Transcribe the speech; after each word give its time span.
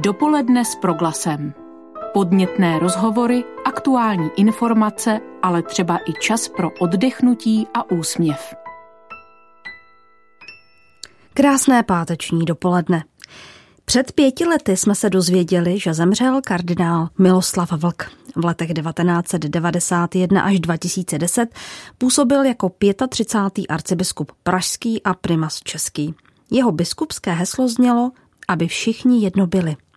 Dopoledne 0.00 0.64
s 0.64 0.74
proglasem. 0.74 1.54
Podnětné 2.12 2.78
rozhovory, 2.78 3.44
aktuální 3.64 4.30
informace, 4.36 5.20
ale 5.42 5.62
třeba 5.62 5.98
i 5.98 6.12
čas 6.20 6.48
pro 6.48 6.70
oddechnutí 6.80 7.66
a 7.74 7.90
úsměv. 7.90 8.54
Krásné 11.34 11.82
páteční 11.82 12.44
dopoledne. 12.44 13.04
Před 13.84 14.12
pěti 14.12 14.44
lety 14.44 14.76
jsme 14.76 14.94
se 14.94 15.10
dozvěděli, 15.10 15.78
že 15.78 15.94
zemřel 15.94 16.40
kardinál 16.46 17.08
Miloslav 17.18 17.72
Vlk. 17.72 18.10
V 18.36 18.44
letech 18.44 18.72
1991 18.72 20.42
až 20.42 20.60
2010 20.60 21.54
působil 21.98 22.44
jako 22.44 22.72
35. 23.08 23.66
arcibiskup 23.68 24.32
pražský 24.42 25.02
a 25.02 25.14
primas 25.14 25.60
český. 25.60 26.14
Jeho 26.50 26.72
biskupské 26.72 27.32
heslo 27.32 27.68
znělo, 27.68 28.10
aby 28.48 28.68
všichni 28.68 29.22
jedno 29.22 29.46
byli– 29.46 29.76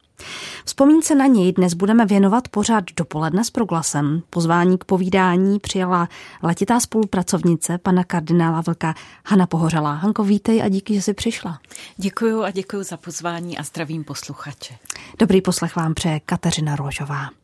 Vzpomínce 0.66 1.16
na 1.16 1.26
něj 1.26 1.54
dnes 1.54 1.74
budeme 1.74 2.06
věnovat 2.06 2.48
pořád 2.48 2.84
dopoledne 2.98 3.44
s 3.44 3.50
proglasem. 3.50 4.24
Pozvání 4.30 4.78
k 4.78 4.84
povídání 4.84 5.60
přijala 5.60 6.10
letitá 6.44 6.80
spolupracovnice 6.80 7.78
pana 7.78 8.04
kardinála 8.04 8.62
Vlka 8.62 8.94
Hana 9.26 9.48
Pohořelá. 9.48 9.94
Hanko, 9.94 10.24
vítej 10.24 10.62
a 10.62 10.70
díky, 10.70 10.94
že 10.94 11.02
jsi 11.02 11.14
přišla. 11.14 11.60
Děkuji 11.98 12.44
a 12.44 12.52
děkuji 12.52 12.84
za 12.84 12.98
pozvání 12.98 13.58
a 13.58 13.64
zdravím 13.64 14.04
posluchače. 14.04 14.74
Dobrý 15.20 15.42
poslech 15.42 15.76
vám 15.76 15.94
přeje 15.94 16.20
Kateřina 16.20 16.76
Rožová. 16.76 17.41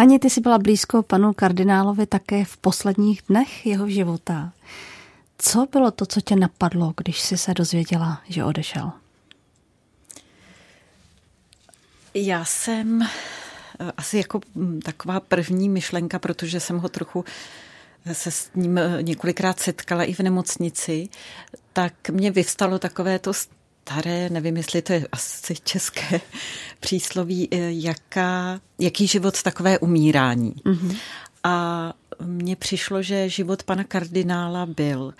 Hani, 0.00 0.18
ty 0.18 0.30
jsi 0.30 0.40
byla 0.40 0.58
blízko 0.58 1.02
panu 1.02 1.32
kardinálovi 1.32 2.06
také 2.06 2.44
v 2.44 2.56
posledních 2.56 3.22
dnech 3.28 3.66
jeho 3.66 3.88
života. 3.88 4.52
Co 5.38 5.66
bylo 5.72 5.90
to, 5.90 6.06
co 6.06 6.20
tě 6.20 6.36
napadlo, 6.36 6.94
když 6.96 7.20
jsi 7.20 7.38
se 7.38 7.54
dozvěděla, 7.54 8.22
že 8.28 8.44
odešel? 8.44 8.92
Já 12.14 12.44
jsem 12.44 13.02
eh, 13.02 13.92
asi 13.96 14.16
jako 14.16 14.40
hm, 14.54 14.80
taková 14.80 15.20
první 15.20 15.68
myšlenka, 15.68 16.18
protože 16.18 16.60
jsem 16.60 16.78
ho 16.78 16.88
trochu 16.88 17.24
eh, 18.06 18.14
se 18.14 18.30
s 18.30 18.50
ním 18.54 18.78
eh, 18.78 19.02
několikrát 19.02 19.60
setkala 19.60 20.04
i 20.04 20.14
v 20.14 20.20
nemocnici, 20.20 21.08
tak 21.72 22.10
mě 22.10 22.30
vyvstalo 22.30 22.78
takové 22.78 23.18
to 23.18 23.32
staré, 23.90 24.30
nevím, 24.30 24.56
jestli 24.56 24.82
to 24.82 24.92
je 24.92 25.06
asi 25.12 25.54
české 25.64 26.20
přísloví, 26.80 27.48
eh, 27.50 27.56
jaká, 27.70 28.60
jaký 28.78 29.06
život 29.06 29.42
takové 29.42 29.78
umírání. 29.78 30.54
Mm-hmm. 30.64 30.96
A 31.44 31.92
mně 32.22 32.56
přišlo, 32.56 33.02
že 33.02 33.28
život 33.28 33.62
pana 33.62 33.84
kardinála 33.84 34.66
byl 34.66 35.14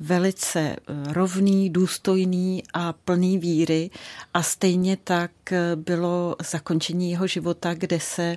velice 0.00 0.60
eh, 0.60 0.76
rovný, 1.12 1.70
důstojný 1.70 2.62
a 2.74 2.92
plný 2.92 3.38
víry 3.38 3.90
a 4.34 4.42
stejně 4.42 4.96
tak 4.96 5.30
eh, 5.52 5.76
bylo 5.76 6.36
zakončení 6.50 7.10
jeho 7.10 7.26
života, 7.26 7.74
kde 7.74 8.00
se 8.00 8.36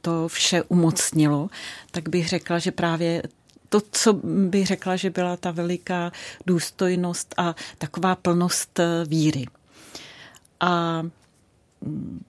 to 0.00 0.28
vše 0.28 0.62
umocnilo, 0.62 1.48
tak 1.90 2.08
bych 2.08 2.28
řekla, 2.28 2.58
že 2.58 2.72
právě 2.72 3.22
to, 3.68 3.80
co 3.90 4.12
bych 4.22 4.66
řekla, 4.66 4.96
že 4.96 5.10
byla 5.10 5.36
ta 5.36 5.50
veliká 5.50 6.12
důstojnost 6.46 7.34
a 7.36 7.54
taková 7.78 8.14
plnost 8.14 8.78
eh, 8.78 9.04
víry. 9.08 9.46
A 10.60 11.02
mm, 11.80 12.24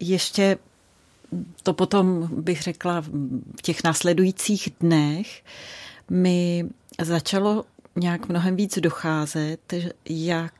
ještě 0.00 0.58
to 1.62 1.72
potom 1.72 2.28
bych 2.32 2.62
řekla 2.62 3.00
v 3.56 3.62
těch 3.62 3.84
následujících 3.84 4.68
dnech 4.80 5.44
mi 6.10 6.66
začalo 7.00 7.64
nějak 7.96 8.28
mnohem 8.28 8.56
víc 8.56 8.78
docházet, 8.78 9.74
jak 10.08 10.54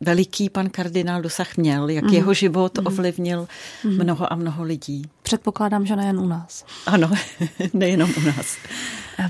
veliký 0.00 0.50
pan 0.50 0.70
kardinál 0.70 1.22
dosah 1.22 1.56
měl, 1.56 1.88
jak 1.88 2.04
mm. 2.04 2.14
jeho 2.14 2.34
život 2.34 2.78
mm. 2.78 2.86
ovlivnil 2.86 3.48
mm. 3.84 4.02
mnoho 4.02 4.32
a 4.32 4.36
mnoho 4.36 4.64
lidí. 4.64 5.02
Předpokládám, 5.22 5.86
že 5.86 5.96
nejen 5.96 6.18
u 6.18 6.26
nás. 6.26 6.64
Ano, 6.86 7.10
nejenom 7.72 8.10
u 8.16 8.20
nás. 8.20 8.56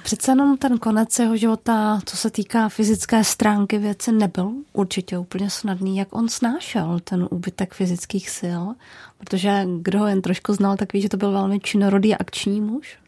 Přece 0.02 0.30
jenom 0.30 0.56
ten 0.56 0.78
konec 0.78 1.18
jeho 1.18 1.36
života, 1.36 2.00
co 2.04 2.16
se 2.16 2.30
týká 2.30 2.68
fyzické 2.68 3.24
stránky 3.24 3.78
věci, 3.78 4.12
nebyl 4.12 4.52
určitě 4.72 5.18
úplně 5.18 5.50
snadný. 5.50 5.96
Jak 5.96 6.08
on 6.16 6.28
snášel 6.28 7.00
ten 7.04 7.28
úbytek 7.30 7.74
fyzických 7.74 8.30
sil? 8.38 8.62
Protože 9.18 9.66
kdo 9.82 9.98
ho 9.98 10.06
jen 10.06 10.22
trošku 10.22 10.52
znal, 10.52 10.76
tak 10.76 10.92
ví, 10.92 11.02
že 11.02 11.08
to 11.08 11.16
byl 11.16 11.32
velmi 11.32 11.60
činorodý 11.60 12.14
a 12.14 12.16
akční 12.20 12.60
muž. 12.60 12.98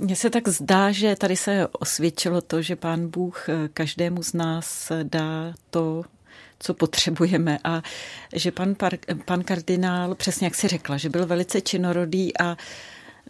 Mně 0.00 0.16
se 0.16 0.30
tak 0.30 0.48
zdá, 0.48 0.92
že 0.92 1.16
tady 1.16 1.36
se 1.36 1.66
osvědčilo 1.66 2.40
to, 2.40 2.62
že 2.62 2.76
pán 2.76 3.08
Bůh 3.08 3.48
eh, 3.48 3.68
každému 3.74 4.22
z 4.22 4.32
nás 4.32 4.92
dá 5.02 5.54
to, 5.70 6.04
co 6.58 6.74
potřebujeme 6.74 7.58
a 7.64 7.82
že 8.34 8.50
pan, 8.50 8.76
pan 9.24 9.44
kardinál, 9.44 10.14
přesně 10.14 10.46
jak 10.46 10.54
si 10.54 10.68
řekla, 10.68 10.96
že 10.96 11.08
byl 11.08 11.26
velice 11.26 11.60
činorodý 11.60 12.38
a 12.38 12.56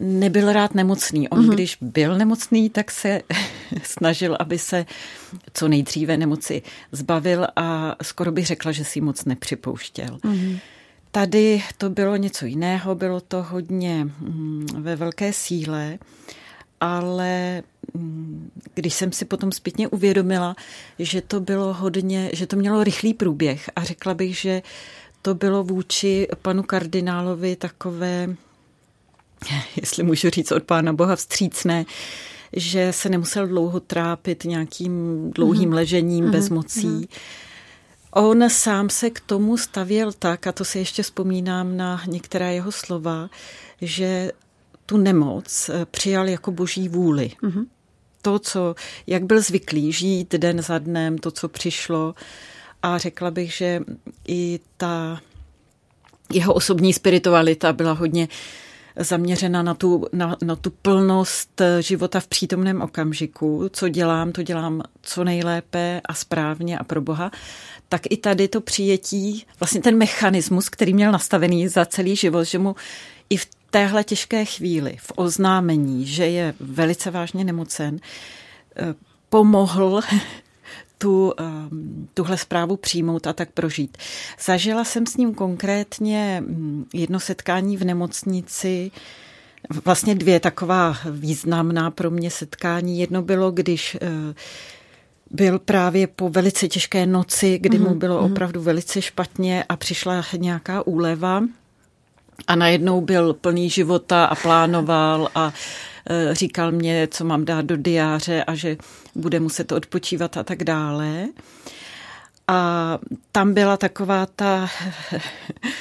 nebyl 0.01 0.53
rád 0.53 0.75
nemocný. 0.75 1.29
On, 1.29 1.47
mm-hmm. 1.47 1.55
když 1.55 1.79
byl 1.81 2.19
nemocný, 2.19 2.71
tak 2.71 2.91
se 2.91 3.21
snažil, 3.83 4.37
aby 4.41 4.59
se 4.59 4.87
co 5.53 5.69
nejdříve 5.69 6.17
nemoci 6.17 6.63
zbavil 6.93 7.47
a 7.57 7.97
skoro 8.03 8.33
bych 8.33 8.47
řekla, 8.47 8.73
že 8.73 8.85
si 8.85 9.01
moc 9.01 9.25
nepřipouštěl. 9.25 10.17
Mm-hmm. 10.17 10.59
Tady 11.11 11.63
to 11.79 11.91
bylo 11.91 12.17
něco 12.17 12.47
jiného, 12.47 12.95
bylo 12.95 13.21
to 13.21 13.43
hodně 13.43 14.05
mm, 14.05 14.67
ve 14.79 14.97
velké 14.97 15.33
síle, 15.33 15.99
ale 16.81 17.63
mm, 17.95 18.51
když 18.75 18.95
jsem 18.95 19.13
si 19.13 19.25
potom 19.25 19.53
zpětně 19.53 19.89
uvědomila, 19.89 20.57
že 20.99 21.21
to 21.21 21.41
bylo 21.41 21.75
hodně, 21.75 22.31
že 22.33 22.47
to 22.47 22.57
mělo 22.57 22.85
rychlý 22.85 23.15
průběh 23.15 23.71
a 23.77 23.85
řekla 23.85 24.15
bych, 24.15 24.37
že 24.37 24.63
to 25.23 25.35
bylo 25.35 25.65
vůči 25.65 26.29
panu 26.43 26.63
kardinálovi 26.63 27.57
takové 27.57 28.37
jestli 29.77 30.03
můžu 30.03 30.31
říct 30.31 30.53
od 30.53 30.63
Pána 30.63 30.93
Boha 30.93 31.17
vstřícné, 31.17 31.85
že 32.53 32.93
se 32.93 33.09
nemusel 33.09 33.47
dlouho 33.47 33.81
trápit 33.81 34.45
nějakým 34.45 35.31
dlouhým 35.35 35.71
mm-hmm. 35.71 35.75
ležením 35.75 36.25
mm-hmm. 36.25 36.31
bez 36.31 36.51
mocí. 36.51 36.87
Mm-hmm. 36.87 37.09
On 38.11 38.51
sám 38.51 38.91
se 38.91 39.11
k 39.11 39.21
tomu 39.21 39.57
stavěl 39.57 40.13
tak, 40.13 40.47
a 40.47 40.53
to 40.53 40.65
si 40.65 40.79
ještě 40.79 41.03
vzpomínám 41.03 41.77
na 41.77 42.03
některá 42.07 42.49
jeho 42.49 42.73
slova, 42.73 43.31
že 43.81 44.33
tu 44.89 44.97
nemoc 44.97 45.69
eh, 45.69 45.87
přijal 45.91 46.29
jako 46.29 46.51
boží 46.53 46.89
vůli. 46.89 47.31
Mm-hmm. 47.43 47.67
To, 48.23 48.39
co, 48.39 48.75
jak 49.07 49.25
byl 49.25 49.41
zvyklý 49.41 49.93
žít 49.93 50.35
den 50.35 50.63
za 50.63 50.79
dnem, 50.79 51.19
to, 51.19 51.31
co 51.31 51.49
přišlo. 51.49 52.15
A 52.83 52.99
řekla 52.99 53.31
bych, 53.31 53.53
že 53.53 53.81
i 54.29 54.61
ta 54.77 55.21
jeho 56.33 56.55
osobní 56.55 56.93
spiritualita 56.93 57.73
byla 57.73 57.93
hodně 57.93 58.29
zaměřena 58.97 59.63
na 59.63 59.75
tu, 59.75 60.07
na, 60.13 60.37
na 60.43 60.57
tu 60.57 60.71
plnost 60.71 61.63
života 61.81 62.21
v 62.21 62.27
přítomném 62.27 62.83
okamžiku. 62.83 63.69
Co 63.73 63.89
dělám, 63.89 64.33
to 64.33 64.43
dělám 64.43 64.83
co 65.03 65.25
nejlépe 65.25 66.01
a 66.05 66.15
správně 66.15 66.79
a 66.79 66.85
pro 66.85 67.01
Boha. 67.01 67.31
Tak 67.89 68.03
i 68.11 68.17
tady 68.17 68.49
to 68.49 68.61
přijetí, 68.61 69.47
vlastně 69.61 69.81
ten 69.81 69.99
mechanismus, 69.99 70.69
který 70.69 70.95
měl 70.95 71.13
nastavený 71.13 71.69
za 71.69 71.85
celý 71.85 72.17
život, 72.17 72.45
že 72.45 72.59
mu 72.59 72.77
i 73.31 73.37
v 73.37 73.47
téhle 73.71 74.05
těžké 74.05 74.45
chvíli, 74.45 74.97
v 75.01 75.13
oznámení, 75.17 76.07
že 76.07 76.27
je 76.27 76.55
velice 76.61 77.11
vážně 77.11 77.45
nemocen, 77.45 77.99
eh, 78.77 78.95
pomohl 79.29 80.01
tu, 80.99 81.33
ehm, 81.39 82.09
tuhle 82.15 82.37
zprávu 82.39 82.77
přijmout 82.77 83.27
a 83.27 83.33
tak 83.33 83.51
prožít. 83.53 83.99
Zažila 84.45 84.85
jsem 84.85 85.07
s 85.07 85.17
ním 85.17 85.35
konkrétně 85.35 86.43
mm, 86.47 86.85
jedno 86.93 87.21
setkání 87.21 87.77
v 87.77 87.85
nemocnici, 87.85 88.91
vlastně 89.85 90.15
dvě 90.15 90.41
taková 90.41 90.97
významná 91.11 91.91
pro 91.91 92.11
mě 92.11 92.31
setkání. 92.31 93.01
Jedno 93.01 93.23
bylo, 93.23 93.51
když 93.51 93.97
eh, 94.01 94.35
byl 95.31 95.59
právě 95.59 96.07
po 96.07 96.29
velice 96.29 96.69
těžké 96.69 97.07
noci, 97.07 97.59
kdy 97.59 97.79
mu 97.79 97.89
mhm, 97.89 97.99
bylo 97.99 98.23
mhm. 98.23 98.33
opravdu 98.33 98.63
velice 98.63 99.03
špatně 99.03 99.65
a 99.69 99.77
přišla 99.77 100.25
nějaká 100.37 100.87
úleva 100.87 101.43
a 102.47 102.57
najednou 102.57 103.01
byl 103.01 103.35
plný 103.35 103.71
života 103.71 104.25
a 104.25 104.35
plánoval 104.35 105.29
a 105.35 105.53
Eh, 106.11 106.35
říkal 106.35 106.73
mě, 106.73 107.09
co 107.11 107.25
mám 107.25 107.45
dát 107.45 107.65
do 107.65 107.77
diáře 107.77 108.45
a 108.45 108.55
že 108.55 108.77
bude 109.15 109.41
muset 109.41 109.73
odpočívat 109.73 110.37
a 110.37 110.43
tak 110.43 110.65
dále. 110.65 111.27
A 112.49 112.99
tam 113.33 113.55
byla 113.55 113.77
taková 113.77 114.27
ta 114.27 114.69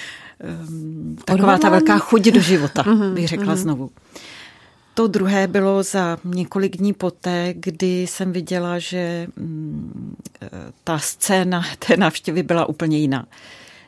taková 1.25 1.57
ta 1.57 1.69
velká 1.69 1.97
chuť 1.97 2.21
do 2.21 2.41
života, 2.41 2.83
mhm, 2.87 3.15
bych 3.15 3.27
řekla 3.27 3.45
mhm. 3.53 3.55
znovu. 3.55 3.91
To 4.93 5.07
druhé 5.07 5.47
bylo 5.47 5.83
za 5.83 6.17
několik 6.23 6.77
dní 6.77 6.93
poté, 6.93 7.53
kdy 7.55 8.01
jsem 8.01 8.31
viděla, 8.31 8.79
že 8.79 9.27
mm, 9.35 10.15
eh, 10.41 10.49
ta 10.83 10.99
scéna 10.99 11.63
té 11.87 11.97
návštěvy 11.97 12.43
byla 12.43 12.65
úplně 12.65 12.97
jiná. 12.97 13.25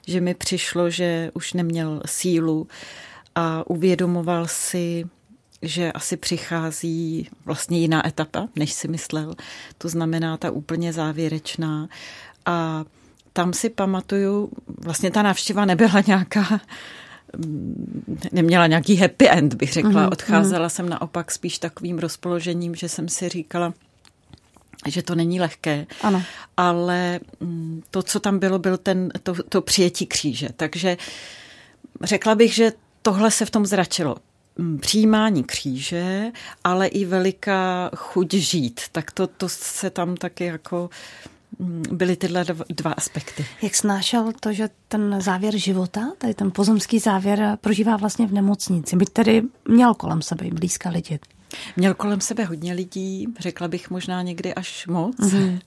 Že 0.09 0.21
mi 0.21 0.33
přišlo, 0.33 0.89
že 0.89 1.31
už 1.33 1.53
neměl 1.53 2.01
sílu 2.05 2.67
a 3.35 3.69
uvědomoval 3.69 4.47
si 4.47 5.05
že 5.61 5.91
asi 5.91 6.17
přichází 6.17 7.29
vlastně 7.45 7.79
jiná 7.79 8.07
etapa, 8.07 8.47
než 8.55 8.73
si 8.73 8.87
myslel. 8.87 9.35
To 9.77 9.89
znamená 9.89 10.37
ta 10.37 10.51
úplně 10.51 10.93
závěrečná. 10.93 11.87
A 12.45 12.85
tam 13.33 13.53
si 13.53 13.69
pamatuju, 13.69 14.49
vlastně 14.83 15.11
ta 15.11 15.21
návštěva 15.21 15.65
nebyla 15.65 16.03
nějaká 16.07 16.61
neměla 18.31 18.67
nějaký 18.67 18.95
happy 18.95 19.29
end, 19.29 19.53
bych 19.53 19.73
řekla. 19.73 19.91
Mm-hmm. 19.91 20.11
Odcházela 20.11 20.69
jsem 20.69 20.89
naopak 20.89 21.31
spíš 21.31 21.59
takovým 21.59 21.99
rozpoložením, 21.99 22.75
že 22.75 22.89
jsem 22.89 23.09
si 23.09 23.29
říkala, 23.29 23.73
že 24.87 25.03
to 25.03 25.15
není 25.15 25.39
lehké, 25.39 25.87
ano. 26.01 26.23
ale 26.57 27.19
mm, 27.39 27.81
to, 27.91 28.03
co 28.03 28.19
tam 28.19 28.39
bylo, 28.39 28.59
byl 28.59 28.77
ten, 28.77 29.09
to, 29.23 29.35
to 29.49 29.61
přijetí 29.61 30.05
kříže. 30.05 30.49
Takže 30.55 30.97
řekla 32.03 32.35
bych, 32.35 32.53
že 32.53 32.71
tohle 33.01 33.31
se 33.31 33.45
v 33.45 33.51
tom 33.51 33.65
zračilo. 33.65 34.15
Mm, 34.57 34.79
přijímání 34.79 35.43
kříže, 35.43 36.31
ale 36.63 36.87
i 36.87 37.05
veliká 37.05 37.91
chuť 37.95 38.33
žít. 38.33 38.81
Tak 38.91 39.11
to, 39.11 39.27
to 39.27 39.49
se 39.49 39.89
tam 39.89 40.15
taky 40.15 40.45
jako 40.45 40.89
mm, 41.59 41.83
byly 41.91 42.15
tyhle 42.15 42.45
dva 42.69 42.91
aspekty. 42.91 43.45
Jak 43.61 43.75
snášel 43.75 44.31
to, 44.39 44.53
že 44.53 44.69
ten 44.87 45.21
závěr 45.21 45.57
života, 45.57 46.11
tady 46.17 46.33
ten 46.33 46.51
pozemský 46.51 46.99
závěr, 46.99 47.57
prožívá 47.61 47.97
vlastně 47.97 48.27
v 48.27 48.33
nemocnici? 48.33 48.95
Byť 48.95 49.09
tedy 49.09 49.41
měl 49.67 49.93
kolem 49.93 50.21
sebe 50.21 50.45
blízké 50.51 50.89
lidi. 50.89 51.19
Měl 51.75 51.93
kolem 51.93 52.21
sebe 52.21 52.43
hodně 52.43 52.73
lidí, 52.73 53.27
řekla 53.39 53.67
bych 53.67 53.89
možná 53.89 54.21
někdy 54.21 54.53
až 54.53 54.87
moc, 54.87 55.15
mm-hmm. 55.17 55.59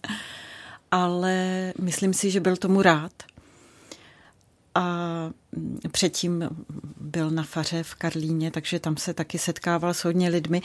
ale 0.90 1.72
myslím 1.80 2.14
si, 2.14 2.30
že 2.30 2.40
byl 2.40 2.56
tomu 2.56 2.82
rád. 2.82 3.12
A 4.74 4.86
předtím 5.90 6.48
byl 7.00 7.30
na 7.30 7.42
faře 7.42 7.82
v 7.82 7.94
Karlíně, 7.94 8.50
takže 8.50 8.80
tam 8.80 8.96
se 8.96 9.14
taky 9.14 9.38
setkával 9.38 9.94
s 9.94 10.04
hodně 10.04 10.28
lidmi. 10.28 10.62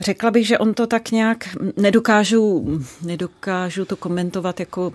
Řekla 0.00 0.30
bych, 0.30 0.46
že 0.46 0.58
on 0.58 0.74
to 0.74 0.86
tak 0.86 1.10
nějak 1.10 1.48
nedokážu, 1.76 2.66
nedokážu 3.02 3.84
to 3.84 3.96
komentovat 3.96 4.60
jako 4.60 4.92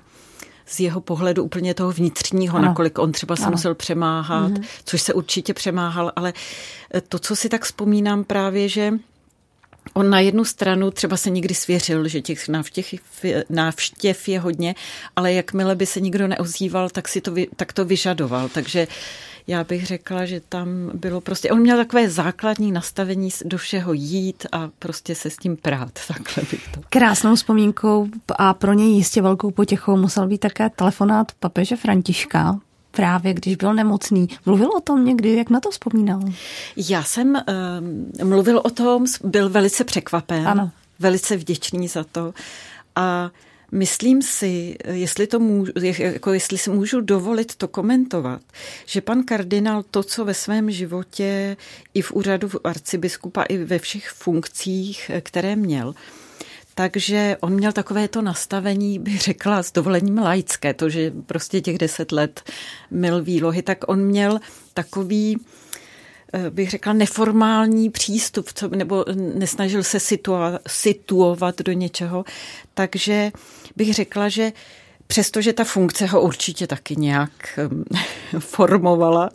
z 0.66 0.80
jeho 0.80 1.02
pohledu 1.02 1.44
úplně 1.44 1.74
toho 1.74 1.92
vnitřního, 1.92 2.58
ano. 2.58 2.68
nakolik 2.68 3.00
on 3.00 3.12
třeba 3.12 3.36
se 3.36 3.50
musel 3.50 3.76
přemáhat, 3.76 4.52
mm-hmm. 4.52 4.66
což 4.86 5.02
se 5.02 5.14
určitě 5.14 5.54
přemáhal, 5.54 6.12
ale 6.16 6.34
to, 7.10 7.20
co 7.20 7.36
si 7.36 7.50
tak 7.50 7.64
vzpomínám 7.64 8.24
právě, 8.24 8.70
že 8.70 8.94
On 9.94 10.10
na 10.10 10.20
jednu 10.20 10.46
stranu 10.46 10.92
třeba 10.92 11.18
se 11.18 11.30
někdy 11.30 11.56
svěřil, 11.56 12.08
že 12.08 12.22
těch 12.22 12.48
návštěv, 12.48 12.86
návštěv 13.50 14.28
je 14.28 14.40
hodně, 14.40 14.76
ale 15.16 15.34
jakmile 15.34 15.76
by 15.76 15.86
se 15.86 16.00
nikdo 16.02 16.28
neozýval, 16.28 16.90
tak, 16.90 17.08
si 17.08 17.22
to, 17.22 17.34
tak 17.56 17.74
to 17.74 17.86
vyžadoval. 17.86 18.50
Takže 18.50 18.88
já 19.48 19.64
bych 19.64 19.86
řekla, 19.86 20.26
že 20.26 20.42
tam 20.50 20.92
bylo 20.94 21.22
prostě, 21.22 21.52
on 21.52 21.60
měl 21.60 21.78
takové 21.78 22.10
základní 22.10 22.72
nastavení 22.72 23.30
do 23.46 23.58
všeho 23.58 23.94
jít 23.94 24.46
a 24.52 24.70
prostě 24.80 25.16
se 25.16 25.30
s 25.30 25.38
tím 25.38 25.58
prát, 25.58 26.00
takhle 26.08 26.44
bych 26.52 26.68
to. 26.74 26.82
Krásnou 26.90 27.36
vzpomínkou 27.36 28.08
a 28.38 28.54
pro 28.54 28.74
něj 28.74 28.90
jistě 28.90 29.22
velkou 29.22 29.52
potěchou 29.52 29.98
musel 29.98 30.28
být 30.28 30.38
také 30.38 30.70
telefonát 30.70 31.32
papeže 31.40 31.76
Františka, 31.76 32.60
právě 32.96 33.34
když 33.34 33.56
byl 33.56 33.74
nemocný. 33.74 34.28
Mluvil 34.46 34.70
o 34.78 34.82
tom 34.82 35.06
někdy, 35.06 35.36
jak 35.36 35.50
na 35.50 35.60
to 35.60 35.72
vzpomínal? 35.72 36.20
Já 36.78 37.04
jsem 37.04 37.36
um, 38.22 38.30
mluvil 38.30 38.62
o 38.64 38.70
tom, 38.70 39.06
byl 39.24 39.50
velice 39.50 39.84
překvapen, 39.84 40.48
ano. 40.48 40.72
velice 41.00 41.38
vděčný 41.38 41.88
za 41.88 42.04
to 42.04 42.34
a 42.96 43.32
Myslím 43.72 44.22
si, 44.22 44.76
jestli, 44.86 45.28
to 45.28 45.40
můžu, 45.40 45.72
jako 45.98 46.34
jestli 46.34 46.58
si 46.58 46.70
můžu 46.70 47.02
dovolit 47.02 47.56
to 47.56 47.68
komentovat, 47.68 48.42
že 48.86 49.02
pan 49.02 49.24
kardinál 49.24 49.84
to, 49.84 50.04
co 50.04 50.26
ve 50.26 50.34
svém 50.34 50.72
životě 50.72 51.58
i 51.94 52.02
v 52.02 52.12
úřadu 52.12 52.50
arcibiskupa, 52.64 53.44
i 53.44 53.58
ve 53.58 53.80
všech 53.80 54.10
funkcích, 54.10 55.12
které 55.22 55.56
měl, 55.56 55.96
takže 56.76 57.38
on 57.40 57.54
měl 57.54 57.72
takové 57.72 58.08
to 58.08 58.22
nastavení, 58.22 59.00
bych 59.00 59.22
řekla, 59.22 59.64
s 59.64 59.72
dovolením 59.72 60.18
laické, 60.18 60.74
to, 60.74 60.90
že 60.90 61.12
prostě 61.26 61.62
těch 61.62 61.78
deset 61.78 62.12
let 62.12 62.44
mil 62.92 63.24
výlohy, 63.24 63.62
tak 63.62 63.78
on 63.88 64.00
měl 64.00 64.40
takový 64.74 65.38
eh, 66.34 66.50
bych 66.50 66.70
řekla, 66.70 66.94
neformální 66.94 67.90
přístup, 67.90 68.50
nebo 68.76 69.06
nesnažil 69.16 69.84
se 69.84 70.00
situovat, 70.00 70.62
situovat 70.68 71.62
do 71.62 71.72
něčeho. 71.72 72.26
Takže 72.74 73.32
bych 73.76 73.94
řekla, 73.94 74.30
že 74.30 74.52
přestože 75.08 75.54
ta 75.54 75.64
funkce 75.64 76.06
ho 76.06 76.22
určitě 76.22 76.68
taky 76.68 76.96
nějak 76.96 77.60
eh, 77.60 78.40
formovala, 78.40 79.30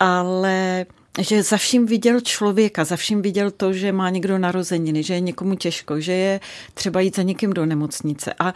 ale 0.00 0.86
že 1.18 1.42
za 1.42 1.56
vším 1.56 1.86
viděl 1.86 2.20
člověka, 2.20 2.84
za 2.84 2.96
vším 2.96 3.22
viděl 3.22 3.50
to, 3.50 3.72
že 3.72 3.92
má 3.92 4.10
někdo 4.10 4.38
narozeniny, 4.38 5.02
že 5.02 5.14
je 5.14 5.20
někomu 5.20 5.54
těžko, 5.54 6.00
že 6.00 6.12
je 6.12 6.40
třeba 6.74 7.00
jít 7.00 7.16
za 7.16 7.22
někým 7.22 7.52
do 7.52 7.66
nemocnice. 7.66 8.34
A 8.38 8.54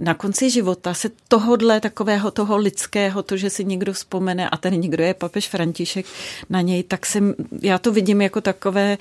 na 0.00 0.14
konci 0.14 0.50
života 0.50 0.94
se 0.94 1.10
tohodle 1.28 1.80
takového 1.80 2.30
toho 2.30 2.56
lidského, 2.56 3.22
to, 3.22 3.36
že 3.36 3.50
si 3.50 3.64
někdo 3.64 3.92
vzpomene 3.92 4.50
a 4.50 4.56
ten 4.56 4.80
někdo 4.80 5.04
je 5.04 5.14
papež 5.14 5.48
František 5.48 6.06
na 6.50 6.60
něj, 6.60 6.82
tak 6.82 7.06
jsem, 7.06 7.34
já 7.62 7.78
to 7.78 7.92
vidím 7.92 8.20
jako 8.20 8.40
takové 8.40 8.98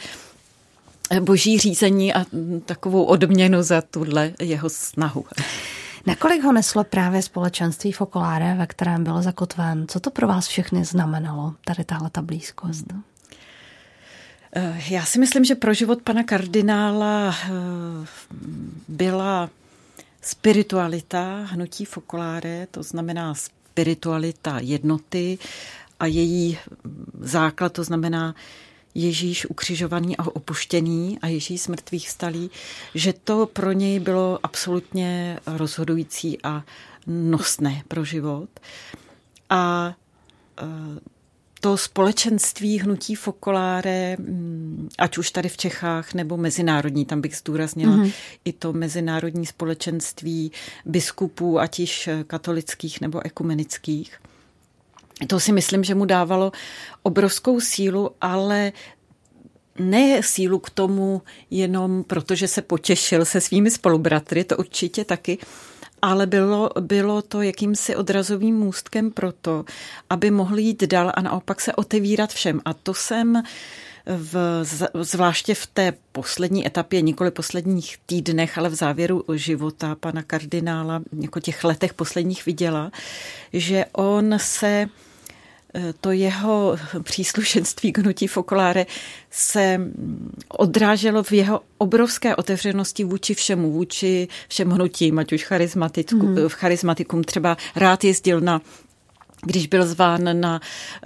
boží 1.20 1.60
řízení 1.60 2.14
a 2.14 2.26
takovou 2.66 3.04
odměnu 3.04 3.64
za 3.64 3.82
tuhle 3.82 4.34
jeho 4.40 4.70
snahu. 4.70 5.26
Nakolik 6.10 6.44
ho 6.44 6.52
neslo 6.52 6.84
právě 6.84 7.22
společenství 7.22 7.92
Fokoláre, 7.92 8.56
ve 8.56 8.68
kterém 8.68 9.04
byl 9.04 9.22
zakotven? 9.22 9.88
Co 9.88 10.00
to 10.00 10.12
pro 10.12 10.28
vás 10.28 10.48
všechny 10.48 10.86
znamenalo, 10.86 11.54
tady 11.66 11.84
tahle 11.84 12.10
ta 12.10 12.22
blízkost? 12.22 12.86
Eh, 14.56 14.82
já 14.90 15.06
si 15.06 15.20
myslím, 15.20 15.46
že 15.46 15.56
pro 15.56 15.74
život 15.74 16.02
pana 16.02 16.24
kardinála 16.24 17.36
eh, 17.44 17.50
byla 18.88 19.50
spiritualita 20.22 21.46
hnutí 21.46 21.86
Fokoláre, 21.86 22.68
to 22.72 22.84
znamená 22.84 23.34
spiritualita 23.34 24.60
jednoty 24.60 25.38
a 26.00 26.06
její 26.06 26.58
základ, 27.20 27.74
to 27.74 27.84
znamená 27.84 28.36
Ježíš 28.96 29.46
ukřižovaný 29.46 30.18
a 30.18 30.24
opuštěný 30.28 31.20
a 31.22 31.28
Ježíš 31.28 31.68
mrtvých 31.68 32.10
stalý, 32.10 32.52
že 32.96 33.14
to 33.14 33.46
pro 33.46 33.72
něj 33.72 34.00
bylo 34.00 34.40
absolutně 34.44 35.40
rozhodující 35.46 36.38
a 36.44 36.64
nosné 37.08 37.84
pro 37.88 38.06
život. 38.06 38.50
A 39.50 39.96
e, 40.62 40.66
to 41.60 41.78
společenství 41.78 42.80
hnutí 42.80 43.16
Fokoláre, 43.16 44.16
mm, 44.20 44.90
ať 44.98 45.18
už 45.18 45.32
tady 45.32 45.50
v 45.50 45.58
Čechách 45.58 46.14
nebo 46.14 46.38
mezinárodní, 46.38 47.06
tam 47.06 47.22
bych 47.22 47.36
zdůraznila 47.36 47.98
mm-hmm. 47.98 48.14
i 48.46 48.54
to 48.54 48.74
mezinárodní 48.74 49.46
společenství 49.46 50.52
biskupů, 50.86 51.60
ať 51.60 51.80
již 51.80 52.10
katolických 52.28 53.02
nebo 53.02 53.26
ekumenických, 53.26 54.19
to 55.28 55.40
si 55.40 55.52
myslím, 55.52 55.83
že 55.83 55.95
mu 55.95 56.06
dávalo 56.06 56.52
obrovskou 57.04 57.59
sílu, 57.59 58.11
ale 58.21 58.71
ne 59.80 60.23
sílu 60.23 60.59
k 60.59 60.69
tomu 60.69 61.21
jenom 61.52 62.04
protože 62.04 62.47
se 62.47 62.61
potěšil 62.61 63.26
se 63.26 63.42
svými 63.42 63.71
spolubratry, 63.71 64.44
to 64.44 64.57
určitě 64.57 65.06
taky, 65.06 65.38
ale 66.02 66.28
bylo, 66.28 66.69
bylo 66.80 67.21
to 67.21 67.42
jakýmsi 67.42 67.95
odrazovým 67.95 68.56
můstkem 68.56 69.11
pro 69.11 69.31
to, 69.31 69.66
aby 70.09 70.31
mohl 70.31 70.59
jít 70.59 70.83
dál 70.83 71.11
a 71.16 71.21
naopak 71.21 71.61
se 71.61 71.73
otevírat 71.73 72.33
všem. 72.33 72.61
A 72.66 72.73
to 72.73 72.94
jsem 72.94 73.44
v, 74.06 74.64
zvláště 75.02 75.56
v 75.56 75.68
té 75.68 75.94
poslední 76.11 76.68
etapě, 76.68 77.02
nikoli 77.02 77.31
posledních 77.31 77.97
týdnech, 78.06 78.57
ale 78.57 78.69
v 78.69 78.76
závěru 78.76 79.23
života 79.33 79.95
pana 79.95 80.23
kardinála, 80.23 81.02
jako 81.21 81.40
těch 81.40 81.64
letech 81.64 81.94
posledních 81.94 82.45
viděla, 82.45 82.92
že 83.54 83.85
on 83.92 84.35
se 84.38 84.88
to 86.02 86.11
jeho 86.11 86.78
příslušenství 87.04 87.92
k 87.92 87.97
hnutí 87.97 88.28
Fokoláre 88.28 88.85
se 89.31 89.80
odráželo 90.49 91.23
v 91.23 91.31
jeho 91.31 91.61
obrovské 91.78 92.35
otevřenosti 92.35 93.04
vůči 93.04 93.33
všemu, 93.33 93.71
vůči 93.71 94.28
všem 94.47 94.69
hnutím, 94.69 95.19
ať 95.19 95.33
už 95.33 95.44
charizmatikum, 95.44 96.31
mm. 96.31 96.38
charizmatikum 96.49 97.23
třeba 97.23 97.57
rád 97.76 98.04
jezdil 98.04 98.42
na 98.42 98.61
když 99.45 99.68
byl 99.68 99.88
zván 99.88 100.42
na 100.42 100.61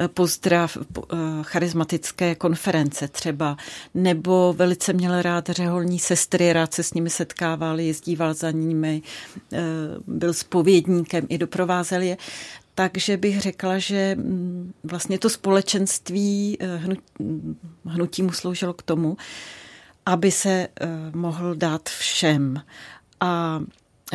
pozdrav 0.07 0.77
eh, 0.77 1.15
charismatické 1.41 2.35
konference 2.35 3.07
třeba, 3.07 3.57
nebo 3.93 4.53
velice 4.57 4.93
měl 4.93 5.21
rád 5.21 5.49
řeholní 5.49 5.99
sestry, 5.99 6.53
rád 6.53 6.73
se 6.73 6.83
s 6.83 6.93
nimi 6.93 7.09
setkával, 7.09 7.79
jezdíval 7.79 8.33
za 8.33 8.51
nimi, 8.51 9.01
eh, 9.53 9.59
byl 10.07 10.33
spovědníkem 10.33 11.25
i 11.29 11.37
doprovázel 11.37 12.01
je. 12.01 12.17
Takže 12.75 13.17
bych 13.17 13.41
řekla, 13.41 13.77
že 13.77 14.15
mm, 14.15 14.73
vlastně 14.83 15.19
to 15.19 15.29
společenství 15.29 16.57
eh, 16.59 16.81
hnutí 17.85 18.23
mu 18.23 18.31
sloužilo 18.31 18.73
k 18.73 18.81
tomu, 18.81 19.17
aby 20.05 20.31
se 20.31 20.49
eh, 20.49 20.87
mohl 21.13 21.55
dát 21.55 21.89
všem. 21.89 22.61
A 23.19 23.61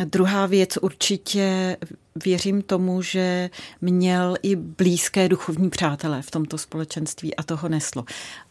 druhá 0.05 0.45
věc 0.45 0.77
určitě 0.81 1.77
věřím 2.23 2.61
tomu, 2.61 3.01
že 3.01 3.49
měl 3.81 4.35
i 4.43 4.55
blízké 4.55 5.29
duchovní 5.29 5.69
přátelé 5.69 6.21
v 6.21 6.31
tomto 6.31 6.57
společenství 6.57 7.35
a 7.35 7.43
toho 7.43 7.69
neslo. 7.69 8.05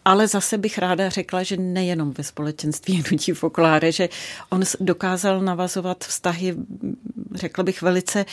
Ale 0.04 0.28
zase 0.28 0.58
bych 0.58 0.78
ráda 0.78 1.08
řekla, 1.08 1.42
že 1.42 1.56
nejenom 1.56 2.12
ve 2.12 2.24
společenství 2.24 3.02
hnutí 3.02 3.32
Fokláre, 3.32 3.92
že 3.92 4.08
on 4.50 4.62
dokázal 4.80 5.40
navazovat 5.40 6.04
vztahy, 6.04 6.56
řekla 7.34 7.64
bych, 7.64 7.82
velice 7.82 8.24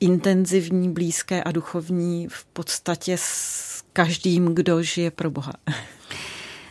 intenzivní, 0.00 0.92
blízké 0.92 1.42
a 1.42 1.52
duchovní 1.52 2.28
v 2.28 2.44
podstatě 2.44 3.16
s 3.18 3.82
každým, 3.92 4.54
kdo 4.54 4.82
žije 4.82 5.10
pro 5.10 5.30
Boha. 5.30 5.52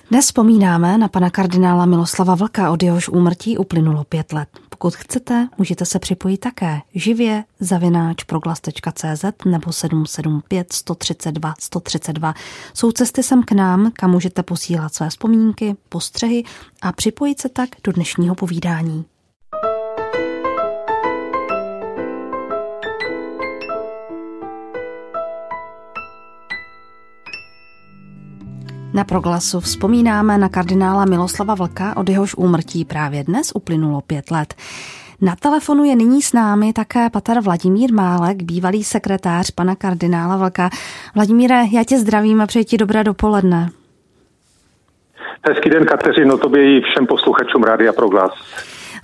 Dnes 0.10 0.26
vzpomínáme 0.26 0.98
na 0.98 1.08
pana 1.08 1.30
kardinála 1.30 1.86
Miloslava 1.86 2.36
Vlka, 2.36 2.72
od 2.72 2.84
jehož 2.84 3.10
úmrtí 3.10 3.58
uplynulo 3.58 4.04
pět 4.04 4.34
let. 4.34 4.50
Pokud 4.70 4.96
chcete, 4.96 5.48
můžete 5.58 5.86
se 5.86 6.00
připojit 6.00 6.38
také 6.38 6.82
živě 6.96 7.44
zavináč 7.60 8.24
proglas.cz 8.24 9.26
nebo 9.46 9.72
775 9.72 10.74
132 10.74 11.54
132. 11.60 12.34
Jsou 12.74 12.92
cesty 12.92 13.24
sem 13.24 13.44
k 13.44 13.52
nám, 13.52 13.92
kam 13.94 14.12
můžete 14.12 14.44
posílat 14.44 14.94
své 14.94 15.10
vzpomínky, 15.10 15.76
postřehy 15.90 16.44
a 16.82 16.92
připojit 16.92 17.42
se 17.42 17.50
tak 17.50 17.70
do 17.84 17.92
dnešního 17.92 18.36
povídání. 18.36 19.06
Na 28.94 29.04
proglasu 29.04 29.60
vzpomínáme 29.60 30.38
na 30.38 30.50
kardinála 30.50 31.06
Miloslava 31.06 31.56
Vlka, 31.56 31.98
od 31.98 32.10
jehož 32.10 32.36
úmrtí 32.36 32.86
právě 32.86 33.24
dnes 33.24 33.52
uplynulo 33.56 34.02
pět 34.02 34.32
let. 34.32 34.54
Na 35.22 35.36
telefonu 35.36 35.84
je 35.84 35.96
nyní 35.96 36.22
s 36.22 36.34
námi 36.34 36.74
také 36.74 37.10
pater 37.10 37.40
Vladimír 37.42 37.94
Málek, 37.94 38.44
bývalý 38.44 38.84
sekretář 38.84 39.52
pana 39.52 39.76
kardinála 39.76 40.38
Vlka. 40.38 40.70
Vladimíre, 41.16 41.64
já 41.72 41.84
tě 41.84 42.00
zdravím 42.00 42.42
a 42.42 42.48
přeji 42.48 42.66
ti 42.66 42.78
dobré 42.78 43.04
dopoledne. 43.04 43.70
Hezký 45.48 45.70
den, 45.70 45.86
Kateřino, 45.86 46.38
tobě 46.38 46.78
i 46.78 46.82
všem 46.82 47.08
posluchačům 47.08 47.64
Rádia 47.64 47.94
Proglas. 47.94 48.32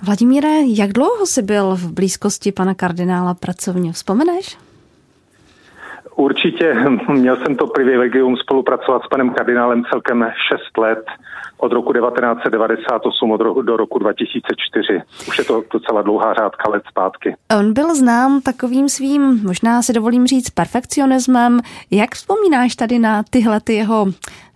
Vladimíre, 0.02 0.48
jak 0.66 0.92
dlouho 0.92 1.26
jsi 1.26 1.42
byl 1.42 1.76
v 1.76 1.92
blízkosti 1.92 2.52
pana 2.52 2.74
kardinála 2.74 3.34
pracovně? 3.34 3.92
Vzpomeneš? 3.92 4.56
Určitě 6.20 6.74
měl 7.08 7.36
jsem 7.36 7.56
to 7.56 7.66
privilegium 7.66 8.36
spolupracovat 8.36 9.02
s 9.02 9.08
panem 9.08 9.30
kardinálem 9.30 9.82
celkem 9.90 10.26
6 10.48 10.78
let 10.78 11.04
od 11.58 11.72
roku 11.72 11.92
1998 11.92 13.30
od 13.30 13.40
roku, 13.40 13.62
do 13.62 13.76
roku 13.76 13.98
2004. 13.98 15.02
Už 15.28 15.38
je 15.38 15.44
to 15.44 15.62
docela 15.72 16.02
dlouhá 16.02 16.34
řádka 16.34 16.70
let 16.70 16.82
zpátky. 16.88 17.36
On 17.58 17.72
byl 17.72 17.94
znám 17.94 18.40
takovým 18.40 18.88
svým, 18.88 19.40
možná 19.46 19.82
si 19.82 19.92
dovolím 19.92 20.26
říct, 20.26 20.50
perfekcionismem. 20.50 21.60
Jak 21.90 22.14
vzpomínáš 22.14 22.76
tady 22.76 22.98
na 22.98 23.22
tyhle 23.30 23.60
ty 23.60 23.74
jeho, 23.74 24.06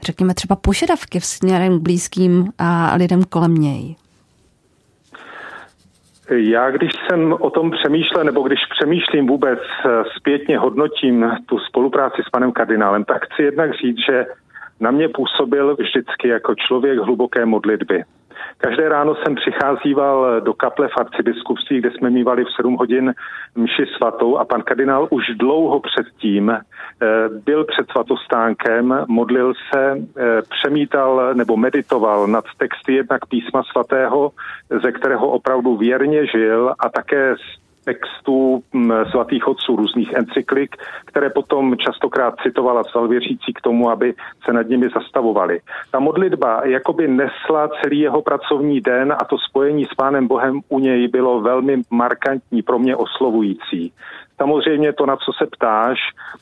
řekněme 0.03 0.35
třeba 0.35 0.57
požadavky 0.57 1.21
v 1.21 1.25
směrem 1.25 1.79
k 1.79 1.83
blízkým 1.83 2.53
a 2.59 2.95
lidem 2.95 3.25
kolem 3.25 3.55
něj? 3.55 3.97
Já, 6.31 6.71
když 6.71 6.91
jsem 6.93 7.33
o 7.33 7.51
tom 7.51 7.71
přemýšlel, 7.71 8.25
nebo 8.25 8.43
když 8.43 8.59
přemýšlím 8.79 9.27
vůbec 9.27 9.59
eh, 9.59 9.89
zpětně 10.17 10.59
hodnotím 10.59 11.31
tu 11.47 11.59
spolupráci 11.59 12.23
s 12.27 12.31
panem 12.31 12.53
kardinálem, 12.53 13.05
tak 13.05 13.27
chci 13.27 13.43
jednak 13.43 13.75
říct, 13.75 13.99
že 14.09 14.27
na 14.81 14.91
mě 14.91 15.09
působil 15.09 15.77
vždycky 15.79 16.29
jako 16.29 16.55
člověk 16.55 16.99
hluboké 16.99 17.47
modlitby. 17.47 18.05
Každé 18.59 18.89
ráno 18.89 19.15
jsem 19.15 19.35
přicházíval 19.35 20.41
do 20.41 20.55
kaple 20.55 20.89
v 20.89 20.97
arcibiskupství, 21.01 21.79
kde 21.79 21.91
jsme 21.91 22.11
mývali 22.11 22.45
v 22.45 22.57
7 22.57 22.77
hodin 22.77 23.15
mši 23.55 23.87
svatou 23.97 24.39
a 24.39 24.45
pan 24.45 24.63
kardinál 24.63 25.09
už 25.11 25.25
dlouho 25.37 25.81
předtím 25.81 26.51
eh, 26.51 26.61
byl 27.45 27.65
před 27.65 27.91
svatostánkem, 27.91 29.05
modlil 29.09 29.53
se, 29.55 29.97
eh, 30.17 30.43
přemítal 30.43 31.35
nebo 31.35 31.57
meditoval 31.57 32.27
nad 32.27 32.45
texty 32.59 32.95
jednak 32.95 33.27
písma 33.27 33.63
svatého, 33.63 34.31
ze 34.83 34.93
kterého 34.93 35.29
opravdu 35.29 35.77
věrně 35.77 36.27
žil 36.27 36.75
a 36.79 36.89
také 36.89 37.35
textů 37.85 38.63
mm, 38.73 38.93
svatých 39.11 39.49
otců, 39.49 39.77
různých 39.77 40.13
encyklik, 40.13 40.77
které 41.05 41.31
potom 41.31 41.77
častokrát 41.77 42.35
citovala 42.43 42.83
věřící 43.09 43.53
k 43.53 43.61
tomu, 43.61 43.91
aby 43.91 44.15
se 44.45 44.53
nad 44.53 44.69
nimi 44.69 44.89
zastavovali. 44.95 45.61
Ta 45.91 45.99
modlitba 45.99 46.61
jakoby 46.65 47.09
nesla 47.09 47.69
celý 47.83 48.01
jeho 48.01 48.23
pracovní 48.23 48.81
den 48.81 49.13
a 49.13 49.25
to 49.25 49.39
spojení 49.39 49.85
s 49.85 49.95
Pánem 49.95 50.27
Bohem 50.27 50.61
u 50.69 50.79
něj 50.79 51.09
bylo 51.09 51.41
velmi 51.41 51.83
markantní, 51.91 52.63
pro 52.63 52.79
mě 52.79 52.97
oslovující. 52.97 53.93
Samozřejmě 54.37 54.93
to, 54.93 55.07
na 55.07 55.17
co 55.17 55.33
se 55.33 55.47
ptáš, 55.47 55.99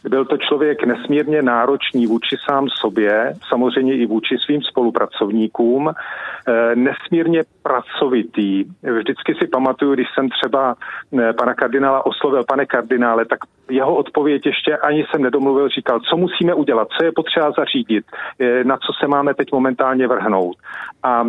byl 0.09 0.25
to 0.25 0.37
člověk 0.37 0.85
nesmírně 0.85 1.43
náročný 1.43 2.07
vůči 2.07 2.37
sám 2.49 2.69
sobě, 2.69 3.35
samozřejmě 3.49 3.95
i 3.95 4.07
vůči 4.07 4.39
svým 4.39 4.63
spolupracovníkům, 4.63 5.91
eh, 5.91 6.77
nesmírně 6.77 7.43
pracovitý. 7.63 8.65
Vždycky 8.99 9.35
si 9.35 9.47
pamatuju, 9.47 9.95
když 9.95 10.07
jsem 10.15 10.29
třeba 10.29 10.75
eh, 11.19 11.33
pana 11.33 11.55
kardinála 11.55 12.07
oslovil, 12.07 12.45
pane 12.45 12.67
kardinále, 12.67 13.25
tak 13.25 13.39
jeho 13.71 13.95
odpověď 13.95 14.47
ještě 14.47 14.77
ani 14.77 15.05
jsem 15.11 15.23
nedomluvil, 15.23 15.69
říkal, 15.69 16.01
co 16.01 16.17
musíme 16.17 16.55
udělat, 16.55 16.89
co 16.99 17.05
je 17.05 17.13
potřeba 17.13 17.51
zařídit, 17.51 18.05
eh, 18.41 18.65
na 18.65 18.77
co 18.77 18.93
se 19.01 19.07
máme 19.09 19.35
teď 19.35 19.53
momentálně 19.53 20.09
vrhnout. 20.09 20.57
A 21.03 21.25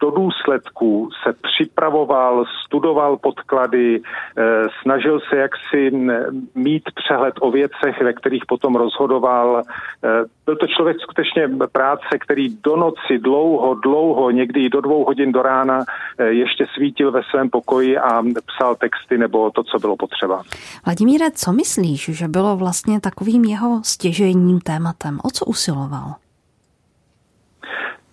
do 0.00 0.10
důsledku 0.10 1.10
se 1.22 1.32
připravoval, 1.32 2.44
studoval 2.66 3.16
podklady, 3.16 4.00
snažil 4.82 5.20
se 5.20 5.36
jaksi 5.36 5.90
mít 6.54 6.82
přehled 6.94 7.34
o 7.40 7.50
věcech, 7.50 8.02
ve 8.02 8.12
kterých 8.12 8.46
potom 8.46 8.74
rozhodoval. 8.74 9.62
Eh, 10.04 10.08
byl 10.46 10.56
to 10.56 10.66
člověk 10.66 10.96
skutečně 11.00 11.48
práce, 11.72 12.18
který 12.20 12.56
do 12.62 12.76
noci 12.76 13.18
dlouho, 13.18 13.74
dlouho, 13.74 14.30
někdy 14.30 14.64
i 14.64 14.68
do 14.68 14.80
dvou 14.80 15.04
hodin 15.04 15.32
do 15.32 15.42
rána 15.42 15.84
eh, 16.18 16.24
ještě 16.24 16.66
svítil 16.74 17.12
ve 17.12 17.22
svém 17.30 17.50
pokoji 17.50 17.98
a 17.98 18.22
psal 18.46 18.74
texty 18.74 19.18
nebo 19.18 19.50
to, 19.50 19.62
co 19.62 19.78
bylo 19.78 19.96
potřeba. 19.96 20.42
Vladimíre, 20.86 21.30
co 21.30 21.52
myslíš, 21.52 22.10
že 22.12 22.28
bylo 22.28 22.56
vlastně 22.56 23.00
takovým 23.00 23.44
jeho 23.44 23.80
stěžejním 23.84 24.60
tématem? 24.60 25.18
O 25.24 25.30
co 25.30 25.44
usiloval? 25.44 26.14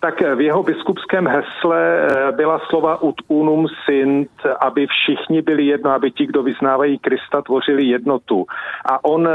Tak 0.02 0.20
v 0.20 0.40
jeho 0.40 0.62
biskupském 0.62 1.26
hesle 1.26 1.78
eh, 1.78 2.32
byla 2.32 2.58
slova 2.58 3.02
ut 3.02 3.14
unum 3.28 3.66
sint, 3.84 4.30
aby 4.60 4.86
všichni 4.86 5.42
byli 5.42 5.66
jedno, 5.66 5.90
aby 5.90 6.10
ti, 6.10 6.26
kdo 6.26 6.42
vyznávají 6.42 6.98
Krista, 6.98 7.42
tvořili 7.42 7.84
jednotu. 7.84 8.46
A 8.84 9.04
on 9.04 9.28
eh, 9.28 9.32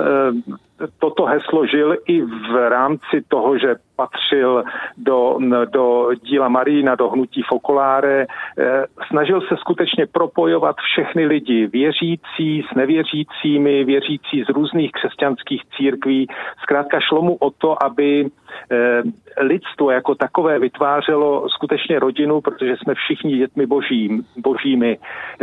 toto 1.00 1.26
heslo 1.26 1.66
žil 1.66 1.98
i 2.08 2.22
v 2.22 2.70
rámci 2.70 3.22
toho, 3.28 3.58
že 3.58 3.76
patřil 3.98 4.64
do, 4.98 5.38
do 5.66 6.10
díla 6.22 6.48
Marína, 6.48 6.96
do 6.96 7.10
hnutí 7.10 7.42
Fokoláre. 7.42 8.26
Eh, 8.26 8.86
snažil 9.08 9.42
se 9.42 9.58
skutečně 9.58 10.06
propojovat 10.06 10.76
všechny 10.76 11.26
lidi, 11.26 11.68
věřící 11.68 12.66
s 12.72 12.76
nevěřícími, 12.76 13.84
věřící 13.84 14.44
z 14.44 14.50
různých 14.50 14.92
křesťanských 14.92 15.62
církví. 15.78 16.28
Zkrátka 16.62 17.00
šlo 17.00 17.22
mu 17.22 17.36
o 17.36 17.50
to, 17.50 17.84
aby 17.84 18.26
eh, 18.72 19.02
lidstvo 19.42 19.92
jako 19.92 20.16
takové 20.16 20.60
vytvářelo 20.60 21.50
skutečně 21.50 22.00
rodinu, 22.00 22.42
protože 22.42 22.78
jsme 22.78 22.94
všichni 22.94 23.38
dětmi 23.38 23.66
božím, 23.66 24.24
božími. 24.38 24.98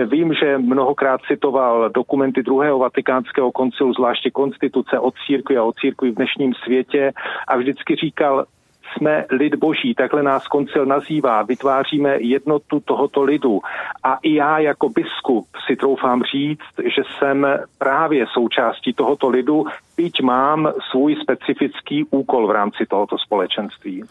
Vím, 0.07 0.35
že 0.35 0.59
mnohokrát 0.59 1.21
citoval 1.29 1.91
dokumenty 1.91 2.43
druhého 2.43 2.79
vatikánského 2.79 3.53
koncilu, 3.53 3.93
zvláště 3.93 4.31
konstituce 4.31 4.99
o 4.99 5.11
církvi 5.27 5.57
a 5.57 5.65
o 5.65 5.73
církvi 5.73 6.11
v 6.11 6.15
dnešním 6.15 6.55
světě 6.55 7.13
a 7.49 7.57
vždycky 7.57 7.97
říkal, 7.97 8.47
jsme 8.97 9.25
lid 9.31 9.55
boží, 9.55 9.95
takhle 9.95 10.23
nás 10.23 10.47
koncil 10.47 10.87
nazývá, 10.87 11.43
vytváříme 11.43 12.17
jednotu 12.21 12.81
tohoto 12.81 13.23
lidu. 13.23 13.61
A 14.03 14.19
i 14.23 14.35
já 14.35 14.59
jako 14.59 14.89
biskup 14.89 15.47
si 15.67 15.77
troufám 15.77 16.23
říct, 16.23 16.91
že 16.97 17.03
jsem 17.19 17.47
právě 17.79 18.27
součástí 18.33 18.93
tohoto 18.93 19.29
lidu, 19.29 19.65
byť 19.97 20.23
mám 20.23 20.73
svůj 20.91 21.17
specifický 21.23 22.05
úkol 22.11 22.47
v 22.47 22.51
rámci 22.51 22.87
tohoto 22.87 23.19
společenství. 23.19 24.05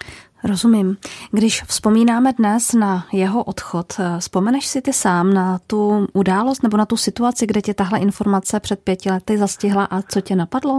Rozumím. 0.43 0.97
Když 1.31 1.63
vzpomínáme 1.63 2.33
dnes 2.33 2.73
na 2.73 3.05
jeho 3.11 3.43
odchod, 3.43 3.85
vzpomeneš 4.19 4.65
si 4.67 4.81
ty 4.81 4.93
sám 4.93 5.33
na 5.33 5.59
tu 5.67 6.07
událost 6.13 6.63
nebo 6.63 6.77
na 6.77 6.85
tu 6.85 6.97
situaci, 6.97 7.47
kde 7.47 7.61
tě 7.61 7.73
tahle 7.73 7.99
informace 7.99 8.59
před 8.59 8.83
pěti 8.83 9.11
lety 9.11 9.37
zastihla 9.37 9.85
a 9.85 10.01
co 10.01 10.21
tě 10.21 10.35
napadlo? 10.35 10.77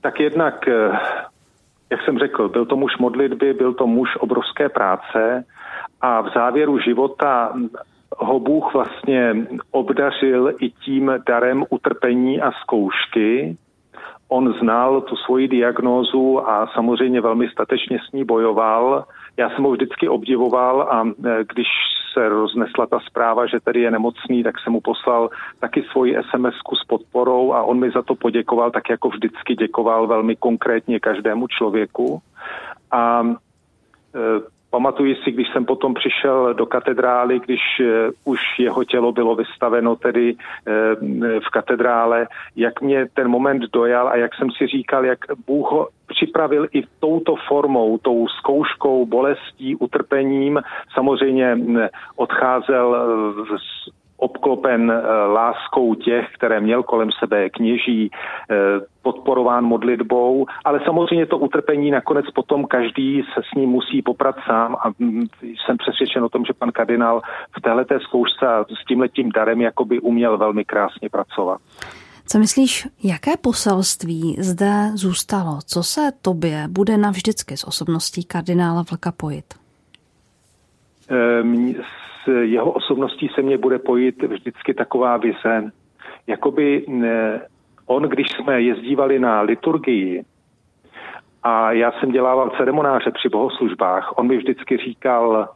Tak 0.00 0.20
jednak 0.20 0.68
eh, 0.68 0.98
jak 1.90 2.02
jsem 2.04 2.18
řekl, 2.18 2.48
byl 2.48 2.66
to 2.66 2.76
muž 2.76 2.98
modlitby, 2.98 3.54
byl 3.54 3.74
to 3.74 3.86
muž 3.86 4.16
obrovské 4.16 4.68
práce 4.68 5.44
a 6.00 6.20
v 6.20 6.30
závěru 6.34 6.78
života 6.78 7.52
ho 8.16 8.40
Bůh 8.40 8.74
vlastně 8.74 9.34
obdařil 9.70 10.54
i 10.60 10.70
tím 10.70 11.12
darem 11.26 11.64
utrpení 11.70 12.40
a 12.40 12.52
zkoušky. 12.52 13.56
on 14.28 14.54
znal 14.60 15.00
tu 15.00 15.16
svoji 15.16 15.48
diagnózu 15.48 16.48
a 16.48 16.66
samozřejmě 16.74 17.20
velmi 17.20 17.48
statečně 17.48 17.98
s 18.08 18.12
ní 18.12 18.24
bojoval. 18.24 19.04
Já 19.38 19.50
jsem 19.50 19.64
ho 19.64 19.70
vždycky 19.70 20.08
obdivoval 20.08 20.82
a 20.82 21.04
e, 21.06 21.44
když 21.52 21.66
se 22.12 22.28
roznesla 22.28 22.86
ta 22.86 23.00
zpráva, 23.00 23.46
že 23.46 23.60
tady 23.60 23.80
je 23.80 23.90
nemocný, 23.90 24.42
tak 24.42 24.54
jsem 24.58 24.72
mu 24.72 24.80
poslal 24.80 25.30
taky 25.60 25.82
svoji 25.82 26.16
sms 26.30 26.54
s 26.82 26.86
podporou 26.86 27.52
a 27.52 27.62
on 27.62 27.78
mi 27.78 27.90
za 27.90 28.02
to 28.02 28.14
poděkoval, 28.14 28.70
tak 28.70 28.90
jako 28.90 29.08
vždycky 29.08 29.54
děkoval 29.54 30.06
velmi 30.06 30.36
konkrétně 30.36 31.00
každému 31.00 31.48
člověku. 31.48 32.22
A 32.90 33.22
e, 34.14 34.57
Pamatuji 34.70 35.16
si, 35.24 35.30
když 35.30 35.48
jsem 35.52 35.64
potom 35.64 35.94
přišel 35.94 36.54
do 36.54 36.66
katedrály, 36.66 37.40
když 37.40 37.60
uh, 37.80 38.32
už 38.32 38.40
jeho 38.58 38.84
tělo 38.84 39.12
bylo 39.12 39.34
vystaveno 39.34 39.96
tedy 39.96 40.34
uh, 40.34 40.40
v 41.46 41.50
katedrále, 41.52 42.26
jak 42.56 42.80
mě 42.80 43.06
ten 43.14 43.28
moment 43.28 43.62
dojal 43.72 44.08
a 44.08 44.16
jak 44.16 44.34
jsem 44.34 44.50
si 44.50 44.66
říkal, 44.66 45.04
jak 45.04 45.18
Bůh 45.46 45.72
ho 45.72 45.88
připravil 46.06 46.66
i 46.72 46.82
touto 47.00 47.34
formou, 47.48 47.98
tou 47.98 48.28
zkouškou, 48.28 49.06
bolestí, 49.06 49.76
utrpením. 49.76 50.60
Samozřejmě 50.94 51.58
odcházel 52.16 52.96
z 53.44 53.97
obklopen 54.18 54.90
eh, 54.90 55.26
láskou 55.26 55.94
těch, 55.94 56.26
které 56.34 56.60
měl 56.60 56.82
kolem 56.82 57.10
sebe 57.18 57.50
kněží, 57.50 58.10
eh, 58.50 58.56
podporován 59.02 59.64
modlitbou, 59.64 60.46
ale 60.64 60.80
samozřejmě 60.84 61.26
to 61.26 61.38
utrpení 61.38 61.90
nakonec 61.90 62.26
potom 62.34 62.64
každý 62.64 63.22
se 63.34 63.40
s 63.52 63.54
ním 63.56 63.70
musí 63.70 64.02
poprat 64.02 64.36
sám 64.46 64.76
a 64.80 64.92
mm, 64.98 65.26
jsem 65.42 65.76
přesvědčen 65.76 66.24
o 66.24 66.28
tom, 66.28 66.44
že 66.44 66.52
pan 66.52 66.72
kardinál 66.72 67.22
v 67.58 67.60
této 67.60 68.00
zkoušce 68.00 68.46
s 68.82 68.86
tímhletím 68.88 69.30
darem 69.30 69.60
jakoby 69.60 70.00
uměl 70.00 70.38
velmi 70.38 70.64
krásně 70.64 71.08
pracovat. 71.10 71.60
Co 72.26 72.38
myslíš, 72.38 72.88
jaké 73.02 73.36
poselství 73.36 74.36
zde 74.38 74.90
zůstalo? 74.94 75.58
Co 75.66 75.82
se 75.82 76.10
tobě 76.22 76.64
bude 76.68 76.96
navždycky 76.96 77.56
s 77.56 77.64
osobností 77.66 78.24
kardinála 78.24 78.84
Vlka 78.90 79.12
pojit? 79.12 79.57
Um, 81.10 81.74
jeho 82.42 82.72
osobností 82.72 83.28
se 83.34 83.42
mě 83.42 83.58
bude 83.58 83.78
pojít 83.78 84.22
vždycky 84.22 84.74
taková 84.74 85.16
vize, 85.16 85.70
jakoby 86.26 86.86
on, 87.86 88.02
když 88.02 88.26
jsme 88.30 88.62
jezdívali 88.62 89.18
na 89.18 89.40
liturgii 89.40 90.24
a 91.42 91.72
já 91.72 91.92
jsem 91.92 92.10
dělával 92.10 92.52
ceremonáře 92.56 93.10
při 93.10 93.28
bohoslužbách, 93.28 94.18
on 94.18 94.26
mi 94.26 94.36
vždycky 94.36 94.76
říkal, 94.76 95.48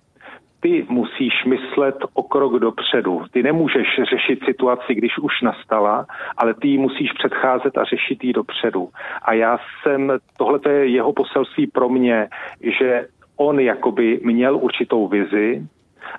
ty 0.61 0.87
musíš 0.89 1.45
myslet 1.45 1.97
o 2.15 2.23
krok 2.23 2.59
dopředu. 2.59 3.25
Ty 3.33 3.43
nemůžeš 3.43 3.87
řešit 4.11 4.45
situaci, 4.45 4.95
když 4.95 5.19
už 5.19 5.43
nastala, 5.43 6.07
ale 6.37 6.55
ty 6.55 6.69
ji 6.69 6.79
musíš 6.79 7.13
předcházet 7.13 7.79
a 7.79 7.85
řešit 7.85 8.25
ji 8.25 8.33
dopředu. 8.33 8.89
A 9.23 9.33
já 9.33 9.59
jsem, 9.83 10.13
tohle 10.39 10.61
je 10.69 10.87
jeho 10.87 11.13
poselství 11.13 11.67
pro 11.67 11.89
mě, 11.89 12.29
že 12.79 13.07
on 13.47 13.61
jakoby 13.61 14.21
měl 14.23 14.57
určitou 14.57 15.09
vizi, 15.09 15.63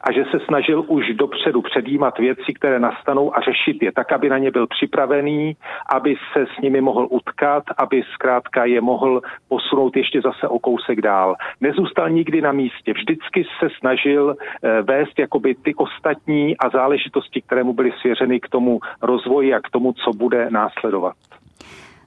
a 0.02 0.12
že 0.12 0.24
se 0.32 0.40
snažil 0.46 0.84
už 0.88 1.14
dopředu 1.14 1.62
předjímat 1.62 2.18
věci, 2.18 2.54
které 2.54 2.80
nastanou 2.80 3.38
a 3.38 3.42
řešit 3.42 3.84
je 3.84 3.92
tak, 3.92 4.12
aby 4.12 4.30
na 4.30 4.38
ně 4.38 4.52
byl 4.52 4.68
připravený, 4.68 5.56
aby 5.90 6.16
se 6.34 6.46
s 6.58 6.62
nimi 6.62 6.82
mohl 6.82 7.08
utkat, 7.10 7.64
aby 7.78 8.04
zkrátka 8.14 8.66
je 8.66 8.82
mohl 8.82 9.22
posunout 9.48 9.98
ještě 9.98 10.22
zase 10.22 10.48
o 10.48 10.60
kousek 10.60 11.02
dál. 11.02 11.36
Nezůstal 11.62 12.10
nikdy 12.10 12.42
na 12.42 12.52
místě, 12.52 12.94
vždycky 12.94 13.46
se 13.60 13.68
snažil 13.80 14.36
eh, 14.36 14.82
vést 14.82 15.20
jakoby 15.20 15.56
ty 15.56 15.76
ostatní 15.76 16.58
a 16.58 16.70
záležitosti, 16.70 17.42
které 17.42 17.64
mu 17.64 17.74
byly 17.74 17.92
svěřeny 18.02 18.40
k 18.40 18.50
tomu 18.50 18.80
rozvoji 19.02 19.54
a 19.54 19.60
k 19.60 19.70
tomu, 19.70 19.94
co 19.94 20.12
bude 20.12 20.50
následovat. 20.50 21.16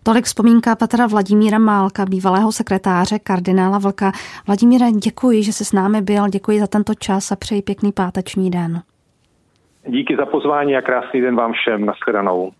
Tolik 0.06 0.24
vzpomínka 0.24 0.76
Petra 0.76 1.06
Vladimíra 1.06 1.58
Málka, 1.58 2.04
bývalého 2.06 2.52
sekretáře 2.52 3.18
kardinála 3.18 3.78
Vlka. 3.78 4.12
Vladimíre, 4.46 4.92
děkuji, 4.92 5.42
že 5.42 5.52
jsi 5.52 5.64
s 5.64 5.72
námi 5.72 6.02
byl, 6.02 6.28
děkuji 6.28 6.60
za 6.60 6.66
tento 6.66 6.94
čas 6.94 7.32
a 7.32 7.36
přeji 7.36 7.62
pěkný 7.62 7.92
páteční 7.92 8.50
den. 8.50 8.82
Díky 9.86 10.16
za 10.16 10.26
pozvání 10.26 10.76
a 10.76 10.82
krásný 10.82 11.20
den 11.20 11.36
vám 11.36 11.52
všem. 11.52 11.86
Naschledanou. 11.86 12.52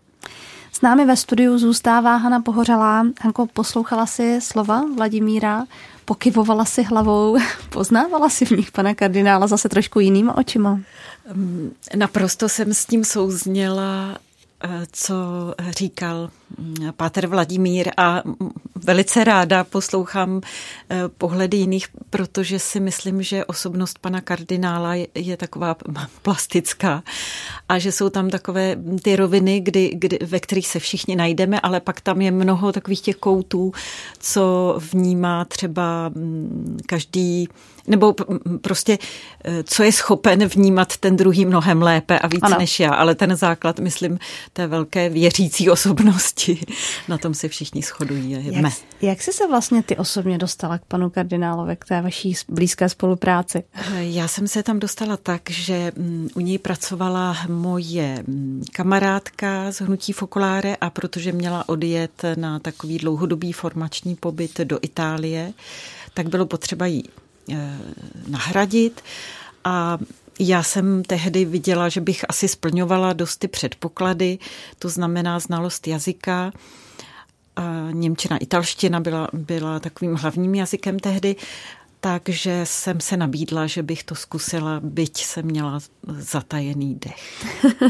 S 0.71 0.81
námi 0.81 1.05
ve 1.05 1.15
studiu 1.15 1.57
zůstává 1.57 2.15
Hana 2.15 2.41
Pohořelá. 2.41 3.03
Hanko, 3.21 3.47
poslouchala 3.53 4.05
si 4.05 4.41
slova 4.41 4.81
Vladimíra, 4.97 5.63
pokyvovala 6.05 6.65
si 6.65 6.83
hlavou, 6.83 7.37
poznávala 7.69 8.29
si 8.29 8.45
v 8.45 8.51
nich 8.51 8.71
pana 8.71 8.95
kardinála 8.95 9.47
zase 9.47 9.69
trošku 9.69 9.99
jinýma 9.99 10.37
očima? 10.37 10.79
Naprosto 11.95 12.49
jsem 12.49 12.73
s 12.73 12.85
tím 12.85 13.03
souzněla 13.03 14.17
co 14.91 15.15
říkal 15.69 16.29
mm, 16.57 16.75
Páter 16.97 17.27
Vladimír 17.27 17.91
a 17.97 18.23
velice 18.75 19.23
ráda 19.23 19.63
poslouchám 19.63 20.41
eh, 20.89 21.01
pohledy 21.17 21.57
jiných, 21.57 21.87
protože 22.09 22.59
si 22.59 22.79
myslím, 22.79 23.23
že 23.23 23.45
osobnost 23.45 23.99
pana 23.99 24.21
kardinála 24.21 24.95
je 25.15 25.37
taková 25.37 25.75
plastická 26.21 27.03
a 27.69 27.79
že 27.79 27.91
jsou 27.91 28.09
tam 28.09 28.29
takové 28.29 28.77
ty 29.01 29.15
roviny, 29.15 29.59
kdy, 29.59 29.91
kdy, 29.95 30.19
ve 30.21 30.39
kterých 30.39 30.67
se 30.67 30.79
všichni 30.79 31.15
najdeme, 31.15 31.59
ale 31.59 31.79
pak 31.79 32.01
tam 32.01 32.21
je 32.21 32.31
mnoho 32.31 32.71
takových 32.71 33.01
těch 33.01 33.15
koutů, 33.15 33.71
co 34.19 34.77
vnímá 34.91 35.45
třeba 35.45 36.09
mm, 36.09 36.77
každý 36.85 37.47
nebo 37.87 38.15
prostě, 38.61 38.97
e, 39.45 39.63
co 39.63 39.83
je 39.83 39.91
schopen 39.91 40.45
vnímat 40.45 40.97
ten 40.97 41.17
druhý 41.17 41.45
mnohem 41.45 41.81
lépe 41.81 42.19
a 42.19 42.27
víc 42.27 42.43
ano. 42.43 42.57
než 42.59 42.79
já, 42.79 42.93
ale 42.93 43.15
ten 43.15 43.35
základ, 43.35 43.79
myslím, 43.79 44.19
té 44.53 44.67
velké 44.67 45.09
věřící 45.09 45.69
osobnosti, 45.69 46.59
na 47.07 47.17
tom 47.17 47.33
se 47.33 47.47
všichni 47.47 47.81
shodují. 47.81 48.31
Jak, 48.31 48.73
jak 49.01 49.21
jsi 49.21 49.33
se 49.33 49.47
vlastně 49.47 49.83
ty 49.83 49.97
osobně 49.97 50.37
dostala 50.37 50.77
k 50.77 50.85
panu 50.85 51.09
kardinálovi, 51.09 51.75
k 51.75 51.85
té 51.85 52.01
vaší 52.01 52.33
blízké 52.49 52.89
spolupráci? 52.89 53.63
E, 53.95 54.03
já 54.03 54.27
jsem 54.27 54.47
se 54.47 54.63
tam 54.63 54.79
dostala 54.79 55.17
tak, 55.17 55.49
že 55.49 55.91
u 56.35 56.39
něj 56.39 56.57
pracovala 56.57 57.37
moje 57.49 58.23
kamarádka 58.71 59.71
z 59.71 59.81
Hnutí 59.81 60.13
Fokoláre 60.13 60.75
a 60.81 60.89
protože 60.89 61.31
měla 61.31 61.69
odjet 61.69 62.21
na 62.35 62.59
takový 62.59 62.97
dlouhodobý 62.97 63.53
formační 63.53 64.15
pobyt 64.15 64.59
do 64.59 64.79
Itálie, 64.81 65.53
tak 66.13 66.29
bylo 66.29 66.45
potřeba 66.45 66.85
jí 66.85 67.03
Eh, 67.03 67.26
nahradit 68.27 69.01
a 69.63 69.97
já 70.39 70.63
jsem 70.63 71.03
tehdy 71.03 71.45
viděla, 71.45 71.89
že 71.89 72.01
bych 72.01 72.25
asi 72.29 72.47
splňovala 72.47 73.13
dost 73.13 73.37
ty 73.37 73.47
předpoklady, 73.47 74.39
to 74.79 74.89
znamená 74.89 75.39
znalost 75.39 75.87
jazyka. 75.87 76.51
Němčina, 77.91 78.37
italština 78.37 78.99
byla, 78.99 79.27
byla 79.33 79.79
takovým 79.79 80.15
hlavním 80.15 80.55
jazykem 80.55 80.99
tehdy 80.99 81.35
takže 82.11 82.61
jsem 82.63 82.99
se 82.99 83.17
nabídla, 83.17 83.67
že 83.67 83.83
bych 83.83 84.03
to 84.03 84.15
zkusila, 84.15 84.79
byť 84.83 85.23
jsem 85.23 85.45
měla 85.45 85.79
zatajený 86.07 86.99
dech. 87.05 87.45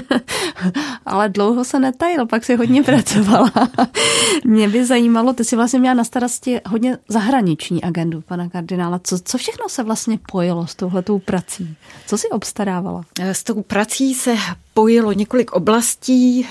Ale 1.05 1.29
dlouho 1.29 1.65
se 1.65 1.79
netajil, 1.79 2.25
pak 2.25 2.45
si 2.45 2.55
hodně 2.55 2.83
pracovala. 2.83 3.51
Mě 4.45 4.69
by 4.69 4.85
zajímalo, 4.85 5.33
ty 5.33 5.43
si 5.45 5.55
vlastně 5.55 5.79
měla 5.79 5.93
na 5.93 6.03
starosti 6.03 6.59
hodně 6.65 6.97
zahraniční 7.07 7.83
agendu, 7.83 8.21
pana 8.21 8.49
kardinála. 8.49 8.99
Co, 9.03 9.19
co 9.19 9.37
všechno 9.37 9.69
se 9.69 9.83
vlastně 9.83 10.19
pojilo 10.31 10.67
s 10.67 10.75
touhletou 10.75 11.19
prací? 11.19 11.75
Co 12.07 12.17
si 12.17 12.29
obstarávala? 12.29 13.01
S 13.19 13.43
tou 13.43 13.63
prací 13.63 14.13
se 14.13 14.35
pojilo 14.73 15.13
několik 15.13 15.51
oblastí. 15.51 16.47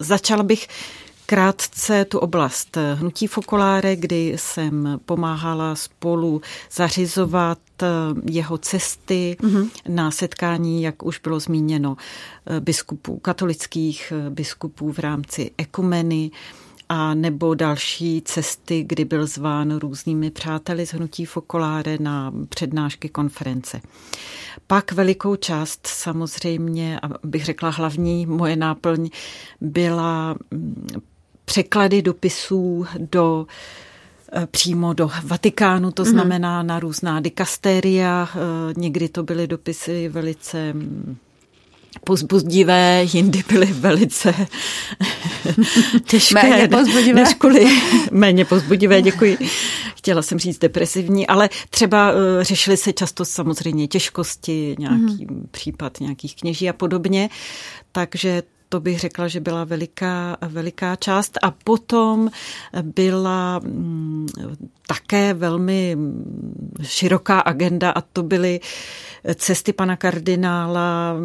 Začala 0.00 0.42
bych 0.42 0.68
krátce 1.32 2.04
tu 2.04 2.18
oblast 2.18 2.76
Hnutí 2.94 3.26
Fokoláre, 3.26 3.96
kdy 3.96 4.34
jsem 4.36 5.00
pomáhala 5.06 5.74
spolu 5.74 6.42
zařizovat 6.72 7.58
eh, 7.82 7.86
jeho 8.30 8.58
cesty 8.58 9.36
mm-hmm. 9.40 9.70
na 9.88 10.10
setkání, 10.10 10.82
jak 10.82 11.02
už 11.02 11.18
bylo 11.18 11.40
zmíněno, 11.40 11.96
eh, 12.46 12.60
biskupů, 12.60 13.18
katolických 13.18 14.12
eh, 14.16 14.30
biskupů 14.30 14.92
v 14.92 14.98
rámci 14.98 15.50
ekumeny 15.58 16.30
a 16.88 17.14
nebo 17.14 17.54
další 17.54 18.22
cesty, 18.24 18.82
kdy 18.82 19.04
byl 19.04 19.26
zván 19.26 19.76
různými 19.76 20.30
přáteli 20.30 20.86
z 20.86 20.94
Hnutí 20.94 21.24
Fokoláre 21.24 21.96
na 22.00 22.32
přednášky 22.48 23.08
konference. 23.08 23.80
Pak 24.66 24.92
velikou 24.92 25.36
část 25.36 25.86
samozřejmě, 25.86 27.00
abych 27.00 27.44
řekla 27.44 27.70
hlavní 27.70 28.26
moje 28.26 28.56
náplň, 28.56 29.10
byla 29.60 30.34
mm, 30.50 30.86
překlady 31.44 32.02
dopisů 32.02 32.86
do 32.98 33.46
eh, 34.32 34.46
přímo 34.50 34.92
do 34.92 35.10
Vatikánu, 35.24 35.90
to 35.90 36.02
mhm. 36.02 36.10
znamená 36.10 36.62
na 36.62 36.80
různá 36.80 37.20
dikastéria. 37.20 38.28
Eh, 38.34 38.38
někdy 38.76 39.08
to 39.08 39.22
byly 39.22 39.46
dopisy 39.46 40.08
velice 40.08 40.72
mm, 40.72 41.16
pozbudivé, 42.04 43.06
jindy 43.12 43.42
byly 43.48 43.66
velice 43.66 44.34
těžké. 46.04 46.34
Méně 46.34 46.68
pozbudivé. 46.68 47.20
Než 47.20 47.34
kvůli, 47.34 47.66
méně 48.12 48.44
pozbudivé, 48.44 49.02
děkuji. 49.02 49.38
Chtěla 49.96 50.22
jsem 50.22 50.38
říct 50.38 50.58
depresivní, 50.58 51.26
ale 51.26 51.48
třeba 51.70 52.12
uh, 52.12 52.18
řešily 52.42 52.76
se 52.76 52.92
často 52.92 53.24
samozřejmě 53.24 53.88
těžkosti, 53.88 54.76
nějaký 54.78 55.26
mm. 55.30 55.48
případ 55.50 56.00
nějakých 56.00 56.36
kněží 56.36 56.68
a 56.68 56.72
podobně. 56.72 57.30
Takže 57.92 58.42
to 58.72 58.80
bych 58.80 59.00
řekla, 59.00 59.28
že 59.28 59.40
byla 59.40 59.64
veliká, 59.64 60.36
veliká 60.40 60.96
část. 60.96 61.38
A 61.42 61.50
potom 61.50 62.30
byla 62.82 63.58
mm, 63.58 64.28
také 64.86 65.34
velmi 65.34 65.96
široká 66.82 67.40
agenda 67.40 67.90
a 67.90 68.00
to 68.00 68.22
byly 68.22 68.60
cesty 69.34 69.72
pana 69.72 69.96
kardinála, 69.96 71.16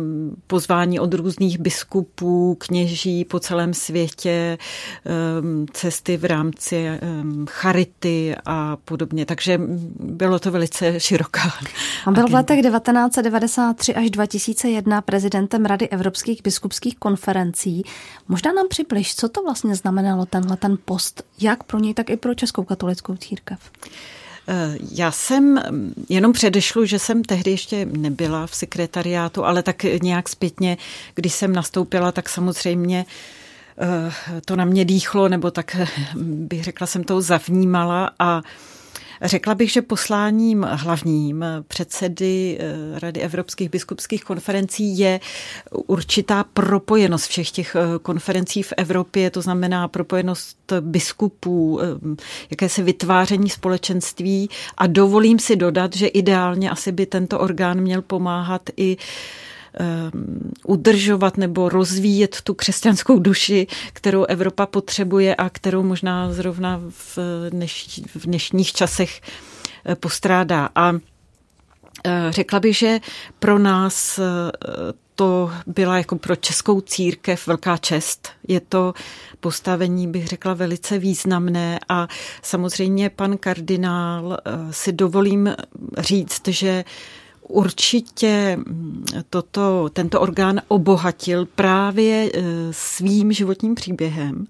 pozvání 0.48 1.00
od 1.00 1.14
různých 1.14 1.60
biskupů, 1.60 2.56
kněží 2.60 3.26
po 3.26 3.40
celém 3.40 3.74
světě, 3.74 4.58
ehm, 5.06 5.66
cesty 5.74 6.18
v 6.18 6.26
rámci 6.26 6.86
ehm, 6.86 7.46
charity 7.50 8.36
a 8.46 8.78
podobně. 8.86 9.26
Takže 9.26 9.62
bylo 10.00 10.40
to 10.40 10.52
velice 10.52 11.00
široká. 11.00 11.42
On 12.08 12.14
byl 12.14 12.28
v 12.28 12.34
letech 12.34 12.62
1993 12.62 13.96
až 13.96 14.10
2001 14.10 15.02
prezidentem 15.02 15.66
Rady 15.66 15.90
evropských 15.90 16.42
biskupských 16.44 16.98
konferencí. 16.98 17.37
Možná 18.28 18.54
nám 18.54 18.68
přibliž, 18.70 19.16
co 19.16 19.30
to 19.30 19.44
vlastně 19.44 19.76
znamenalo 19.76 20.26
tenhle 20.26 20.58
ten 20.58 20.78
post, 20.86 21.24
jak 21.40 21.64
pro 21.64 21.80
něj, 21.80 21.94
tak 21.94 22.10
i 22.10 22.18
pro 22.18 22.34
Českou 22.34 22.64
katolickou 22.64 23.16
církev. 23.16 23.60
Eh, 24.50 24.78
já 24.92 25.12
jsem 25.12 25.62
jenom 26.10 26.34
předešlu, 26.34 26.86
že 26.86 27.00
jsem 27.00 27.24
tehdy 27.24 27.52
ještě 27.52 27.86
nebyla 27.86 28.48
v 28.48 28.56
sekretariátu, 28.56 29.46
ale 29.46 29.64
tak 29.64 29.84
nějak 29.84 30.30
zpětně, 30.30 30.78
když 31.16 31.34
jsem 31.34 31.54
nastoupila, 31.54 32.12
tak 32.12 32.30
samozřejmě 32.30 33.06
eh, 33.78 34.42
to 34.46 34.56
na 34.56 34.66
mě 34.66 34.86
dýchlo, 34.86 35.30
nebo 35.30 35.52
tak 35.52 35.78
bych 36.16 36.64
řekla, 36.64 36.88
jsem 36.88 37.04
to 37.04 37.22
zavnímala 37.22 38.12
a 38.20 38.42
Řekla 39.22 39.56
bych, 39.56 39.72
že 39.72 39.82
posláním 39.82 40.64
hlavním 40.70 41.46
předsedy 41.68 42.58
eh, 42.60 43.00
Rady 43.00 43.22
evropských 43.22 43.70
biskupských 43.70 44.24
konferencí 44.24 44.98
je 45.00 45.20
určitá 45.72 46.44
propojenost 46.44 47.30
všech 47.30 47.52
těch 47.52 47.76
eh, 47.76 48.00
konferencí 48.02 48.64
v 48.64 48.74
Evropě, 48.78 49.30
to 49.30 49.42
znamená 49.42 49.88
propojenost 49.88 50.58
biskupů, 50.82 51.80
eh, 51.82 51.86
jakési 52.52 52.84
vytváření 52.84 53.50
společenství. 53.50 54.50
A 54.78 54.88
dovolím 54.88 55.40
si 55.40 55.56
dodat, 55.56 55.96
že 55.96 56.08
ideálně 56.08 56.70
asi 56.70 56.92
by 56.92 57.06
tento 57.06 57.40
orgán 57.40 57.82
měl 57.82 58.02
pomáhat 58.02 58.62
i 58.78 58.98
udržovat 60.66 61.38
nebo 61.38 61.70
rozvíjet 61.70 62.42
tu 62.42 62.54
křesťanskou 62.54 63.20
duši, 63.20 63.68
kterou 63.94 64.24
Evropa 64.24 64.66
potřebuje 64.66 65.36
a 65.36 65.50
kterou 65.50 65.84
možná 65.84 66.34
zrovna 66.34 66.82
v, 66.90 67.18
dneš, 67.50 68.02
v 68.16 68.26
dnešních 68.26 68.72
časech 68.72 69.22
eh, 69.86 69.96
postrádá. 69.96 70.70
A 70.76 70.94
eh, 72.06 72.28
řekla 72.30 72.60
bych, 72.60 72.78
že 72.78 73.00
pro 73.40 73.60
nás 73.60 74.20
eh, 74.20 74.24
to 75.16 75.52
byla 75.68 75.98
jako 75.98 76.16
pro 76.16 76.36
českou 76.36 76.82
církev 76.82 77.48
velká 77.48 77.78
čest. 77.78 78.30
Je 78.48 78.60
to 78.60 78.94
postavení, 79.40 80.08
bych 80.08 80.28
řekla, 80.28 80.54
velice 80.54 81.00
významné 81.00 81.80
a 81.90 82.08
samozřejmě 82.42 83.10
pan 83.10 83.38
kardinál 83.38 84.38
si 84.72 84.92
dovolím 84.92 85.56
říct, 85.98 86.48
že 86.48 86.84
určitě 87.48 88.60
toto, 89.30 89.90
tento 89.94 90.22
orgán 90.22 90.62
obohatil 90.68 91.46
právě 91.46 92.30
e, 92.34 92.42
svým 92.72 93.32
životním 93.32 93.76
příběhem, 93.76 94.48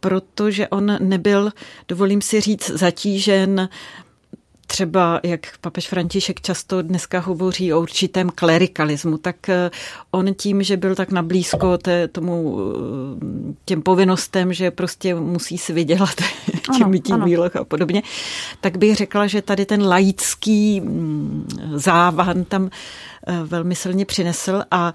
protože 0.00 0.68
on 0.68 0.96
nebyl, 1.00 1.50
dovolím 1.88 2.22
si 2.22 2.40
říct, 2.40 2.70
zatížen 2.70 3.68
třeba, 4.70 5.20
jak 5.22 5.58
papež 5.60 5.88
František 5.88 6.40
často 6.40 6.82
dneska 6.82 7.20
hovoří 7.20 7.72
o 7.72 7.80
určitém 7.80 8.30
klerikalismu, 8.34 9.18
tak 9.18 9.48
eh, 9.48 9.70
on 10.10 10.34
tím, 10.34 10.62
že 10.62 10.76
byl 10.76 10.94
tak 10.94 11.10
nablízko 11.10 11.78
té, 11.78 12.08
tomu, 12.08 12.58
eh, 12.60 13.54
těm 13.64 13.82
povinnostem, 13.82 14.52
že 14.52 14.70
prostě 14.70 15.14
musí 15.14 15.58
si 15.58 15.72
vydělat 15.72 16.14
tím 16.76 16.88
mytí 16.88 17.12
výloh 17.24 17.56
a 17.56 17.64
podobně, 17.64 18.02
tak 18.60 18.78
bych 18.78 18.96
řekla, 18.96 19.26
že 19.26 19.42
tady 19.42 19.66
ten 19.66 19.86
laický 19.86 20.80
mm, 20.80 21.48
závan 21.74 22.44
tam 22.44 22.70
eh, 23.26 23.38
velmi 23.44 23.74
silně 23.74 24.04
přinesl 24.04 24.62
a 24.70 24.92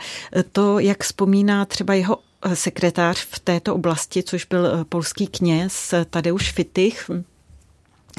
to, 0.51 0.79
jak 0.79 1.03
vzpomíná 1.03 1.65
třeba 1.65 1.93
jeho 1.93 2.17
sekretář 2.53 3.27
v 3.31 3.39
této 3.39 3.75
oblasti, 3.75 4.23
což 4.23 4.45
byl 4.45 4.85
polský 4.89 5.27
kněz 5.27 5.93
Tadeusz 6.09 6.51
Fitych, 6.51 7.09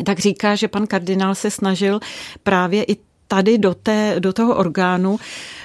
tak 0.05 0.19
říká, 0.19 0.55
že 0.55 0.69
pan 0.69 0.87
kardinál 0.87 1.35
se 1.35 1.51
snažil 1.51 2.01
právě 2.43 2.85
i 2.85 2.97
tady 3.29 3.59
do, 3.59 3.75
té, 3.75 4.17
do 4.19 4.33
toho 4.33 4.57
orgánu 4.57 5.19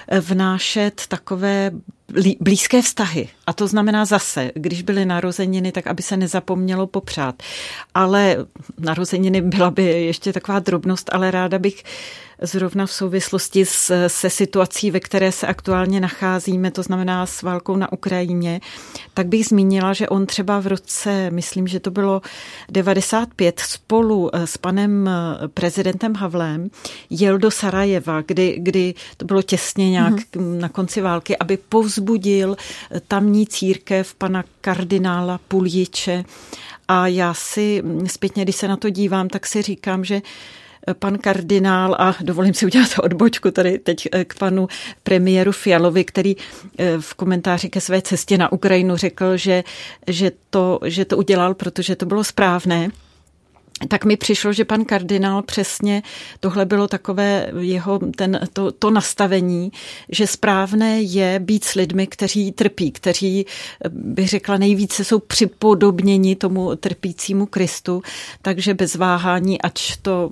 eh, 0.07 0.19
vnášet 0.19 1.01
takové 1.07 1.71
blízké 2.39 2.81
vztahy. 2.81 3.27
A 3.47 3.53
to 3.53 3.67
znamená 3.67 4.05
zase, 4.05 4.51
když 4.55 4.81
byly 4.81 5.05
narozeniny, 5.05 5.71
tak 5.71 5.87
aby 5.87 6.03
se 6.03 6.17
nezapomnělo 6.17 6.87
popřát. 6.87 7.43
Ale 7.93 8.37
narozeniny 8.79 9.41
byla 9.41 9.71
by 9.71 9.83
ještě 9.83 10.33
taková 10.33 10.59
drobnost, 10.59 11.09
ale 11.13 11.31
ráda 11.31 11.59
bych 11.59 11.83
zrovna 12.41 12.85
v 12.85 12.91
souvislosti 12.91 13.65
s, 13.65 14.07
se 14.07 14.29
situací, 14.29 14.91
ve 14.91 14.99
které 14.99 15.31
se 15.31 15.47
aktuálně 15.47 15.99
nacházíme, 15.99 16.71
to 16.71 16.83
znamená 16.83 17.25
s 17.25 17.41
válkou 17.41 17.75
na 17.75 17.91
Ukrajině, 17.91 18.61
tak 19.13 19.27
bych 19.27 19.45
zmínila, 19.45 19.93
že 19.93 20.09
on 20.09 20.25
třeba 20.25 20.59
v 20.59 20.67
roce, 20.67 21.31
myslím, 21.31 21.67
že 21.67 21.79
to 21.79 21.91
bylo 21.91 22.21
95, 22.69 23.59
spolu 23.59 24.35
eh, 24.35 24.47
s 24.47 24.57
panem 24.57 25.07
eh, 25.07 25.47
prezidentem 25.47 26.15
Havlem 26.15 26.69
jel 27.09 27.37
do 27.37 27.51
Sarajeva, 27.51 28.21
kdy, 28.21 28.55
kdy 28.59 28.93
to 29.17 29.25
bylo 29.25 29.41
těsně 29.41 29.89
nějak 29.89 30.13
mm-hmm. 30.13 30.59
na 30.59 30.69
konci 30.69 31.01
války, 31.01 31.37
aby 31.37 31.57
povzbudil 31.57 31.98
eh, 32.91 32.99
tamní 33.07 33.47
církev 33.47 34.15
pana 34.15 34.43
kardinála 34.61 35.39
Puljiče. 35.47 36.23
A 36.87 37.07
já 37.07 37.33
si 37.33 37.81
mm, 37.81 38.07
zpětně, 38.07 38.43
když 38.43 38.55
se 38.55 38.67
na 38.67 38.77
to 38.77 38.89
dívám, 38.89 39.27
tak 39.27 39.47
si 39.47 39.61
říkám, 39.61 40.05
že 40.05 40.21
pan 40.93 41.17
kardinál 41.17 41.95
a 41.99 42.15
dovolím 42.21 42.53
si 42.53 42.65
udělat 42.65 42.89
odbočku 43.03 43.51
tady 43.51 43.79
teď 43.79 44.07
eh, 44.11 44.25
k 44.25 44.37
panu 44.37 44.67
premiéru 45.03 45.51
Fialovi, 45.51 46.03
který 46.03 46.35
eh, 46.77 46.97
v 46.99 47.13
komentáři 47.13 47.69
ke 47.69 47.81
své 47.81 48.01
cestě 48.01 48.37
na 48.37 48.51
Ukrajinu 48.51 48.97
řekl, 48.97 49.37
že, 49.37 49.63
že, 50.07 50.31
to, 50.49 50.79
že 50.85 51.05
to 51.05 51.17
udělal, 51.17 51.53
protože 51.53 51.95
to 51.95 52.05
bylo 52.05 52.23
správné 52.23 52.89
tak 53.87 54.05
mi 54.05 54.17
přišlo, 54.17 54.53
že 54.53 54.65
pan 54.65 54.85
kardinál 54.85 55.41
přesně 55.41 56.03
tohle 56.39 56.65
bylo 56.65 56.87
takové 56.87 57.51
jeho 57.59 57.99
ten, 58.15 58.39
to, 58.53 58.71
to 58.71 58.91
nastavení, 58.91 59.71
že 60.09 60.27
správné 60.27 61.01
je 61.01 61.39
být 61.39 61.63
s 61.63 61.73
lidmi, 61.73 62.07
kteří 62.07 62.51
trpí, 62.51 62.91
kteří, 62.91 63.45
bych 63.89 64.29
řekla, 64.29 64.57
nejvíce 64.57 65.03
jsou 65.03 65.19
připodobněni 65.19 66.35
tomu 66.35 66.75
trpícímu 66.75 67.45
Kristu, 67.45 68.01
takže 68.41 68.73
bez 68.73 68.95
váhání, 68.95 69.61
ač 69.61 69.97
to 69.97 70.29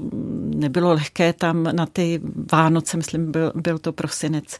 nebylo 0.56 0.94
lehké 0.94 1.34
tam 1.34 1.64
na 1.64 1.86
ty 1.86 2.22
Vánoce, 2.52 2.98
myslím, 2.98 3.32
byl, 3.32 3.52
byl 3.56 3.80
to 3.80 3.94
prosinec, 3.94 4.60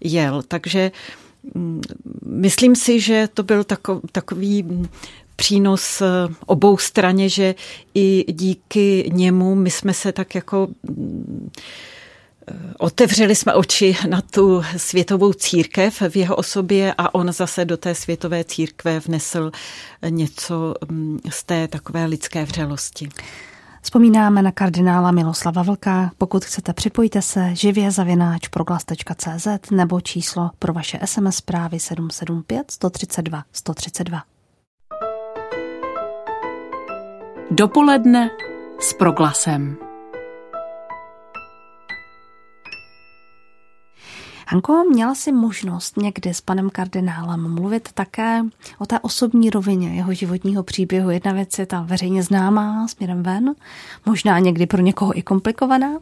jel. 0.00 0.42
Takže 0.48 0.92
mm, 1.54 1.80
Myslím 2.26 2.76
si, 2.76 3.00
že 3.00 3.28
to 3.34 3.42
byl 3.42 3.64
takový 4.12 4.64
přínos 5.36 6.00
eh, 6.00 6.06
obou 6.46 6.78
straně, 6.78 7.28
že 7.28 7.54
i 7.94 8.24
díky 8.32 9.10
němu 9.12 9.54
my 9.54 9.70
jsme 9.70 9.94
se 9.94 10.12
tak 10.12 10.34
jako 10.34 10.68
mm, 10.82 11.50
eh, 12.48 12.54
Otevřeli 12.78 13.34
jsme 13.34 13.54
oči 13.54 13.96
na 14.08 14.20
tu 14.20 14.62
světovou 14.76 15.32
církev 15.32 16.02
v 16.08 16.16
jeho 16.16 16.36
osobě 16.36 16.94
a 16.98 17.14
on 17.14 17.32
zase 17.32 17.64
do 17.64 17.76
té 17.76 17.94
světové 17.94 18.44
církve 18.44 19.00
vnesl 19.00 19.50
něco 20.08 20.74
mm, 20.88 21.18
z 21.30 21.44
té 21.44 21.68
takové 21.68 22.04
lidské 22.06 22.44
vřelosti. 22.44 23.08
Vzpomínáme 23.84 24.42
na 24.42 24.52
kardinála 24.52 25.10
Miloslava 25.10 25.62
Vlka. 25.62 26.10
Pokud 26.18 26.44
chcete, 26.44 26.72
připojte 26.72 27.22
se 27.22 27.54
živě 27.54 27.90
zavináč 27.90 28.48
proglas.cz 28.48 29.70
nebo 29.70 30.00
číslo 30.00 30.50
pro 30.58 30.72
vaše 30.72 30.98
SMS 31.04 31.36
zprávy 31.36 31.80
775 31.80 32.70
132 32.70 33.44
132. 33.52 34.33
Dopoledne 37.54 38.30
s 38.80 38.92
proglasem. 38.92 39.76
Hanko, 44.48 44.84
měla 44.90 45.14
si 45.14 45.32
možnost 45.32 45.96
někdy 45.96 46.34
s 46.34 46.40
panem 46.40 46.70
kardinálem 46.70 47.54
mluvit 47.54 47.92
také 47.92 48.42
o 48.78 48.86
té 48.86 49.00
osobní 49.00 49.50
rovině 49.50 49.94
jeho 49.94 50.14
životního 50.14 50.62
příběhu. 50.62 51.10
Jedna 51.10 51.32
věc 51.32 51.58
je 51.58 51.66
ta 51.66 51.82
veřejně 51.82 52.22
známá 52.22 52.88
směrem 52.88 53.22
ven, 53.22 53.54
možná 54.06 54.38
někdy 54.38 54.66
pro 54.66 54.82
někoho 54.82 55.18
i 55.18 55.22
komplikovaná, 55.22 55.98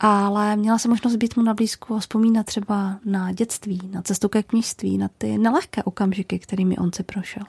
ale 0.00 0.56
měla 0.56 0.78
si 0.78 0.88
možnost 0.88 1.16
být 1.16 1.36
mu 1.36 1.42
na 1.42 1.54
blízku 1.54 1.94
a 1.94 1.98
vzpomínat 1.98 2.46
třeba 2.46 2.98
na 3.04 3.32
dětství, 3.32 3.80
na 3.92 4.02
cestu 4.02 4.28
ke 4.28 4.42
knižství, 4.42 4.98
na 4.98 5.08
ty 5.18 5.38
nelehké 5.38 5.82
okamžiky, 5.82 6.38
kterými 6.38 6.76
on 6.78 6.92
si 6.92 7.02
prošel. 7.02 7.44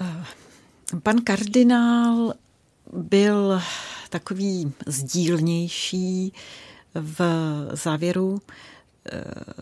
Uh. 0.00 0.43
Pan 1.02 1.20
kardinál 1.20 2.34
byl 2.92 3.60
takový 4.10 4.72
sdílnější 4.86 6.32
v 6.94 7.20
závěru 7.72 8.40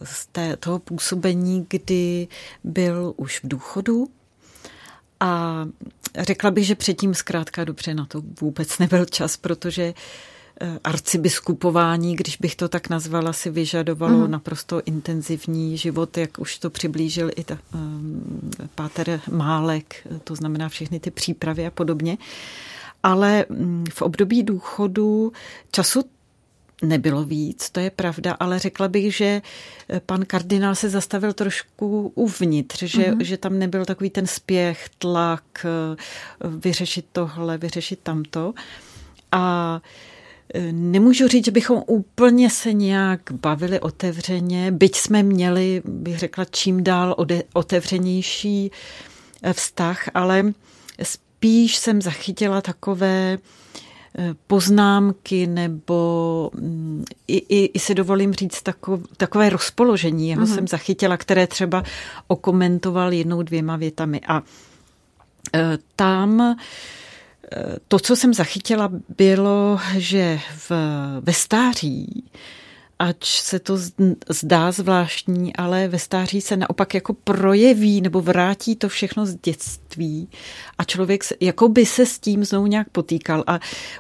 z 0.05 0.27
té, 0.27 0.57
toho 0.57 0.79
působení, 0.79 1.67
kdy 1.69 2.29
byl 2.65 3.15
už 3.17 3.41
v 3.45 3.49
důchodu 3.49 4.09
a 5.21 5.65
řekla 6.19 6.51
bych, 6.51 6.67
že 6.67 6.75
předtím 6.75 7.15
zkrátka 7.15 7.65
dobře 7.65 7.95
na 7.95 8.07
to 8.07 8.23
vůbec 8.41 8.79
nebyl 8.79 9.05
čas, 9.05 9.37
protože 9.37 9.95
eh, 10.61 10.79
arcibiskupování, 10.85 12.17
když 12.17 12.37
bych 12.37 12.57
to 12.57 12.69
tak 12.69 12.89
nazvala, 12.89 13.33
si 13.33 13.51
vyžadovalo 13.51 14.19
mm. 14.19 14.31
naprosto 14.31 14.83
intenzivní 14.85 15.77
život, 15.77 16.19
jak 16.19 16.39
už 16.39 16.59
to 16.59 16.71
přiblížil 16.71 17.31
i 17.37 17.45
ta, 17.45 17.59
um, 17.75 18.51
páter 18.75 19.21
Málek, 19.31 20.07
to 20.25 20.35
znamená 20.35 20.69
všechny 20.69 21.01
ty 21.01 21.11
přípravy 21.11 21.67
a 21.67 21.71
podobně. 21.71 22.19
Ale 23.03 23.47
mm, 23.49 23.85
v 23.91 24.03
období 24.03 24.43
důchodu 24.43 25.33
času 25.71 26.03
nebylo 26.83 27.25
víc, 27.25 27.71
to 27.71 27.81
je 27.81 27.91
pravda, 27.91 28.37
ale 28.41 28.59
řekla 28.59 28.89
bych, 28.89 29.17
že 29.17 29.43
eh, 29.89 30.01
pan 30.07 30.25
kardinál 30.25 30.75
se 30.75 30.89
zastavil 30.89 31.33
trošku 31.33 32.13
uvnitř, 32.15 32.83
že, 32.83 33.03
mm-hmm. 33.03 33.23
že 33.23 33.37
tam 33.37 33.59
nebyl 33.59 33.85
takový 33.85 34.11
ten 34.11 34.27
spěch, 34.27 34.89
tlak, 34.99 35.45
eh, 35.65 35.97
vyřešit 36.49 37.07
tohle, 37.13 37.59
vyřešit 37.59 37.99
tamto. 38.03 38.55
A 39.33 39.81
eh, 39.85 40.22
Nemůžu 40.73 41.29
říct, 41.29 41.45
že 41.45 41.51
bychom 41.51 41.83
úplně 41.87 42.51
se 42.51 42.73
nějak 42.73 43.21
bavili 43.33 43.81
otevřeně, 43.81 44.71
byť 44.71 44.97
jsme 44.97 45.23
měli, 45.23 45.83
bych 45.85 46.19
řekla, 46.19 46.45
čím 46.45 46.85
dál 46.85 47.17
otevřenější 47.53 48.71
vztah, 49.53 50.09
ale 50.15 50.53
spíš 51.03 51.77
jsem 51.77 52.03
zachytila 52.03 52.61
takové 52.61 53.39
Eh, 54.19 54.35
poznámky 54.47 55.47
nebo 55.47 56.51
mm, 56.55 57.05
i, 57.29 57.37
i, 57.37 57.71
i 57.75 57.79
si 57.79 57.95
dovolím 57.95 58.33
říct 58.33 58.63
takové, 58.63 59.03
takové 59.17 59.51
rozpoložení, 59.51 60.29
jeho 60.29 60.45
mm-hmm. 60.45 60.55
jsem 60.55 60.69
zachytila, 60.69 61.17
které 61.17 61.47
třeba 61.47 61.83
okomentoval 62.27 63.13
jednou 63.13 63.43
dvěma 63.43 63.77
větami. 63.77 64.21
A 64.29 64.43
e, 65.55 65.79
tam 65.97 66.57
to, 67.89 67.99
co 67.99 68.17
jsem 68.17 68.35
zachytila, 68.35 68.91
bylo, 69.17 69.81
že 69.97 70.41
v, 70.57 70.73
ve 71.21 71.33
stáří 71.33 72.25
ač 73.03 73.41
se 73.41 73.59
to 73.59 73.79
zdá 74.29 74.73
zvláštní, 74.73 75.57
ale 75.57 75.89
ve 75.89 75.99
stáří 75.99 76.41
se 76.41 76.57
naopak 76.57 76.95
jako 76.95 77.15
projeví 77.15 78.01
nebo 78.01 78.21
vrátí 78.21 78.77
to 78.77 78.89
všechno 78.89 79.27
z 79.27 79.35
dětství 79.35 80.29
a 80.79 80.85
člověk 80.85 81.23
jako 81.41 81.69
by 81.69 81.87
se 81.87 82.07
s 82.07 82.19
tím 82.19 82.45
znovu 82.45 82.67
nějak 82.67 82.89
potýkal. 82.91 83.45
A 83.47 83.59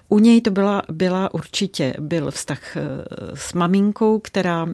u 0.08 0.18
něj 0.18 0.40
to 0.40 0.50
byla, 0.50 0.82
byla 0.88 1.34
určitě, 1.34 1.94
byl 1.98 2.30
vztah 2.30 2.76
eh, 2.76 2.80
s 3.34 3.52
maminkou, 3.52 4.18
která 4.18 4.66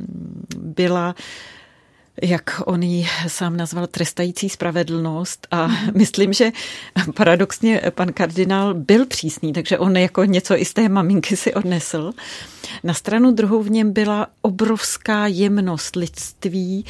byla 0.57 1.15
jak 2.23 2.63
on 2.65 2.83
ji 2.83 3.07
sám 3.27 3.57
nazval, 3.57 3.87
trestající 3.87 4.49
spravedlnost 4.49 5.47
a 5.51 5.69
myslím, 5.95 6.33
že 6.33 6.53
paradoxně 7.15 7.81
pan 7.91 8.13
kardinál 8.13 8.75
byl 8.75 9.07
přísný, 9.07 9.53
takže 9.53 9.79
on 9.79 9.97
jako 9.97 10.25
něco 10.25 10.61
i 10.61 10.65
z 10.65 10.75
té 10.75 10.89
maminky 10.89 11.37
si 11.37 11.55
odnesl. 11.55 12.13
Na 12.85 12.95
stranu 12.95 13.33
druhou 13.33 13.63
v 13.63 13.71
něm 13.71 13.93
byla 13.93 14.27
obrovská 14.43 15.27
jemnost 15.27 15.97
lidství 15.97 16.85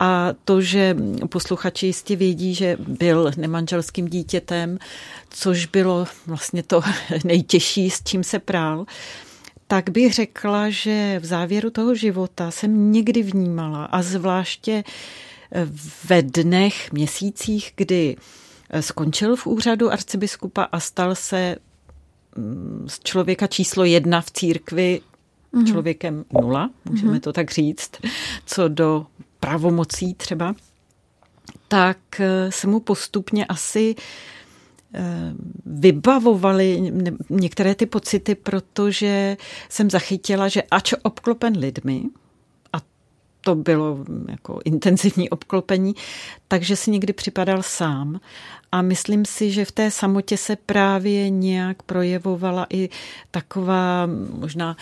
a 0.00 0.28
to, 0.44 0.60
že 0.60 0.96
posluchači 1.28 1.86
jistě 1.86 2.16
vědí, 2.16 2.54
že 2.54 2.76
byl 2.80 3.30
nemanželským 3.36 4.08
dítětem, 4.08 4.78
což 5.30 5.66
bylo 5.66 6.06
vlastně 6.26 6.62
to 6.62 6.80
nejtěžší, 7.24 7.90
s 7.90 8.02
čím 8.02 8.24
se 8.24 8.38
prál, 8.38 8.86
tak 9.66 9.90
bych 9.90 10.14
řekla, 10.14 10.70
že 10.70 11.20
v 11.22 11.24
závěru 11.24 11.70
toho 11.70 11.94
života 11.94 12.50
jsem 12.50 12.92
někdy 12.92 13.22
vnímala 13.22 13.84
a 13.84 14.02
zvláště 14.02 14.84
ve 16.08 16.22
dnech, 16.22 16.92
měsících, 16.92 17.72
kdy 17.76 18.16
skončil 18.80 19.36
v 19.36 19.46
úřadu 19.46 19.92
arcibiskupa 19.92 20.62
a 20.62 20.80
stal 20.80 21.14
se 21.14 21.56
mm, 22.36 22.86
z 22.88 23.00
člověka 23.00 23.46
číslo 23.46 23.84
jedna 23.84 24.20
v 24.20 24.30
církvi 24.30 25.00
mm-hmm. 25.54 25.66
člověkem 25.66 26.24
nula, 26.32 26.70
můžeme 26.84 27.12
mm-hmm. 27.12 27.20
to 27.20 27.32
tak 27.32 27.50
říct, 27.50 27.90
co 28.46 28.68
do 28.68 29.06
pravomocí 29.40 30.14
třeba, 30.14 30.54
tak 31.68 31.98
se 32.48 32.66
mu 32.66 32.80
postupně 32.80 33.46
asi 33.46 33.94
vybavovali 35.66 36.92
některé 37.30 37.74
ty 37.74 37.86
pocity, 37.86 38.34
protože 38.34 39.36
jsem 39.68 39.90
zachytila, 39.90 40.48
že 40.48 40.62
ač 40.70 40.92
obklopen 41.02 41.58
lidmi, 41.58 42.02
a 42.72 42.78
to 43.40 43.54
bylo 43.54 43.98
jako 44.28 44.60
intenzivní 44.64 45.30
obklopení, 45.30 45.94
takže 46.48 46.76
si 46.76 46.90
někdy 46.90 47.12
připadal 47.12 47.62
sám. 47.62 48.20
A 48.72 48.82
myslím 48.82 49.24
si, 49.24 49.50
že 49.50 49.64
v 49.64 49.72
té 49.72 49.90
samotě 49.90 50.36
se 50.36 50.56
právě 50.56 51.30
nějak 51.30 51.82
projevovala 51.82 52.66
i 52.70 52.88
taková 53.30 54.08
možná 54.38 54.76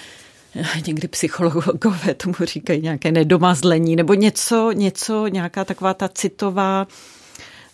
někdy 0.87 1.09
psychologové 1.09 2.15
tomu 2.17 2.35
říkají 2.43 2.83
nějaké 2.83 3.13
nedomazlení, 3.13 3.97
nebo 3.97 4.15
něco, 4.15 4.73
něco, 4.73 5.27
nějaká 5.27 5.65
taková 5.65 5.95
ta 5.95 6.09
citová 6.09 6.87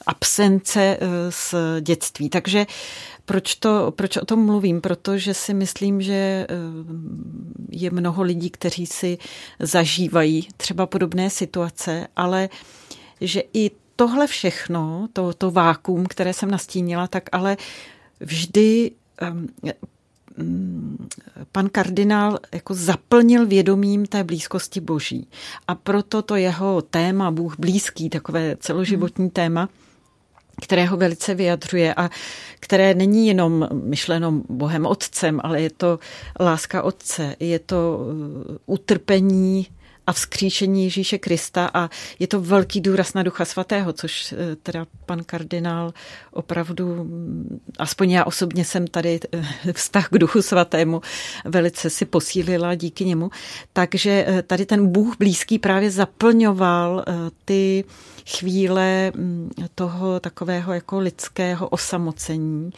absence 0.09 0.81
eh, 0.81 0.99
z 1.31 1.55
dětství. 1.81 2.31
Takže 2.31 2.67
proč, 3.25 3.55
to, 3.55 3.93
proč 3.97 4.17
o 4.17 4.25
tom 4.25 4.47
mluvím? 4.47 4.81
Protože 4.81 5.35
si 5.35 5.55
myslím, 5.55 6.03
že 6.03 6.13
eh, 6.13 6.47
je 7.71 7.91
mnoho 7.91 8.23
lidí, 8.23 8.51
kteří 8.51 8.87
si 8.87 9.19
zažívají 9.61 10.49
třeba 10.57 10.87
podobné 10.87 11.31
situace, 11.31 12.07
ale 12.17 12.49
že 13.21 13.43
i 13.55 13.71
tohle 13.97 14.27
všechno, 14.27 15.09
to, 15.13 15.33
to 15.33 15.51
vákum, 15.51 16.07
které 16.07 16.33
jsem 16.33 16.51
nastínila, 16.51 17.07
tak 17.07 17.29
ale 17.33 17.57
vždy 18.21 18.91
ehm, 19.19 19.49
mm, 20.37 21.09
pan 21.53 21.69
kardinál 21.69 22.39
jako 22.53 22.75
zaplnil 22.75 23.47
vědomím 23.47 24.07
té 24.07 24.25
blízkosti 24.25 24.81
boží. 24.81 25.29
A 25.69 25.75
proto 25.75 26.23
to 26.23 26.37
jeho 26.37 26.83
téma, 26.83 27.31
Bůh 27.31 27.59
blízký, 27.59 28.11
takové 28.11 28.57
celoživotní 28.61 29.25
hmm. 29.25 29.31
téma, 29.31 29.69
které 30.63 30.87
ho 30.87 30.97
velice 30.97 31.35
vyjadřuje 31.35 31.95
a 31.95 32.11
které 32.61 32.95
není 32.95 33.29
jenom 33.29 33.69
myšleno 33.73 34.33
Bohem 34.49 34.87
Otcem, 34.87 35.41
ale 35.45 35.61
je 35.63 35.71
to 35.71 35.99
láska 36.41 36.83
Otce, 36.83 37.37
je 37.41 37.59
to 37.59 37.99
uh, 37.99 38.57
utrpení 38.67 39.67
a 40.09 40.13
vzkříšení 40.13 40.85
Ježíše 40.85 41.19
Krista 41.19 41.71
a 41.75 41.91
je 42.19 42.27
to 42.27 42.41
velký 42.41 42.81
důraz 42.81 43.15
na 43.15 43.23
Ducha 43.23 43.45
Svatého, 43.45 43.93
což 43.93 44.33
uh, 44.33 44.39
teda 44.63 44.87
pan 45.07 45.25
kardinál 45.25 45.93
opravdu, 46.31 47.05
mm, 47.05 47.61
aspoň 47.79 48.11
já 48.11 48.25
osobně 48.25 48.65
jsem 48.65 48.87
tady 48.87 49.21
uh, 49.35 49.45
vztah 49.73 50.09
k 50.09 50.19
Duchu 50.19 50.43
Svatému 50.43 51.01
velice 51.45 51.91
si 51.91 52.05
posílila 52.05 52.75
díky 52.75 53.05
němu. 53.05 53.31
Takže 53.73 54.27
tady 54.47 54.67
ten 54.67 54.87
Bůh 54.87 55.17
blízký 55.19 55.59
právě 55.59 55.91
zaplňoval 55.91 57.05
ty 57.45 57.85
chvíle 58.27 59.13
mm, 59.15 59.51
toho 59.75 60.21
takového 60.21 60.73
jako 60.73 60.99
lidského 60.99 61.69
osamocení. 61.69 62.71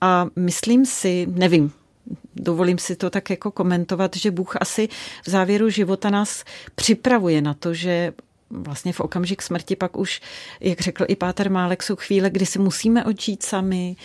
A 0.00 0.26
myslím 0.36 0.86
si, 0.86 1.26
nevím, 1.30 1.72
dovolím 2.38 2.78
si 2.78 2.96
to 2.96 3.10
tak 3.10 3.30
jako 3.30 3.50
komentovat, 3.50 4.16
že 4.16 4.30
Bůh 4.30 4.56
asi 4.60 4.88
v 5.26 5.30
závěru 5.30 5.70
života 5.70 6.10
nás 6.10 6.44
připravuje 6.74 7.42
na 7.42 7.54
to, 7.54 7.74
že 7.74 8.12
vlastně 8.50 8.92
v 8.92 9.00
okamžik 9.00 9.42
smrti 9.42 9.76
pak 9.76 9.96
už, 9.96 10.20
jak 10.60 10.80
řekl 10.80 11.04
i 11.08 11.16
Páter 11.16 11.50
Málek, 11.50 11.82
jsou 11.82 11.96
chvíle, 11.96 12.30
kdy 12.30 12.46
si 12.46 12.58
musíme 12.58 13.04
odžít 13.04 13.42
sami, 13.42 13.96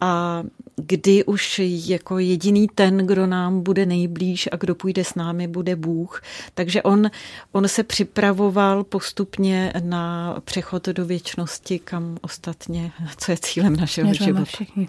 a 0.00 0.42
kdy 0.76 1.24
už 1.24 1.60
jako 1.64 2.18
jediný 2.18 2.68
ten, 2.74 2.96
kdo 2.98 3.26
nám 3.26 3.62
bude 3.62 3.86
nejblíž 3.86 4.48
a 4.52 4.56
kdo 4.56 4.74
půjde 4.74 5.04
s 5.04 5.14
námi, 5.14 5.48
bude 5.48 5.76
Bůh. 5.76 6.22
Takže 6.54 6.82
on, 6.82 7.10
on 7.52 7.68
se 7.68 7.82
připravoval 7.82 8.84
postupně 8.84 9.72
na 9.80 10.36
přechod 10.44 10.88
do 10.88 11.04
věčnosti, 11.04 11.78
kam 11.78 12.18
ostatně, 12.20 12.92
co 13.16 13.32
je 13.32 13.38
cílem 13.40 13.76
našeho 13.76 14.08
Měřujeme 14.08 14.38
života. 14.38 14.44
Všichni. 14.44 14.88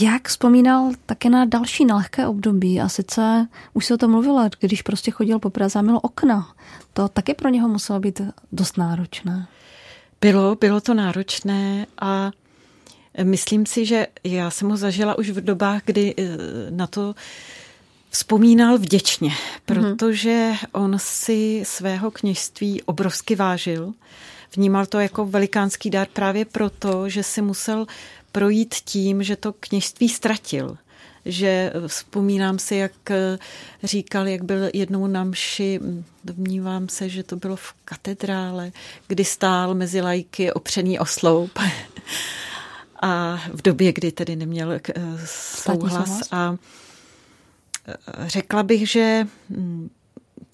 Jak 0.00 0.28
vzpomínal 0.28 0.90
také 1.06 1.30
na 1.30 1.44
další 1.44 1.84
nelehké 1.84 2.26
období 2.26 2.80
a 2.80 2.88
sice 2.88 3.48
už 3.74 3.86
se 3.86 3.94
o 3.94 3.96
tom 3.96 4.10
mluvila, 4.10 4.48
když 4.60 4.82
prostě 4.82 5.10
chodil 5.10 5.38
po 5.38 5.50
Praze 5.50 5.78
a 5.78 5.82
měl 5.82 6.00
okna. 6.02 6.54
To 6.92 7.08
taky 7.08 7.34
pro 7.34 7.48
něho 7.48 7.68
muselo 7.68 8.00
být 8.00 8.20
dost 8.52 8.78
náročné. 8.78 9.46
Bylo, 10.20 10.54
bylo 10.54 10.80
to 10.80 10.94
náročné 10.94 11.86
a 12.00 12.30
Myslím 13.22 13.66
si, 13.66 13.86
že 13.86 14.06
já 14.24 14.50
jsem 14.50 14.68
ho 14.68 14.76
zažila 14.76 15.18
už 15.18 15.30
v 15.30 15.40
dobách, 15.40 15.82
kdy 15.84 16.14
eh, 16.18 16.24
na 16.70 16.86
to 16.86 17.14
vzpomínal 18.10 18.78
vděčně, 18.78 19.28
mhm. 19.28 19.36
protože 19.64 20.52
on 20.72 20.96
si 20.98 21.62
svého 21.66 22.10
kněžství 22.10 22.82
obrovsky 22.82 23.36
vážil. 23.36 23.92
Vnímal 24.56 24.86
to 24.86 25.00
jako 25.00 25.26
velikánský 25.26 25.90
dar 25.90 26.06
právě 26.12 26.44
proto, 26.44 27.08
že 27.08 27.22
si 27.22 27.42
musel 27.42 27.86
projít 28.32 28.74
tím, 28.74 29.22
že 29.22 29.36
to 29.36 29.52
kněžství 29.52 30.08
ztratil 30.08 30.78
že 31.24 31.72
vzpomínám 31.86 32.58
si, 32.58 32.76
jak 32.76 32.92
říkal, 33.82 34.28
jak 34.28 34.44
byl 34.44 34.70
jednou 34.74 35.06
na 35.06 35.24
mši, 35.24 35.80
domnívám 36.24 36.88
se, 36.88 37.08
že 37.08 37.22
to 37.22 37.36
bylo 37.36 37.56
v 37.56 37.74
katedrále, 37.84 38.72
kdy 39.06 39.24
stál 39.24 39.74
mezi 39.74 40.00
lajky 40.00 40.52
opřený 40.52 40.98
o 40.98 41.06
sloup. 41.06 41.58
a 43.02 43.40
v 43.52 43.62
době, 43.62 43.92
kdy 43.92 44.12
tedy 44.12 44.36
neměl 44.36 44.72
eh, 44.72 44.80
souhlas. 45.24 46.20
A 46.32 46.56
eh, 47.88 47.94
řekla 48.28 48.62
bych, 48.62 48.90
že 48.90 49.26
hm, 49.50 49.90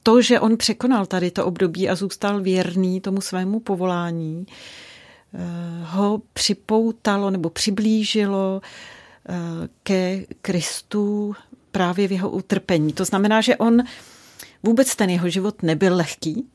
to, 0.06 0.22
že 0.22 0.40
on 0.40 0.56
překonal 0.56 1.06
tady 1.06 1.30
to 1.30 1.46
období 1.46 1.88
a 1.88 1.94
zůstal 1.94 2.40
věrný 2.40 3.00
tomu 3.00 3.20
svému 3.20 3.60
povolání, 3.60 4.46
eh, 4.46 5.38
ho 5.84 6.22
připoutalo 6.32 7.30
nebo 7.30 7.50
přiblížilo 7.50 8.60
ke 9.82 10.24
Kristu 10.42 11.34
právě 11.72 12.08
v 12.08 12.12
jeho 12.12 12.30
utrpení. 12.30 12.92
To 12.92 13.04
znamená, 13.04 13.40
že 13.40 13.56
on 13.56 13.82
vůbec 14.62 14.96
ten 14.96 15.10
jeho 15.10 15.28
život 15.28 15.62
nebyl 15.62 15.96
lehký, 15.96 16.46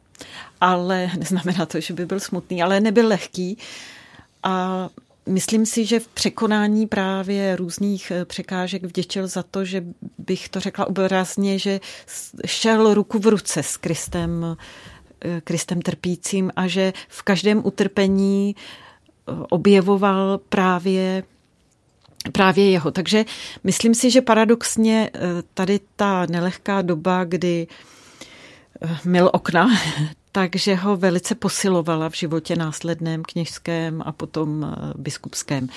ale 0.62 1.12
neznamená 1.18 1.66
to, 1.66 1.80
že 1.80 1.94
by 1.94 2.06
byl 2.06 2.20
smutný, 2.20 2.64
ale 2.64 2.80
nebyl 2.80 3.08
lehký. 3.08 3.58
A 4.44 4.90
Myslím 5.26 5.66
si, 5.66 5.86
že 5.86 6.00
v 6.00 6.08
překonání 6.08 6.88
právě 6.88 7.56
různých 7.56 8.12
eh, 8.12 8.26
překážek 8.26 8.84
vděčil 8.84 9.28
za 9.28 9.44
to, 9.44 9.66
že 9.66 9.84
bych 10.18 10.50
to 10.50 10.60
řekla 10.60 10.88
obrazně, 10.88 11.60
že 11.60 11.80
šel 12.46 12.94
ruku 12.94 13.20
v 13.20 13.28
ruce 13.28 13.64
s 13.64 13.78
Kristem, 13.78 14.58
eh, 15.26 15.42
Kristem 15.42 15.82
trpícím 15.82 16.52
a 16.56 16.68
že 16.68 16.94
v 17.08 17.24
každém 17.24 17.62
utrpení 17.66 18.56
eh, 18.56 19.32
objevoval 19.50 20.38
právě 20.38 21.24
právě 22.32 22.72
jeho. 22.72 22.92
Takže 22.92 23.26
myslím 23.64 23.96
si, 23.96 24.12
že 24.12 24.22
paradoxně 24.22 25.10
tady 25.54 25.80
ta 25.96 26.26
nelehká 26.26 26.82
doba, 26.82 27.24
kdy 27.24 27.68
mil 29.06 29.30
okna, 29.34 29.70
takže 30.32 30.76
ho 30.76 30.98
velice 30.98 31.36
posilovala 31.36 32.10
v 32.10 32.16
životě 32.16 32.56
následném 32.56 33.24
kněžském 33.24 34.02
a 34.06 34.12
potom 34.12 34.64
eh, 34.64 34.94
biskupském. 34.98 35.68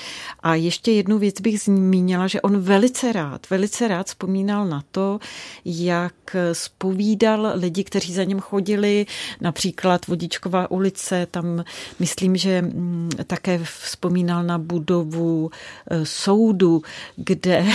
A 0.43 0.55
ještě 0.55 0.93
jednu 0.93 1.19
věc 1.19 1.41
bych 1.41 1.61
zmínila, 1.61 2.27
že 2.27 2.41
on 2.41 2.61
velice 2.61 3.13
rád, 3.13 3.51
velice 3.51 3.89
rád 3.89 4.07
vzpomínal 4.07 4.67
na 4.67 4.83
to, 4.91 5.19
jak 5.65 6.15
spovídal 6.53 7.53
lidi, 7.55 7.85
kteří 7.85 8.13
za 8.13 8.25
ním 8.25 8.41
chodili, 8.41 9.07
například 9.41 10.07
Vodičková 10.07 10.71
ulice, 10.71 11.27
tam 11.31 11.65
myslím, 11.99 12.37
že 12.37 12.63
mm, 12.63 13.11
také 13.27 13.61
vzpomínal 13.65 14.43
na 14.45 14.59
budovu 14.59 15.51
eh, 15.91 16.07
soudu, 16.07 16.83
kde, 17.17 17.67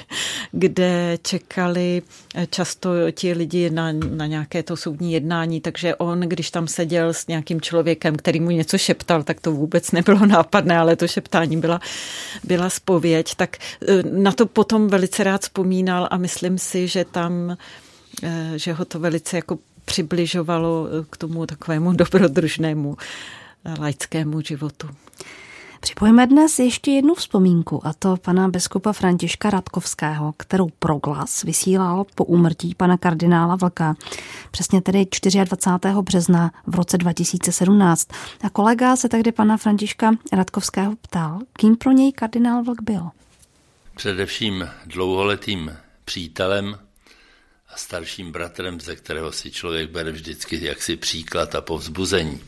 kde 0.52 1.18
čekali 1.22 2.02
eh, 2.34 2.46
často 2.46 2.90
ti 3.12 3.32
lidi 3.32 3.70
na, 3.70 3.92
na 3.92 4.26
nějaké 4.26 4.62
to 4.62 4.76
soudní 4.76 5.12
jednání, 5.12 5.60
takže 5.60 5.94
on 5.94 6.23
když 6.26 6.50
tam 6.50 6.68
seděl 6.68 7.12
s 7.12 7.26
nějakým 7.26 7.60
člověkem, 7.60 8.16
který 8.16 8.40
mu 8.40 8.50
něco 8.50 8.78
šeptal, 8.78 9.22
tak 9.22 9.40
to 9.40 9.52
vůbec 9.52 9.92
nebylo 9.92 10.26
nápadné, 10.26 10.78
ale 10.78 10.96
to 10.96 11.08
šeptání 11.08 11.56
byla, 11.56 11.80
byla 12.44 12.70
spověď, 12.70 13.34
tak 13.34 13.56
eh, 13.56 14.02
na 14.02 14.32
to 14.32 14.46
potom 14.46 14.88
velice 14.88 15.24
rád 15.24 15.42
vzpomínal 15.42 16.08
a 16.10 16.16
myslím 16.16 16.58
si, 16.58 16.88
že 16.88 17.04
tam, 17.04 17.56
eh, 18.22 18.52
že 18.56 18.72
ho 18.72 18.84
to 18.84 19.00
velice 19.00 19.36
jako 19.36 19.58
přibližovalo 19.84 20.86
eh, 20.86 21.04
k 21.10 21.16
tomu 21.16 21.46
takovému 21.46 21.92
dobrodružnému 21.96 22.96
laickému 23.78 24.40
životu. 24.40 24.88
Připojíme 25.84 26.26
dnes 26.26 26.58
ještě 26.58 26.90
jednu 26.90 27.14
vzpomínku, 27.14 27.86
a 27.86 27.92
to 27.92 28.16
pana 28.16 28.48
biskupa 28.48 28.92
Františka 28.92 29.50
Radkovského, 29.50 30.34
kterou 30.36 30.68
proglas 30.78 31.42
vysílal 31.42 32.04
po 32.14 32.24
úmrtí 32.24 32.74
pana 32.74 32.96
kardinála 32.96 33.56
Vlka, 33.56 33.94
přesně 34.50 34.82
tedy 34.82 35.06
24. 35.44 35.94
března 36.02 36.50
v 36.66 36.74
roce 36.74 36.98
2017. 36.98 38.08
A 38.44 38.50
kolega 38.50 38.96
se 38.96 39.08
tehdy 39.08 39.32
pana 39.32 39.56
Františka 39.56 40.12
Radkovského 40.32 40.96
ptal, 41.00 41.38
kým 41.52 41.76
pro 41.76 41.92
něj 41.92 42.12
kardinál 42.12 42.64
Vlk 42.64 42.82
byl. 42.82 43.10
Především 43.96 44.68
dlouholetým 44.86 45.76
přítelem 46.04 46.78
a 47.74 47.76
starším 47.76 48.32
bratrem, 48.32 48.80
ze 48.80 48.96
kterého 48.96 49.32
si 49.32 49.50
člověk 49.50 49.90
bere 49.90 50.12
vždycky 50.12 50.64
jaksi 50.64 50.96
příklad 50.96 51.54
a 51.54 51.60
povzbuzení. 51.60 52.40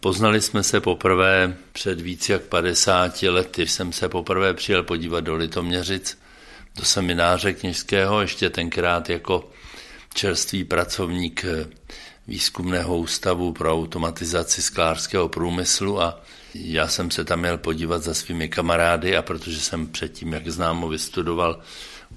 Poznali 0.00 0.40
jsme 0.40 0.62
se 0.62 0.80
poprvé 0.80 1.56
před 1.72 2.00
víc 2.00 2.28
jak 2.28 2.42
50 2.42 3.22
lety. 3.22 3.66
Jsem 3.66 3.92
se 3.92 4.08
poprvé 4.08 4.54
přijel 4.54 4.82
podívat 4.82 5.20
do 5.20 5.34
Litoměřic, 5.34 6.18
do 6.76 6.84
semináře 6.84 7.52
kněžského, 7.52 8.20
ještě 8.20 8.50
tenkrát 8.50 9.10
jako 9.10 9.50
čerstvý 10.14 10.64
pracovník 10.64 11.44
výzkumného 12.26 12.98
ústavu 12.98 13.52
pro 13.52 13.72
automatizaci 13.72 14.62
sklářského 14.62 15.28
průmyslu 15.28 16.00
a 16.00 16.22
já 16.54 16.88
jsem 16.88 17.10
se 17.10 17.24
tam 17.24 17.40
měl 17.40 17.58
podívat 17.58 18.02
za 18.02 18.14
svými 18.14 18.48
kamarády 18.48 19.16
a 19.16 19.22
protože 19.22 19.60
jsem 19.60 19.86
předtím, 19.86 20.32
jak 20.32 20.48
známo, 20.48 20.88
vystudoval 20.88 21.60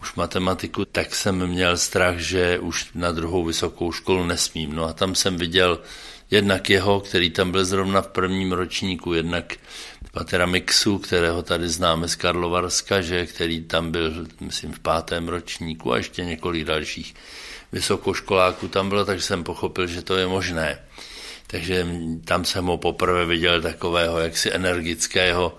už 0.02 0.16
matematiku, 0.16 0.86
tak 0.86 1.16
jsem 1.16 1.48
měl 1.48 1.78
strach, 1.78 2.18
že 2.18 2.60
už 2.60 2.90
na 2.96 3.12
druhou 3.12 3.44
vysokou 3.44 3.92
školu 3.92 4.26
nesmím. 4.26 4.76
No 4.76 4.86
a 4.86 4.94
tam 4.94 5.16
jsem 5.16 5.38
viděl 5.38 5.80
jednak 6.32 6.70
jeho, 6.70 7.00
který 7.00 7.30
tam 7.30 7.52
byl 7.52 7.66
zrovna 7.66 8.02
v 8.02 8.08
prvním 8.08 8.52
ročníku, 8.52 9.14
jednak 9.14 9.56
Patera 10.12 10.46
Mixu, 10.46 10.98
kterého 10.98 11.44
tady 11.44 11.70
známe 11.70 12.08
z 12.08 12.16
Karlovarska, 12.16 13.02
že, 13.02 13.26
který 13.26 13.64
tam 13.64 13.92
byl, 13.92 14.28
myslím, 14.40 14.74
v 14.74 14.80
pátém 14.80 15.28
ročníku 15.28 15.94
a 15.94 15.98
ještě 15.98 16.26
několik 16.26 16.64
dalších 16.64 17.16
vysokoškoláků 17.72 18.68
tam 18.68 18.90
bylo, 18.90 19.06
takže 19.06 19.24
jsem 19.24 19.44
pochopil, 19.44 19.88
že 19.88 20.02
to 20.02 20.16
je 20.16 20.28
možné. 20.28 20.80
Takže 21.48 21.88
tam 22.26 22.46
jsem 22.46 22.66
ho 22.66 22.78
poprvé 22.78 23.26
viděl 23.26 23.62
takového 23.62 24.20
jaksi 24.20 24.54
energického 24.54 25.58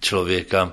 člověka, 0.00 0.72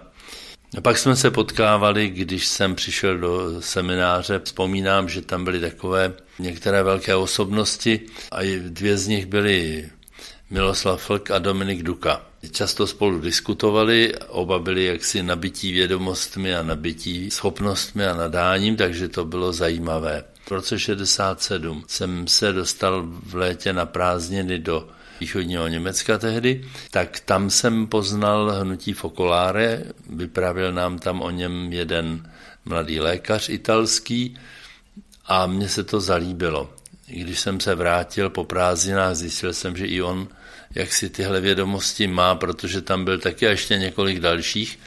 a 0.78 0.82
pak 0.82 0.98
jsme 0.98 1.16
se 1.16 1.32
potkávali, 1.32 2.10
když 2.10 2.48
jsem 2.48 2.76
přišel 2.76 3.18
do 3.18 3.62
semináře. 3.62 4.42
Vzpomínám, 4.44 5.10
že 5.10 5.22
tam 5.22 5.44
byly 5.44 5.60
takové 5.60 6.14
některé 6.40 6.84
velké 6.84 7.16
osobnosti 7.16 8.00
a 8.32 8.40
dvě 8.70 8.98
z 8.98 9.08
nich 9.08 9.26
byly 9.26 9.90
Miloslav 10.50 11.02
Flk 11.02 11.32
a 11.32 11.40
Dominik 11.40 11.84
Duka. 11.84 12.22
Často 12.52 12.88
spolu 12.88 13.20
diskutovali, 13.20 14.14
oba 14.28 14.60
byli 14.60 14.86
jaksi 14.86 15.24
nabití 15.24 15.72
vědomostmi 15.72 16.56
a 16.56 16.64
nabití 16.64 17.32
schopnostmi 17.32 18.06
a 18.06 18.14
nadáním, 18.14 18.76
takže 18.76 19.08
to 19.08 19.26
bylo 19.26 19.54
zajímavé. 19.54 20.24
V 20.46 20.52
roce 20.52 20.80
67 20.80 21.86
jsem 21.88 22.28
se 22.28 22.54
dostal 22.54 23.04
v 23.06 23.36
létě 23.36 23.74
na 23.74 23.86
prázdniny 23.86 24.60
do 24.60 24.88
východního 25.20 25.68
Německa 25.68 26.18
tehdy, 26.18 26.66
tak 26.92 27.20
tam 27.20 27.50
jsem 27.50 27.88
poznal 27.88 28.52
hnutí 28.52 28.94
Fokoláre, 28.94 29.84
vyprávěl 30.10 30.74
nám 30.74 31.00
tam 31.00 31.22
o 31.22 31.30
něm 31.32 31.74
jeden 31.74 32.32
mladý 32.66 33.00
lékař 33.00 33.50
italský 33.50 34.38
a 35.26 35.48
mně 35.48 35.70
se 35.70 35.84
to 35.84 36.00
zalíbilo. 36.00 36.74
Když 37.08 37.40
jsem 37.40 37.60
se 37.60 37.76
vrátil 37.76 38.30
po 38.30 38.44
prázdninách, 38.44 39.16
zjistil 39.16 39.54
jsem, 39.54 39.78
že 39.78 39.86
i 39.86 40.02
on 40.02 40.28
jak 40.76 40.94
si 40.94 41.10
tyhle 41.10 41.42
vědomosti 41.42 42.08
má, 42.08 42.36
protože 42.36 42.82
tam 42.82 43.06
byl 43.06 43.20
taky 43.20 43.46
ještě 43.46 43.78
několik 43.78 44.20
dalších 44.20 44.80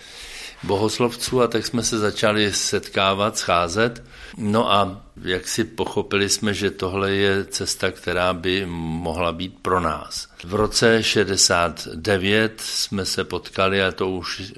bohoslovců 0.63 1.43
a 1.43 1.47
tak 1.47 1.67
jsme 1.67 1.83
se 1.83 1.99
začali 1.99 2.53
setkávat, 2.53 3.39
scházet. 3.39 4.03
No 4.37 4.73
a 4.73 5.03
jak 5.23 5.49
si 5.49 5.65
pochopili 5.65 6.29
jsme, 6.29 6.55
že 6.55 6.71
tohle 6.71 7.11
je 7.11 7.45
cesta, 7.45 7.91
která 7.91 8.33
by 8.33 8.67
mohla 8.67 9.33
být 9.33 9.59
pro 9.63 9.81
nás. 9.81 10.29
V 10.45 10.55
roce 10.55 11.03
69 11.03 12.61
jsme 12.61 13.05
se 13.05 13.25
potkali 13.25 13.83
a 13.83 13.93
to 13.93 14.11
už, 14.11 14.53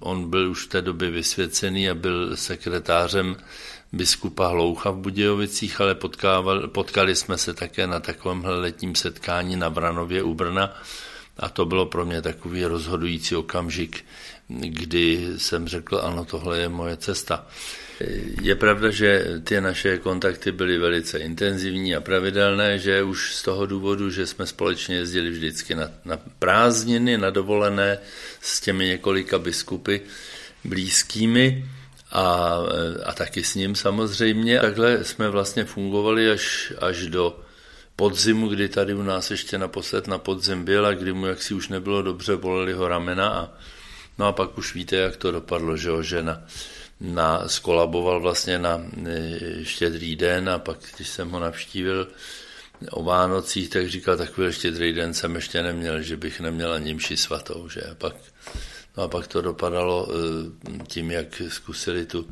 on 0.00 0.30
byl 0.30 0.50
už 0.50 0.64
v 0.64 0.68
té 0.68 0.82
době 0.82 1.10
vysvěcený 1.10 1.90
a 1.90 1.94
byl 1.94 2.36
sekretářem 2.36 3.36
biskupa 3.92 4.46
Hloucha 4.48 4.90
v 4.90 4.96
Budějovicích, 4.96 5.80
ale 5.80 5.94
potkával, 5.94 6.68
potkali 6.68 7.16
jsme 7.16 7.38
se 7.38 7.54
také 7.54 7.86
na 7.86 8.00
takovémhle 8.00 8.60
letním 8.60 8.94
setkání 8.94 9.56
na 9.56 9.68
Vranově 9.68 10.22
u 10.22 10.34
Brna 10.34 10.74
a 11.36 11.48
to 11.48 11.66
bylo 11.66 11.86
pro 11.86 12.06
mě 12.06 12.22
takový 12.22 12.64
rozhodující 12.64 13.36
okamžik, 13.36 14.04
kdy 14.48 15.28
jsem 15.36 15.68
řekl, 15.68 16.00
ano, 16.04 16.24
tohle 16.24 16.58
je 16.58 16.68
moje 16.68 16.96
cesta. 16.96 17.46
Je 18.42 18.54
pravda, 18.54 18.90
že 18.90 19.26
ty 19.44 19.60
naše 19.60 19.98
kontakty 19.98 20.52
byly 20.52 20.78
velice 20.78 21.18
intenzivní 21.18 21.96
a 21.96 22.00
pravidelné, 22.00 22.78
že 22.78 23.02
už 23.02 23.34
z 23.34 23.42
toho 23.42 23.66
důvodu, 23.66 24.10
že 24.10 24.26
jsme 24.26 24.46
společně 24.46 24.96
jezdili 24.96 25.30
vždycky 25.30 25.74
na, 25.74 25.90
na 26.04 26.18
prázdniny, 26.38 27.18
na 27.18 27.30
dovolené 27.30 27.98
s 28.40 28.60
těmi 28.60 28.86
několika 28.86 29.38
biskupy 29.38 30.00
blízkými 30.64 31.64
a, 32.12 32.56
a 33.04 33.12
taky 33.12 33.44
s 33.44 33.54
ním 33.54 33.74
samozřejmě. 33.74 34.60
Takhle 34.60 35.04
jsme 35.04 35.28
vlastně 35.28 35.64
fungovali 35.64 36.30
až, 36.30 36.72
až 36.80 37.06
do 37.06 37.45
podzimu, 37.96 38.48
kdy 38.48 38.68
tady 38.68 38.94
u 38.94 39.02
nás 39.02 39.30
ještě 39.30 39.58
naposled 39.58 40.06
na 40.06 40.18
podzim 40.18 40.64
byl 40.64 40.86
a 40.86 40.94
kdy 40.94 41.12
mu 41.12 41.26
jaksi 41.26 41.54
už 41.54 41.68
nebylo 41.68 42.02
dobře, 42.02 42.36
boleli 42.36 42.72
ho 42.72 42.88
ramena 42.88 43.28
a 43.28 43.48
no 44.18 44.26
a 44.26 44.32
pak 44.32 44.58
už 44.58 44.74
víte, 44.74 44.96
jak 44.96 45.16
to 45.16 45.30
dopadlo, 45.30 45.76
že 45.76 45.90
ho 45.90 46.02
žena 46.02 46.42
na, 47.00 47.48
skolaboval 47.48 48.20
vlastně 48.20 48.58
na 48.58 48.82
e, 49.06 49.64
štědrý 49.64 50.16
den 50.16 50.48
a 50.48 50.58
pak, 50.58 50.78
když 50.96 51.08
jsem 51.08 51.30
ho 51.30 51.40
navštívil 51.40 52.08
o 52.90 53.04
Vánocích, 53.04 53.68
tak 53.68 53.88
říkal, 53.88 54.16
takový 54.16 54.52
štědrý 54.52 54.92
den 54.92 55.14
jsem 55.14 55.34
ještě 55.34 55.62
neměl, 55.62 56.02
že 56.02 56.16
bych 56.16 56.40
neměl 56.40 56.72
ani 56.72 56.94
mši 56.94 57.16
svatou, 57.16 57.68
že? 57.68 57.82
A 57.82 57.94
pak, 57.94 58.16
no 58.96 59.02
a 59.02 59.08
pak 59.08 59.26
to 59.26 59.42
dopadalo 59.42 60.08
e, 60.08 60.84
tím, 60.86 61.10
jak 61.10 61.42
zkusili 61.48 62.06
tu 62.06 62.28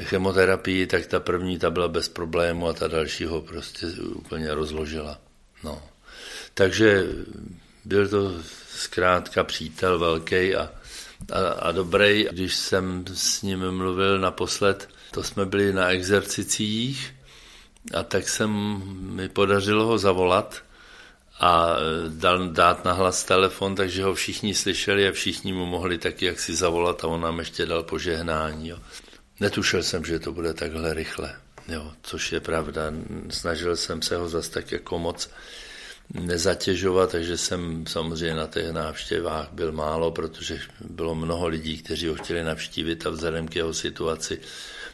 chemoterapii, 0.00 0.86
tak 0.86 1.06
ta 1.06 1.20
první 1.20 1.58
ta 1.58 1.70
byla 1.70 1.88
bez 1.88 2.08
problému 2.08 2.68
a 2.68 2.72
ta 2.72 2.88
další 2.88 3.24
ho 3.24 3.40
prostě 3.40 3.86
úplně 3.86 4.54
rozložila. 4.54 5.18
No. 5.64 5.82
Takže 6.54 7.06
byl 7.84 8.08
to 8.08 8.34
zkrátka 8.68 9.44
přítel 9.44 9.98
velký 9.98 10.54
a, 10.54 10.70
a, 11.32 11.48
a 11.48 11.72
dobrý. 11.72 12.26
Když 12.30 12.56
jsem 12.56 13.04
s 13.14 13.42
ním 13.42 13.70
mluvil 13.70 14.18
naposled, 14.18 14.88
to 15.10 15.22
jsme 15.22 15.46
byli 15.46 15.72
na 15.72 15.88
exercicích 15.88 17.14
a 17.94 18.02
tak 18.02 18.28
jsem 18.28 18.50
mi 19.14 19.28
podařilo 19.28 19.86
ho 19.86 19.98
zavolat 19.98 20.62
a 21.40 21.76
dal, 22.08 22.48
dát 22.48 22.84
na 22.84 22.92
hlas 22.92 23.24
telefon, 23.24 23.74
takže 23.74 24.04
ho 24.04 24.14
všichni 24.14 24.54
slyšeli 24.54 25.08
a 25.08 25.12
všichni 25.12 25.52
mu 25.52 25.66
mohli 25.66 25.98
taky 25.98 26.26
jak 26.26 26.40
si 26.40 26.54
zavolat 26.54 27.04
a 27.04 27.08
on 27.08 27.20
nám 27.20 27.38
ještě 27.38 27.66
dal 27.66 27.82
požehnání. 27.82 28.68
Jo. 28.68 28.78
Netušil 29.40 29.82
jsem, 29.82 30.04
že 30.04 30.18
to 30.18 30.32
bude 30.32 30.54
takhle 30.54 30.94
rychle, 30.94 31.36
jo, 31.68 31.92
což 32.02 32.32
je 32.32 32.40
pravda. 32.40 32.82
Snažil 33.30 33.76
jsem 33.76 34.02
se 34.02 34.16
ho 34.16 34.28
zase 34.28 34.50
tak 34.50 34.72
jako 34.72 34.98
moc 34.98 35.30
nezatěžovat, 36.14 37.12
takže 37.12 37.38
jsem 37.38 37.86
samozřejmě 37.86 38.34
na 38.34 38.46
těch 38.46 38.70
návštěvách 38.72 39.48
byl 39.52 39.72
málo, 39.72 40.10
protože 40.10 40.60
bylo 40.80 41.14
mnoho 41.14 41.48
lidí, 41.48 41.78
kteří 41.82 42.08
ho 42.08 42.14
chtěli 42.14 42.44
navštívit 42.44 43.06
a 43.06 43.10
vzhledem 43.10 43.48
k 43.48 43.56
jeho 43.56 43.74
situaci 43.74 44.40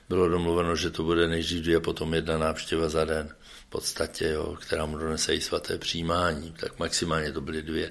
bylo 0.08 0.28
domluveno, 0.28 0.76
že 0.76 0.90
to 0.90 1.02
bude 1.02 1.28
nejdřív 1.28 1.62
dvě 1.62 1.76
a 1.76 1.80
potom 1.80 2.14
jedna 2.14 2.38
návštěva 2.38 2.88
za 2.88 3.04
den 3.04 3.28
v 3.66 3.70
podstatě, 3.70 4.28
jo, 4.28 4.56
která 4.60 4.86
mu 4.86 4.98
donese 4.98 5.34
i 5.34 5.40
svaté 5.40 5.78
přijímání, 5.78 6.54
tak 6.60 6.78
maximálně 6.78 7.32
to 7.32 7.40
byly 7.40 7.62
dvě. 7.62 7.90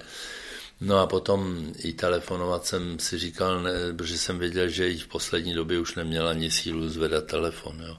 No 0.83 0.99
a 0.99 1.07
potom 1.07 1.71
i 1.77 1.93
telefonovat 1.93 2.65
jsem 2.65 2.99
si 2.99 3.17
říkal, 3.17 3.61
ne, 3.61 3.71
protože 3.97 4.17
jsem 4.17 4.39
věděl, 4.39 4.69
že 4.69 4.89
i 4.89 4.97
v 4.97 5.07
poslední 5.07 5.53
době 5.53 5.79
už 5.79 5.95
neměla 5.95 6.29
ani 6.29 6.51
sílu 6.51 6.89
zvedat 6.89 7.25
telefon. 7.25 7.83
Jo. 7.87 7.97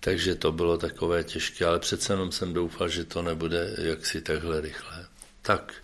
Takže 0.00 0.34
to 0.34 0.52
bylo 0.52 0.78
takové 0.78 1.24
těžké, 1.24 1.66
ale 1.66 1.78
přece 1.78 2.12
jenom 2.12 2.32
jsem 2.32 2.52
doufal, 2.52 2.88
že 2.88 3.04
to 3.04 3.22
nebude 3.22 3.74
jaksi 3.78 4.20
takhle 4.20 4.60
rychle. 4.60 5.06
Tak, 5.42 5.74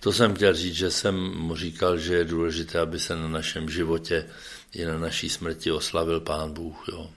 to 0.00 0.12
jsem 0.12 0.34
chtěl 0.34 0.54
říct, 0.54 0.74
že 0.74 0.90
jsem 0.90 1.14
mu 1.16 1.56
říkal, 1.56 1.98
že 1.98 2.14
je 2.14 2.24
důležité, 2.24 2.78
aby 2.78 3.00
se 3.00 3.16
na 3.16 3.28
našem 3.28 3.70
životě 3.70 4.26
i 4.72 4.84
na 4.84 4.98
naší 4.98 5.28
smrti 5.28 5.72
oslavil 5.72 6.20
Pán 6.20 6.52
Bůh. 6.52 6.84
Jo. 6.92 7.10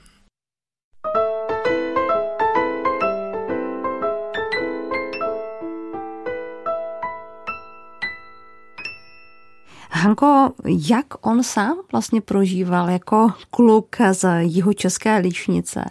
Hanko, 9.92 10.52
jak 10.66 11.06
on 11.28 11.44
sám 11.44 11.78
vlastně 11.92 12.22
prožíval 12.22 12.90
jako 12.90 13.34
kluk 13.50 13.96
z 14.12 14.26
jeho 14.40 14.74
české 14.74 15.18
líčnice? 15.18 15.86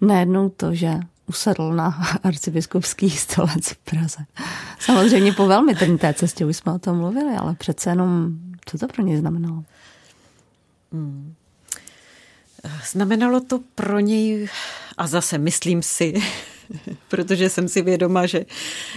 Najednou 0.00 0.48
to, 0.48 0.74
že 0.74 1.00
usedl 1.26 1.72
na 1.72 2.02
arcibiskupský 2.22 3.10
stolec 3.10 3.68
v 3.68 3.76
Praze. 3.76 4.24
Samozřejmě 4.78 5.32
po 5.32 5.46
velmi 5.46 5.74
trnité 5.74 6.14
cestě, 6.14 6.46
už 6.46 6.56
jsme 6.56 6.72
o 6.72 6.78
tom 6.78 6.96
mluvili, 6.96 7.36
ale 7.36 7.54
přece 7.54 7.90
jenom, 7.90 8.28
co 8.66 8.78
to 8.78 8.86
pro 8.86 9.02
něj 9.02 9.16
znamenalo? 9.16 9.64
Hmm. 10.92 11.34
Znamenalo 12.90 13.40
to 13.40 13.60
pro 13.74 13.98
něj, 13.98 14.48
a 14.98 15.06
zase 15.06 15.38
myslím 15.38 15.82
si, 15.82 16.14
protože 17.08 17.48
jsem 17.48 17.68
si 17.68 17.82
vědoma, 17.82 18.26
že, 18.26 18.46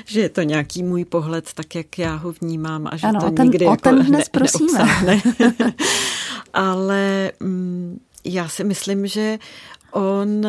že 0.06 0.20
je 0.20 0.30
to 0.30 0.42
nějaký 0.42 0.84
můj 0.84 1.06
pohled, 1.06 1.54
tak 1.54 1.76
jak 1.76 2.00
já 2.00 2.16
ho 2.16 2.32
vnímám 2.32 2.88
a 2.92 2.98
že 2.98 3.08
ano, 3.08 3.20
to 3.22 3.32
ten, 3.32 3.46
nikdy 3.46 3.66
jako 3.66 3.78
ten 3.78 4.06
dnes 4.06 4.26
ne, 4.26 4.32
prosíme. 4.32 4.86
Ale 6.54 7.32
mm, 7.40 8.00
já 8.26 8.50
si 8.50 8.64
myslím, 8.64 9.08
že 9.08 9.40
on 9.92 10.46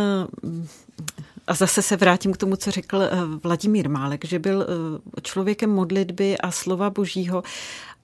a 1.46 1.54
zase 1.54 1.82
se 1.82 1.96
vrátím 1.96 2.32
k 2.32 2.36
tomu, 2.36 2.56
co 2.56 2.70
řekl 2.70 3.02
eh, 3.02 3.10
Vladimír 3.42 3.88
Málek, 3.88 4.24
že 4.24 4.38
byl 4.38 4.62
eh, 4.62 5.20
člověkem 5.20 5.70
modlitby 5.70 6.38
a 6.38 6.50
slova 6.50 6.90
božího. 6.90 7.42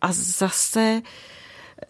A 0.01 0.13
zase 0.13 1.03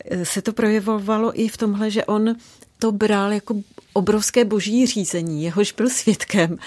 eh, 0.05 0.25
se 0.25 0.43
to 0.43 0.53
projevovalo 0.53 1.41
i 1.41 1.49
v 1.49 1.57
tomhle, 1.57 1.91
že 1.91 2.05
on 2.05 2.35
to 2.79 2.93
bral 2.93 3.33
jako 3.33 3.55
obrovské 3.93 4.45
boží 4.45 4.87
řízení, 4.87 5.43
jehož 5.43 5.73
byl 5.73 5.91
svědkem 5.91 6.59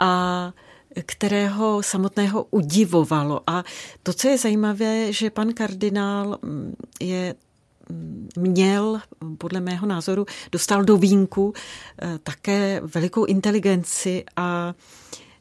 a 0.00 0.52
kterého 1.06 1.82
samotného 1.82 2.46
udivovalo. 2.50 3.40
A 3.46 3.64
to, 4.02 4.12
co 4.12 4.28
je 4.28 4.38
zajímavé, 4.38 5.12
že 5.12 5.30
pan 5.30 5.52
kardinál 5.52 6.38
mm, 6.42 6.74
je 7.00 7.34
mm, 7.88 8.28
měl, 8.36 9.00
podle 9.38 9.60
mého 9.60 9.86
názoru, 9.86 10.26
dostal 10.52 10.84
do 10.84 10.96
vínku 10.96 11.52
eh, 12.02 12.18
také 12.22 12.80
velikou 12.84 13.24
inteligenci 13.24 14.24
a 14.36 14.74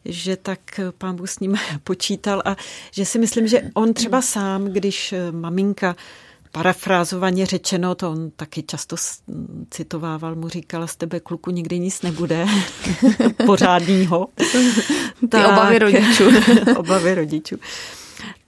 že 0.05 0.35
tak 0.35 0.79
pán 0.97 1.15
Bůh 1.15 1.29
s 1.29 1.39
ním 1.39 1.55
počítal 1.83 2.41
a 2.45 2.55
že 2.91 3.05
si 3.05 3.19
myslím, 3.19 3.47
že 3.47 3.61
on 3.73 3.93
třeba 3.93 4.21
sám, 4.21 4.65
když 4.65 5.13
eh, 5.13 5.31
maminka 5.31 5.95
parafrázovaně 6.51 7.45
řečeno, 7.45 7.95
to 7.95 8.11
on 8.11 8.31
taky 8.35 8.63
často 8.63 8.95
citovával, 9.69 10.35
mu 10.35 10.49
říkala, 10.49 10.87
z 10.87 10.95
tebe 10.95 11.19
kluku 11.19 11.51
nikdy 11.51 11.79
nic 11.79 12.01
nebude 12.01 12.45
pořádního. 13.45 14.27
Ty 15.19 15.27
tak, 15.29 15.51
obavy 15.51 15.79
rodičů. 15.79 16.23
obavy 16.77 17.15
rodičů. 17.15 17.55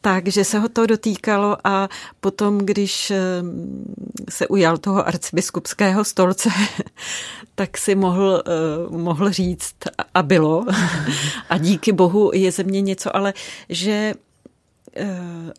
Takže 0.02 0.44
se 0.44 0.60
ho 0.60 0.70
to 0.70 0.86
dotýkalo 0.86 1.58
a 1.64 1.90
potom, 2.20 2.58
když 2.58 3.12
se 4.30 4.48
ujal 4.48 4.78
toho 4.78 5.08
arcibiskupského 5.08 6.04
stolce, 6.04 6.50
tak 7.56 7.78
si 7.78 7.96
mohl, 7.96 8.44
eh, 8.48 8.98
mohl 8.98 9.32
říct 9.32 9.76
a 10.14 10.24
bylo. 10.24 10.66
A 11.50 11.58
díky 11.58 11.92
bohu 11.92 12.32
je 12.34 12.52
ze 12.52 12.64
mě 12.64 12.82
něco, 12.82 13.16
ale 13.16 13.34
že 13.70 14.14
Eh, 14.14 14.31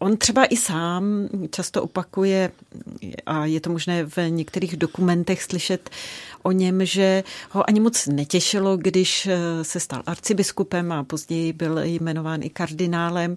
on 0.01 0.17
třeba 0.17 0.45
i 0.45 0.57
sám 0.57 1.29
často 1.51 1.83
opakuje, 1.83 2.53
a 3.27 3.47
je 3.47 3.61
to 3.61 3.71
možné 3.71 4.05
v 4.05 4.19
některých 4.29 4.77
dokumentech 4.77 5.43
slyšet 5.43 5.91
o 6.43 6.53
něm, 6.53 6.85
že 6.85 7.25
ho 7.51 7.69
ani 7.69 7.81
moc 7.81 8.07
netěšilo, 8.07 8.77
když 8.77 9.27
eh, 9.27 9.65
se 9.65 9.81
stal 9.81 10.03
arcibiskupem 10.07 10.93
a 10.93 11.05
později 11.05 11.53
byl 11.53 11.79
jmenován 11.79 12.43
i 12.43 12.51
kardinálem, 12.51 13.37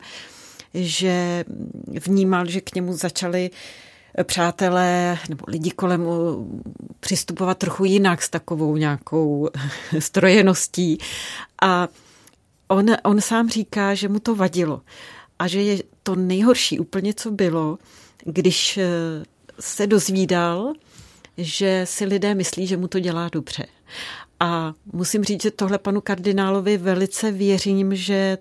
že 0.74 1.46
vnímal, 1.88 2.46
že 2.46 2.62
k 2.62 2.76
němu 2.76 2.94
začali 2.94 3.50
přátelé 4.24 5.18
nebo 5.30 5.46
lidi 5.48 5.72
kolem 5.72 6.06
přistupovat 7.00 7.58
trochu 7.58 7.86
jinak 7.86 8.22
s 8.22 8.30
takovou 8.30 8.78
nějakou 8.78 9.50
strojeností. 10.00 10.98
A 11.62 11.88
on, 12.68 12.86
on 13.04 13.22
sám 13.22 13.50
říká, 13.50 13.94
že 13.94 14.10
mu 14.10 14.20
to 14.20 14.36
vadilo 14.36 14.82
a 15.40 15.48
že 15.48 15.62
je 15.62 15.84
to 16.04 16.16
nejhorší 16.16 16.80
úplně, 16.80 17.14
co 17.14 17.32
bylo, 17.32 17.78
když 18.26 18.78
eh, 18.78 18.88
se 19.60 19.88
dozvídal, 19.88 20.74
že 21.38 21.82
si 21.86 22.06
lidé 22.06 22.36
myslí, 22.36 22.68
že 22.68 22.78
mu 22.78 22.88
to 22.88 23.00
dělá 23.00 23.30
dobře. 23.32 23.66
A 24.40 24.74
musím 24.94 25.24
říct, 25.24 25.42
že 25.42 25.52
tohle 25.52 25.78
panu 25.78 26.02
kardinálovi 26.02 26.78
velice 26.78 27.32
věřím, 27.32 27.96
že 27.96 28.38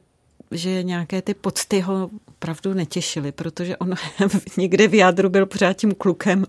že 0.51 0.83
nějaké 0.83 1.23
ty 1.23 1.35
pocty 1.35 1.81
ho 1.81 2.11
opravdu 2.29 2.75
netěšily, 2.75 3.33
protože 3.33 3.77
on 3.77 3.95
někde 4.57 4.89
v 4.89 4.95
jádru 4.95 5.29
byl 5.29 5.47
pořád 5.47 5.73
tím 5.73 5.95
klukem, 5.95 6.47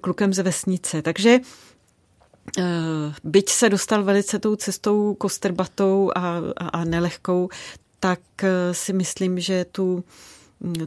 klukem 0.00 0.34
z 0.34 0.38
vesnice. 0.38 1.02
Takže 1.02 1.38
eh, 2.58 2.62
byť 3.24 3.48
se 3.48 3.68
dostal 3.68 4.04
velice 4.04 4.38
tou 4.38 4.56
cestou 4.56 5.14
kostrbatou 5.14 6.10
a, 6.14 6.20
a, 6.56 6.68
a 6.68 6.84
nelehkou, 6.84 7.48
tak 8.04 8.20
eh, 8.44 8.74
si 8.74 8.92
myslím, 8.92 9.40
že 9.40 9.64
tu 9.64 10.04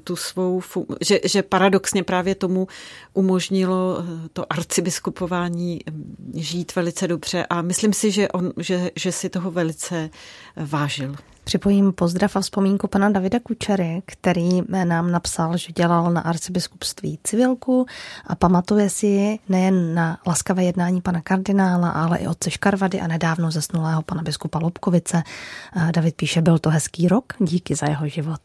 tu 0.03 0.15
svou, 0.15 0.61
že, 1.01 1.19
že 1.25 1.43
paradoxně 1.43 2.03
právě 2.03 2.35
tomu 2.35 2.67
umožnilo 3.13 3.97
eh, 3.99 4.29
to 4.33 4.53
arcibiskupování 4.53 5.79
hm, 5.89 6.33
žít 6.35 6.75
velice 6.75 7.07
dobře 7.07 7.45
a 7.49 7.61
myslím 7.61 7.93
si, 7.93 8.11
že, 8.11 8.27
on, 8.27 8.53
že, 8.57 8.91
že 8.95 9.11
si 9.11 9.29
toho 9.29 9.51
velice 9.51 10.09
eh, 10.55 10.65
vážil. 10.65 11.15
Připojím 11.43 11.93
pozdrav 11.93 12.35
a 12.35 12.41
vzpomínku 12.41 12.87
pana 12.87 13.09
Davida 13.09 13.39
Kučery, 13.39 14.01
který 14.05 14.61
nám 14.83 15.11
napsal, 15.11 15.57
že 15.57 15.73
dělal 15.73 16.11
na 16.13 16.21
arcibiskupství 16.21 17.19
civilku 17.23 17.85
a 18.25 18.35
pamatuje 18.35 18.89
si 18.89 19.39
nejen 19.49 19.95
na 19.95 20.19
laskavé 20.27 20.63
jednání 20.63 21.01
pana 21.01 21.21
kardinála, 21.21 21.89
ale 21.89 22.17
i 22.17 22.27
otce 22.27 22.51
Škarvady 22.51 23.01
a 23.01 23.07
nedávno 23.07 23.51
zesnulého 23.51 24.01
pana 24.01 24.21
biskupa 24.23 24.59
Lobkovice. 24.59 25.23
David 25.91 26.15
píše, 26.15 26.41
byl 26.41 26.59
to 26.59 26.69
hezký 26.69 27.07
rok, 27.07 27.33
díky 27.39 27.75
za 27.75 27.87
jeho 27.87 28.07
život. 28.07 28.41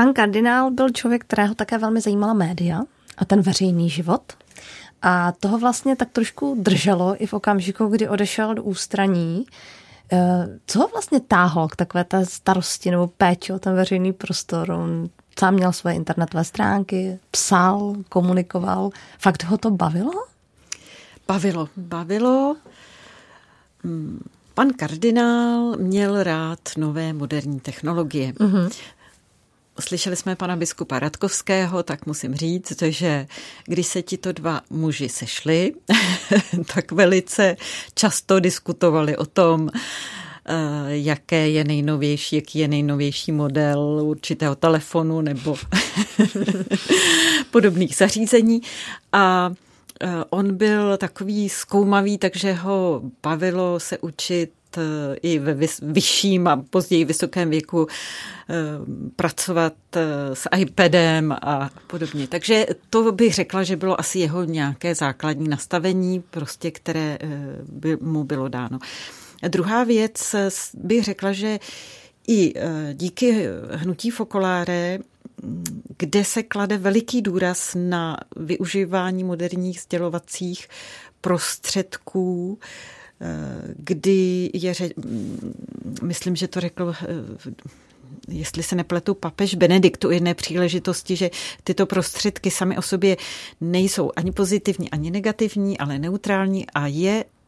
Pan 0.00 0.12
kardinál 0.12 0.70
byl 0.70 0.90
člověk, 0.90 1.24
kterého 1.24 1.54
také 1.54 1.78
velmi 1.78 2.00
zajímala 2.00 2.32
média 2.32 2.82
a 3.18 3.24
ten 3.24 3.40
veřejný 3.40 3.90
život. 3.90 4.32
A 5.02 5.32
toho 5.32 5.58
vlastně 5.58 5.96
tak 5.96 6.08
trošku 6.10 6.56
drželo 6.60 7.22
i 7.22 7.26
v 7.26 7.32
okamžiku, 7.32 7.86
kdy 7.86 8.08
odešel 8.08 8.54
do 8.54 8.62
ústraní. 8.62 9.46
Eh, 10.12 10.58
co 10.66 10.78
ho 10.78 10.88
vlastně 10.88 11.20
táhlo 11.20 11.68
k 11.68 11.76
takové 11.76 12.04
té 12.04 12.26
starosti 12.26 12.90
nebo 12.90 13.06
péči 13.06 13.52
o 13.52 13.58
ten 13.58 13.74
veřejný 13.74 14.12
prostor? 14.12 14.70
On 14.70 15.08
sám 15.38 15.54
měl 15.54 15.72
své 15.72 15.94
internetové 15.94 16.44
stránky, 16.44 17.18
psal, 17.30 17.94
komunikoval. 18.08 18.90
Fakt 19.18 19.44
ho 19.44 19.58
to 19.58 19.70
bavilo? 19.70 20.12
Bavilo, 21.28 21.68
bavilo. 21.76 22.56
Hmm, 23.84 24.24
pan 24.54 24.70
kardinál 24.70 25.76
měl 25.76 26.22
rád 26.22 26.58
nové 26.76 27.12
moderní 27.12 27.60
technologie. 27.60 28.32
Mm-hmm. 28.32 28.70
Slyšeli 29.80 30.16
jsme 30.16 30.36
pana 30.36 30.56
biskupa 30.56 30.98
Radkovského, 30.98 31.82
tak 31.82 32.06
musím 32.06 32.34
říct, 32.34 32.82
že 32.82 33.26
když 33.64 33.86
se 33.86 34.02
tito 34.02 34.32
dva 34.32 34.60
muži 34.70 35.08
sešli, 35.08 35.72
tak 36.74 36.92
velice 36.92 37.56
často 37.94 38.40
diskutovali 38.40 39.16
o 39.16 39.26
tom, 39.26 39.70
eh, 39.74 40.52
jaké 40.86 41.48
je 41.48 41.64
nejnovější, 41.64 42.36
jaký 42.36 42.58
je 42.58 42.68
nejnovější 42.68 43.32
model 43.32 43.80
určitého 44.02 44.54
telefonu 44.54 45.20
nebo 45.20 45.56
podobných 47.50 47.96
zařízení. 47.96 48.60
A 49.12 49.52
eh, 50.00 50.08
on 50.30 50.56
byl 50.56 50.96
takový 50.96 51.48
zkoumavý, 51.48 52.18
takže 52.18 52.52
ho 52.52 53.02
bavilo 53.22 53.80
se 53.80 53.98
učit 53.98 54.50
i 55.22 55.38
ve 55.38 55.54
vyšším 55.82 56.48
a 56.48 56.64
později 56.70 57.04
vysokém 57.04 57.50
věku 57.50 57.86
eh, 57.88 58.54
pracovat 59.16 59.72
eh, 59.96 60.00
s 60.34 60.48
iPadem 60.56 61.32
a 61.32 61.70
podobně. 61.86 62.26
Takže 62.28 62.66
to 62.90 63.12
bych 63.12 63.34
řekla, 63.34 63.62
že 63.62 63.76
bylo 63.76 64.00
asi 64.00 64.18
jeho 64.18 64.44
nějaké 64.44 64.94
základní 64.94 65.48
nastavení, 65.48 66.22
prostě, 66.30 66.70
které 66.70 67.18
by 67.68 67.96
mu 68.00 68.24
bylo 68.24 68.48
dáno. 68.48 68.78
Druhá 69.48 69.84
věc 69.84 70.34
bych 70.74 71.04
řekla, 71.04 71.32
že 71.32 71.58
i 72.28 72.54
díky 72.94 73.46
hnutí 73.70 74.10
Fokoláre 74.10 74.98
kde 75.98 76.24
se 76.24 76.42
klade 76.42 76.78
veliký 76.78 77.22
důraz 77.22 77.76
na 77.78 78.16
využívání 78.36 79.24
moderních 79.24 79.80
sdělovacích 79.80 80.68
prostředků, 81.20 82.58
kdy 83.76 84.50
je, 84.54 84.72
myslím, 86.02 86.36
že 86.36 86.48
to 86.48 86.60
řekl 86.60 86.94
eh, 87.02 87.06
jestli 88.28 88.62
se 88.62 88.76
nepletu, 88.76 89.14
papež 89.14 89.54
Benedikt 89.54 90.04
u 90.04 90.10
jedné 90.10 90.34
příležitosti, 90.34 91.16
že 91.16 91.30
tyto 91.64 91.86
prostředky 91.86 92.50
sami 92.50 92.78
o 92.78 92.82
sobě 92.82 93.16
nejsou 93.60 94.12
ani 94.16 94.32
pozitivní, 94.32 94.90
ani 94.90 95.10
negativní, 95.10 95.78
ale 95.78 95.98
neutrální 95.98 96.66
a 96.70 96.86
je 96.86 97.24
Eh, 97.24 97.39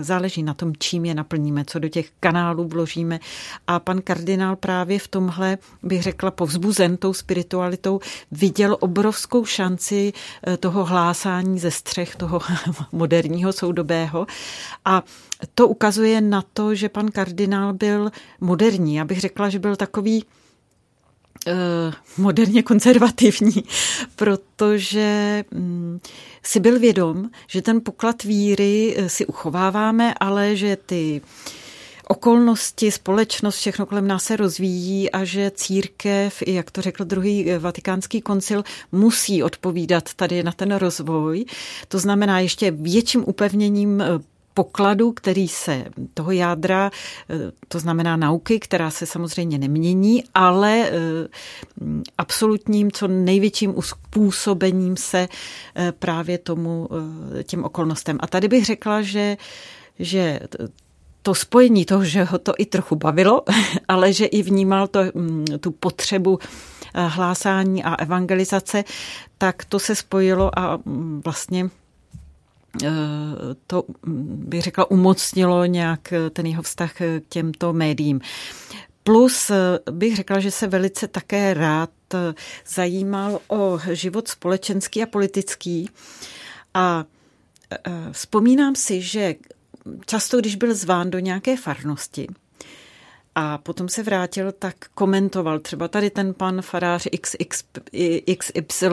záleží 0.00 0.42
na 0.42 0.54
tom, 0.54 0.72
čím 0.78 1.04
je 1.04 1.14
naplníme, 1.14 1.64
co 1.64 1.78
do 1.78 1.88
těch 1.88 2.10
kanálů 2.20 2.68
vložíme. 2.68 3.20
A 3.66 3.78
pan 3.78 4.02
kardinál 4.02 4.56
právě 4.56 4.98
v 4.98 5.08
tomhle, 5.08 5.58
bych 5.82 6.02
řekla, 6.02 6.30
povzbuzen 6.30 6.96
tou 6.96 7.12
spiritualitou, 7.12 8.00
viděl 8.30 8.76
obrovskou 8.80 9.44
šanci 9.44 10.12
eh, 10.46 10.56
toho 10.56 10.84
hlásání 10.84 11.58
ze 11.58 11.70
střech 11.70 12.16
toho 12.16 12.40
moderního 12.92 13.52
soudobého. 13.52 14.26
A 14.84 15.02
to 15.54 15.68
ukazuje 15.68 16.20
na 16.20 16.42
to, 16.52 16.74
že 16.74 16.88
pan 16.88 17.08
kardinál 17.08 17.72
byl 17.72 18.10
moderní. 18.40 18.94
Já 18.94 19.04
bych 19.04 19.20
řekla, 19.20 19.48
že 19.48 19.58
byl 19.58 19.76
takový 19.76 20.24
Eh, 20.24 20.39
moderně 22.18 22.62
konzervativní, 22.62 23.64
protože 24.16 25.44
mm, 25.50 26.00
si 26.42 26.60
byl 26.60 26.78
vědom, 26.78 27.30
že 27.46 27.62
ten 27.62 27.80
poklad 27.80 28.22
víry 28.24 28.94
eh, 28.96 29.08
si 29.08 29.26
uchováváme, 29.26 30.14
ale 30.20 30.56
že 30.56 30.76
ty 30.76 31.20
okolnosti, 32.08 32.90
společnost, 32.90 33.56
všechno 33.56 33.86
kolem 33.86 34.06
nás 34.06 34.24
se 34.24 34.36
rozvíjí 34.36 35.10
a 35.10 35.24
že 35.24 35.52
církev, 35.54 36.42
i 36.46 36.54
jak 36.54 36.70
to 36.70 36.82
řekl 36.82 37.04
druhý 37.04 37.50
eh, 37.50 37.58
vatikánský 37.58 38.20
koncil, 38.20 38.64
musí 38.92 39.42
odpovídat 39.42 40.14
tady 40.14 40.42
na 40.42 40.52
ten 40.52 40.74
rozvoj. 40.74 41.44
To 41.88 41.98
znamená 41.98 42.40
ještě 42.40 42.70
větším 42.70 43.24
upevněním 43.26 44.02
pokladu, 44.54 45.12
který 45.12 45.48
se 45.48 45.84
toho 46.14 46.30
jádra, 46.30 46.90
eh, 47.30 47.34
to 47.68 47.78
znamená 47.78 48.16
nauky, 48.16 48.60
která 48.60 48.90
se 48.90 49.06
samozřejmě 49.06 49.58
nemění, 49.58 50.24
ale 50.34 50.90
eh, 50.90 50.92
absolutním, 52.18 52.92
co 52.92 53.08
největším 53.08 53.78
uspůsobením 53.78 54.96
se 54.96 55.28
eh, 55.74 55.92
právě 55.92 56.38
tomu, 56.38 56.88
těm 57.44 57.64
okolnostem. 57.64 58.18
A 58.20 58.26
tady 58.26 58.48
bych 58.48 58.64
řekla, 58.64 59.02
že, 59.02 59.36
že 59.98 60.40
to 61.22 61.34
spojení 61.34 61.84
toho, 61.84 62.04
že 62.04 62.24
ho 62.24 62.38
to 62.38 62.52
i 62.58 62.66
trochu 62.66 62.96
bavilo, 62.96 63.42
ale 63.88 64.12
že 64.12 64.26
i 64.26 64.42
vnímal 64.42 64.86
to, 64.86 65.00
mm, 65.14 65.44
tu 65.60 65.70
potřebu 65.70 66.38
hlásání 66.94 67.84
a 67.84 67.94
evangelizace, 67.94 68.84
tak 69.38 69.64
to 69.64 69.78
se 69.78 69.94
spojilo 69.94 70.58
a 70.58 70.76
mm, 70.76 71.20
vlastně 71.24 71.70
to 73.66 73.84
bych 74.04 74.62
řekla 74.62 74.90
umocnilo 74.90 75.64
nějak 75.64 76.12
ten 76.32 76.46
jeho 76.46 76.62
vztah 76.62 76.92
k 76.92 77.22
těmto 77.28 77.72
médiím. 77.72 78.20
Plus 79.02 79.50
bych 79.90 80.16
řekla, 80.16 80.40
že 80.40 80.50
se 80.50 80.66
velice 80.66 81.08
také 81.08 81.54
rád 81.54 81.90
zajímal 82.66 83.40
o 83.48 83.78
život 83.92 84.28
společenský 84.28 85.02
a 85.02 85.06
politický. 85.06 85.90
A 86.74 87.04
vzpomínám 88.12 88.74
si, 88.74 89.00
že 89.02 89.34
často, 90.06 90.40
když 90.40 90.56
byl 90.56 90.74
zván 90.74 91.10
do 91.10 91.18
nějaké 91.18 91.56
farnosti, 91.56 92.26
a 93.34 93.58
potom 93.58 93.88
se 93.88 94.02
vrátil, 94.02 94.52
tak 94.52 94.74
komentoval 94.94 95.58
třeba 95.58 95.88
tady 95.88 96.10
ten 96.10 96.34
pan 96.34 96.62
farář 96.62 97.06
XX, 97.20 97.64
XY 98.38 98.88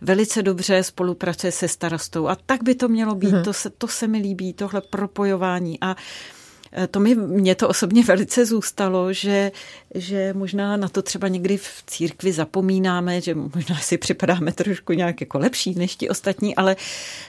velice 0.00 0.42
dobře 0.42 0.82
spolupracuje 0.82 1.52
se 1.52 1.68
starostou. 1.68 2.28
A 2.28 2.36
tak 2.46 2.62
by 2.62 2.74
to 2.74 2.88
mělo 2.88 3.14
být, 3.14 3.34
mm-hmm. 3.34 3.44
to, 3.44 3.52
se, 3.52 3.70
to 3.70 3.88
se 3.88 4.06
mi 4.06 4.18
líbí, 4.18 4.52
tohle 4.52 4.80
propojování. 4.80 5.78
A 5.80 5.96
Eh, 5.96 6.41
to 6.90 7.00
mi, 7.00 7.14
mě 7.14 7.54
to 7.54 7.68
osobně 7.68 8.02
velice 8.06 8.46
zůstalo, 8.46 9.12
že, 9.12 9.52
že 9.94 10.32
možná 10.32 10.76
na 10.76 10.88
to 10.88 11.02
třeba 11.02 11.28
někdy 11.28 11.56
v 11.56 11.82
církvi 11.86 12.32
zapomínáme, 12.32 13.20
že 13.20 13.34
možná 13.34 13.76
si 13.76 13.98
připadáme 13.98 14.52
trošku 14.52 14.92
nějak 14.92 15.20
jako 15.20 15.38
lepší 15.38 15.74
než 15.74 15.96
ti 15.96 16.08
ostatní, 16.08 16.56
ale 16.56 16.76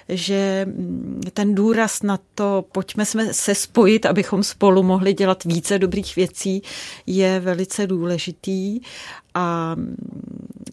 že 0.10 0.66
mm, 0.66 1.22
ten 1.34 1.56
důraz 1.56 2.04
na 2.04 2.20
to, 2.36 2.66
pojďme 2.72 3.06
se 3.32 3.56
spojit, 3.56 4.06
abychom 4.06 4.44
spolu 4.44 4.84
mohli 4.84 5.14
dělat 5.14 5.44
více 5.44 5.80
dobrých 5.80 6.16
věcí, 6.16 6.62
je 7.06 7.40
velice 7.40 7.88
důležitý 7.88 8.80
a 9.36 9.76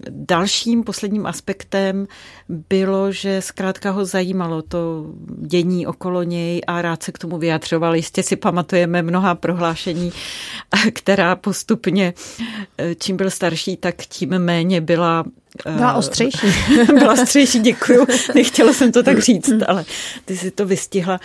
dalším 0.08 0.84
posledním 0.84 1.26
aspektem 1.26 2.06
bylo, 2.48 3.12
že 3.12 3.42
zkrátka 3.42 3.90
ho 3.90 4.04
zajímalo 4.04 4.62
to 4.62 5.06
dění 5.38 5.86
okolo 5.86 6.22
něj 6.22 6.60
a 6.66 6.82
rád 6.82 7.02
se 7.02 7.12
k 7.12 7.18
tomu 7.18 7.38
vyjadřoval. 7.38 7.96
Jistě 7.96 8.22
si 8.22 8.36
pamatujeme 8.36 9.02
mnoha 9.02 9.34
prohlášení, 9.34 10.12
která 10.92 11.36
postupně, 11.36 12.14
čím 12.98 13.16
byl 13.16 13.30
starší, 13.30 13.76
tak 13.76 13.96
tím 13.96 14.38
méně 14.38 14.80
byla 14.80 15.24
byla 15.64 15.94
ostřejší. 15.94 16.46
byla 16.86 17.12
ostřejší, 17.12 17.58
děkuju. 17.58 18.06
Nechtěla 18.34 18.72
jsem 18.72 18.92
to 18.92 19.02
tak 19.02 19.18
říct, 19.18 19.52
ale 19.66 19.84
ty 20.24 20.36
si 20.36 20.50
to 20.50 20.66
vystihla. 20.66 21.20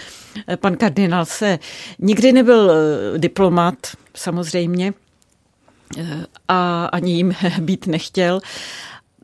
Pan 0.55 0.77
kardinál 0.77 1.25
se 1.25 1.59
nikdy 1.99 2.31
nebyl 2.31 2.71
diplomat, 3.17 3.75
samozřejmě, 4.15 4.93
a 6.47 6.85
ani 6.85 7.13
jim 7.13 7.33
být 7.59 7.87
nechtěl. 7.87 8.39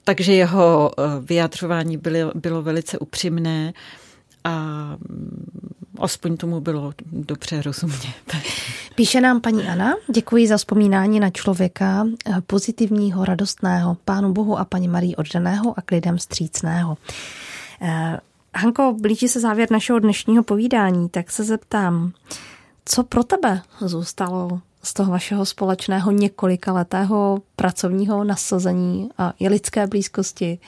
Takže 0.03 0.33
jeho 0.33 0.91
eh, 0.97 1.03
vyjadřování 1.19 1.97
bylo, 1.97 2.31
bylo 2.35 2.61
velice 2.61 2.99
upřímné 2.99 3.73
a 4.43 4.59
mm, 5.09 5.73
aspoň 5.99 6.37
tomu 6.37 6.61
bylo 6.61 6.93
dobře 7.11 7.61
rozumět. 7.61 8.35
Píše 8.95 9.21
nám 9.21 9.41
paní 9.41 9.63
Ana, 9.67 9.93
děkuji 10.13 10.47
za 10.47 10.57
vzpomínání 10.57 11.19
na 11.19 11.29
člověka 11.29 12.05
eh, 12.25 12.41
pozitivního, 12.47 13.25
radostného, 13.25 13.97
pánu 14.05 14.33
Bohu 14.33 14.57
a 14.57 14.65
paní 14.65 14.87
Marii 14.87 15.15
oddaného 15.15 15.73
a 15.77 15.81
k 15.81 15.91
lidem 15.91 16.19
střícného. 16.19 16.97
Eh, 17.81 18.19
Hanko, 18.55 18.95
blíží 19.01 19.27
se 19.27 19.39
závěr 19.39 19.71
našeho 19.71 19.99
dnešního 19.99 20.43
povídání, 20.43 21.09
tak 21.09 21.31
se 21.31 21.43
zeptám, 21.43 22.11
co 22.85 23.03
pro 23.03 23.23
tebe 23.23 23.61
zůstalo 23.79 24.61
z 24.83 24.93
toho 24.93 25.11
vašeho 25.11 25.45
společného 25.45 26.11
několika 26.11 26.73
letého 26.73 27.41
pracovního 27.55 28.23
nasazení 28.23 29.09
a 29.17 29.33
i 29.39 29.49
lidské 29.49 29.87
blízkosti. 29.87 30.59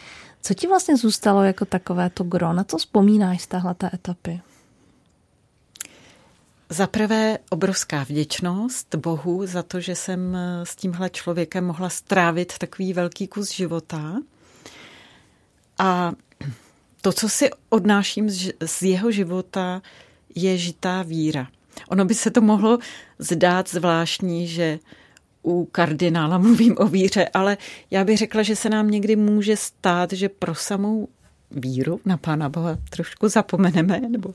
Co 0.41 0.53
ti 0.53 0.67
vlastně 0.67 0.97
zůstalo 0.97 1.43
jako 1.43 1.65
takové 1.65 2.09
to 2.09 2.23
gro? 2.23 2.53
Na 2.53 2.63
co 2.63 2.77
vzpomínáš 2.77 3.41
z 3.41 3.47
téhleté 3.47 3.89
etapy? 3.93 4.41
Za 6.69 6.87
prvé 6.87 7.37
obrovská 7.49 8.03
vděčnost 8.03 8.95
Bohu 8.95 9.45
za 9.45 9.63
to, 9.63 9.79
že 9.79 9.95
jsem 9.95 10.37
s 10.63 10.75
tímhle 10.75 11.09
člověkem 11.09 11.65
mohla 11.65 11.89
strávit 11.89 12.57
takový 12.57 12.93
velký 12.93 13.27
kus 13.27 13.51
života. 13.51 14.15
A 15.77 16.11
to, 17.01 17.13
co 17.13 17.29
si 17.29 17.49
odnáším 17.69 18.29
z 18.65 18.81
jeho 18.81 19.11
života, 19.11 19.81
je 20.35 20.57
žitá 20.57 21.01
víra. 21.01 21.47
Ono 21.89 22.05
by 22.05 22.13
se 22.13 22.31
to 22.31 22.41
mohlo 22.41 22.79
zdát 23.19 23.69
zvláštní, 23.69 24.47
že 24.47 24.79
u 25.43 25.65
kardinála 25.65 26.37
mluvím 26.37 26.75
o 26.77 26.87
víře, 26.87 27.29
ale 27.33 27.57
já 27.91 28.03
bych 28.03 28.17
řekla, 28.17 28.43
že 28.43 28.55
se 28.55 28.69
nám 28.69 28.91
někdy 28.91 29.15
může 29.15 29.57
stát, 29.57 30.13
že 30.13 30.29
pro 30.29 30.55
samou 30.55 31.07
víru 31.51 31.99
na 32.05 32.17
Pána 32.17 32.49
Boha 32.49 32.77
trošku 32.89 33.27
zapomeneme, 33.27 33.99
nebo 33.99 34.33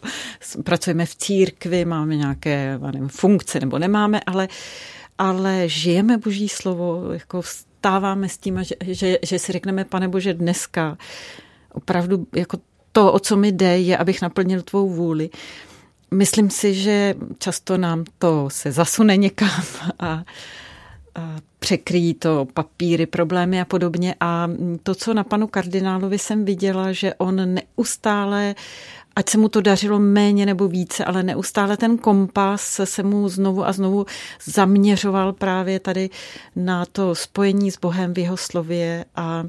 pracujeme 0.65 1.07
v 1.07 1.15
církvi, 1.15 1.85
máme 1.85 2.17
nějaké 2.17 2.79
nevím, 2.79 3.09
funkce 3.09 3.61
nebo 3.61 3.79
nemáme, 3.79 4.21
ale, 4.27 4.49
ale 5.19 5.69
žijeme 5.69 6.19
Boží 6.19 6.49
slovo, 6.49 7.13
jako 7.13 7.43
stáváme 7.43 8.29
s 8.29 8.39
tím, 8.39 8.65
že, 8.65 8.75
že, 8.81 9.19
že 9.23 9.39
si 9.39 9.53
řekneme, 9.53 9.85
pane 9.85 10.09
Bože, 10.09 10.35
dneska 10.35 10.99
opravdu 11.73 12.27
jako 12.37 12.59
to, 12.93 13.13
o 13.13 13.19
co 13.19 13.37
mi 13.37 13.53
jde, 13.53 13.79
je, 13.79 13.97
abych 13.97 14.23
naplnil 14.23 14.63
tvou 14.63 14.89
vůli. 14.89 15.31
Myslím 16.11 16.51
si, 16.51 16.75
že 16.75 17.15
často 17.39 17.79
nám 17.79 18.05
to 18.19 18.51
se 18.51 18.73
zasune 18.73 19.17
někam 19.17 19.63
a, 19.99 20.25
a 21.15 21.37
překryjí 21.59 22.15
to 22.15 22.47
papíry, 22.55 23.07
problémy 23.07 23.61
a 23.61 23.65
podobně. 23.65 24.15
A 24.21 24.51
to, 24.83 24.95
co 24.95 25.15
na 25.15 25.25
panu 25.25 25.47
kardinálovi 25.47 26.19
jsem 26.19 26.45
viděla, 26.45 26.93
že 26.93 27.15
on 27.15 27.55
neustále 27.55 28.55
ať 29.19 29.29
se 29.29 29.39
mu 29.39 29.49
to 29.49 29.61
dařilo 29.61 29.99
méně 29.99 30.47
nebo 30.47 30.69
více, 30.69 31.05
ale 31.05 31.23
neustále 31.23 31.77
ten 31.77 31.99
kompas 31.99 32.81
se 32.85 33.03
mu 33.03 33.29
znovu 33.29 33.67
a 33.67 33.73
znovu 33.73 34.07
zaměřoval 34.45 35.33
právě 35.33 35.81
tady 35.81 36.11
na 36.57 36.87
to 36.87 37.15
spojení 37.15 37.71
s 37.71 37.79
Bohem 37.79 38.15
v 38.15 38.19
jeho 38.19 38.37
slově 38.37 39.05
a 39.17 39.45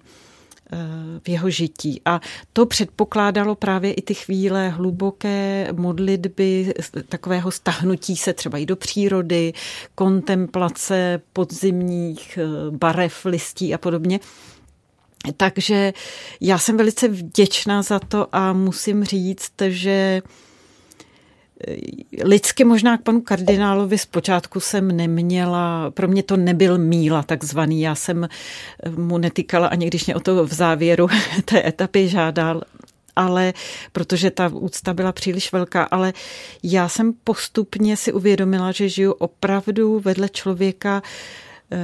v 1.24 1.30
jeho 1.30 1.50
žití. 1.50 2.02
A 2.06 2.22
to 2.54 2.66
předpokládalo 2.66 3.56
právě 3.56 3.94
i 3.94 4.02
ty 4.02 4.14
chvíle 4.14 4.70
hluboké 4.70 5.68
modlitby, 5.72 6.74
takového 7.10 7.52
stahnutí 7.52 8.16
se 8.16 8.34
třeba 8.34 8.58
i 8.58 8.66
do 8.66 8.76
přírody, 8.76 9.54
kontemplace 9.96 11.22
podzimních 11.34 12.38
eh, 12.38 12.72
barev, 12.72 13.26
listí 13.26 13.74
a 13.74 13.78
podobně. 13.78 14.20
Takže 15.38 15.94
já 16.42 16.58
jsem 16.58 16.78
velice 16.78 17.08
vděčná 17.08 17.82
za 17.82 18.00
to 18.00 18.36
a 18.36 18.54
musím 18.54 19.04
říct, 19.04 19.54
že 19.68 20.22
Lidsky 22.24 22.64
možná 22.64 22.98
k 22.98 23.02
panu 23.02 23.22
kardinálovi 23.22 23.98
zpočátku 23.98 24.60
jsem 24.60 24.98
neměla, 24.98 25.92
pro 25.92 26.08
mě 26.08 26.24
to 26.24 26.38
nebyl 26.38 26.78
míla 26.78 27.24
takzvaný, 27.24 27.82
já 27.82 27.96
jsem 27.96 28.30
mu 28.96 29.18
netýkala 29.18 29.68
ani 29.68 29.88
když 29.88 30.06
mě 30.06 30.16
o 30.16 30.20
to 30.20 30.46
v 30.46 30.54
závěru 30.54 31.08
té 31.46 31.68
etapy 31.68 32.08
žádal, 32.08 32.62
ale 33.16 33.54
protože 33.92 34.32
ta 34.32 34.48
úcta 34.48 34.94
byla 34.94 35.12
příliš 35.12 35.52
velká, 35.52 35.84
ale 35.84 36.14
já 36.64 36.90
jsem 36.90 37.14
postupně 37.24 37.98
si 37.98 38.14
uvědomila, 38.14 38.72
že 38.72 38.90
žiju 38.90 39.12
opravdu 39.12 40.00
vedle 40.00 40.30
člověka, 40.30 41.04
eh, 41.72 41.78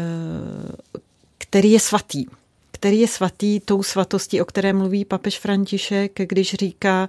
který 1.37 1.71
je 1.71 1.79
svatý. 1.79 2.25
Který 2.71 2.99
je 2.99 3.07
svatý 3.07 3.59
tou 3.59 3.83
svatostí, 3.83 4.41
o 4.41 4.45
které 4.45 4.73
mluví 4.73 5.05
papež 5.05 5.39
František, 5.39 6.11
když 6.15 6.53
říká, 6.53 7.07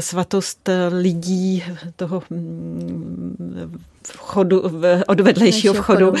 svatost 0.00 0.68
lidí 0.90 1.64
toho 1.96 2.22
mm, 2.30 3.82
vchodu, 4.06 4.62
od 5.06 5.20
vedlejšího 5.20 5.74
vchodu, 5.74 6.12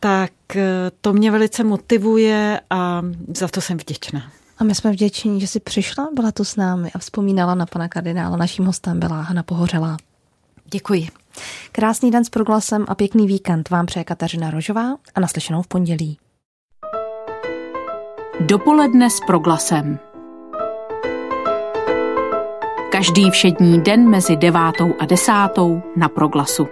tak 0.00 0.32
eh, 0.56 0.90
to 1.00 1.12
mě 1.12 1.30
velice 1.30 1.64
motivuje 1.64 2.60
a 2.70 3.02
za 3.36 3.48
to 3.48 3.60
jsem 3.60 3.78
vděčná. 3.78 4.32
A 4.58 4.64
my 4.64 4.74
jsme 4.74 4.92
vděční, 4.92 5.40
že 5.40 5.46
jsi 5.46 5.60
přišla, 5.60 6.08
byla 6.14 6.32
tu 6.32 6.44
s 6.44 6.56
námi 6.56 6.90
a 6.94 6.98
vzpomínala 6.98 7.54
na 7.54 7.66
pana 7.66 7.88
kardinála. 7.88 8.36
Naším 8.36 8.64
hostem 8.64 9.00
byla 9.00 9.20
Hana 9.20 9.42
Pohořelá. 9.42 9.96
Děkuji. 10.72 11.08
Krásný 11.72 12.10
den 12.10 12.24
s 12.24 12.28
proglasem 12.28 12.84
a 12.88 12.94
pěkný 12.94 13.26
víkend 13.26 13.70
vám 13.70 13.86
přeje 13.86 14.04
Kateřina 14.04 14.50
Rožová 14.50 14.96
a 15.14 15.20
naslyšenou 15.20 15.62
v 15.62 15.66
pondělí. 15.66 16.18
Dopoledne 18.40 19.10
s 19.10 19.20
proglasem. 19.26 19.98
Každý 23.00 23.30
všední 23.30 23.80
den 23.80 24.08
mezi 24.08 24.36
devátou 24.36 24.94
a 24.98 25.06
desátou 25.06 25.82
na 25.96 26.08
proglasu. 26.08 26.68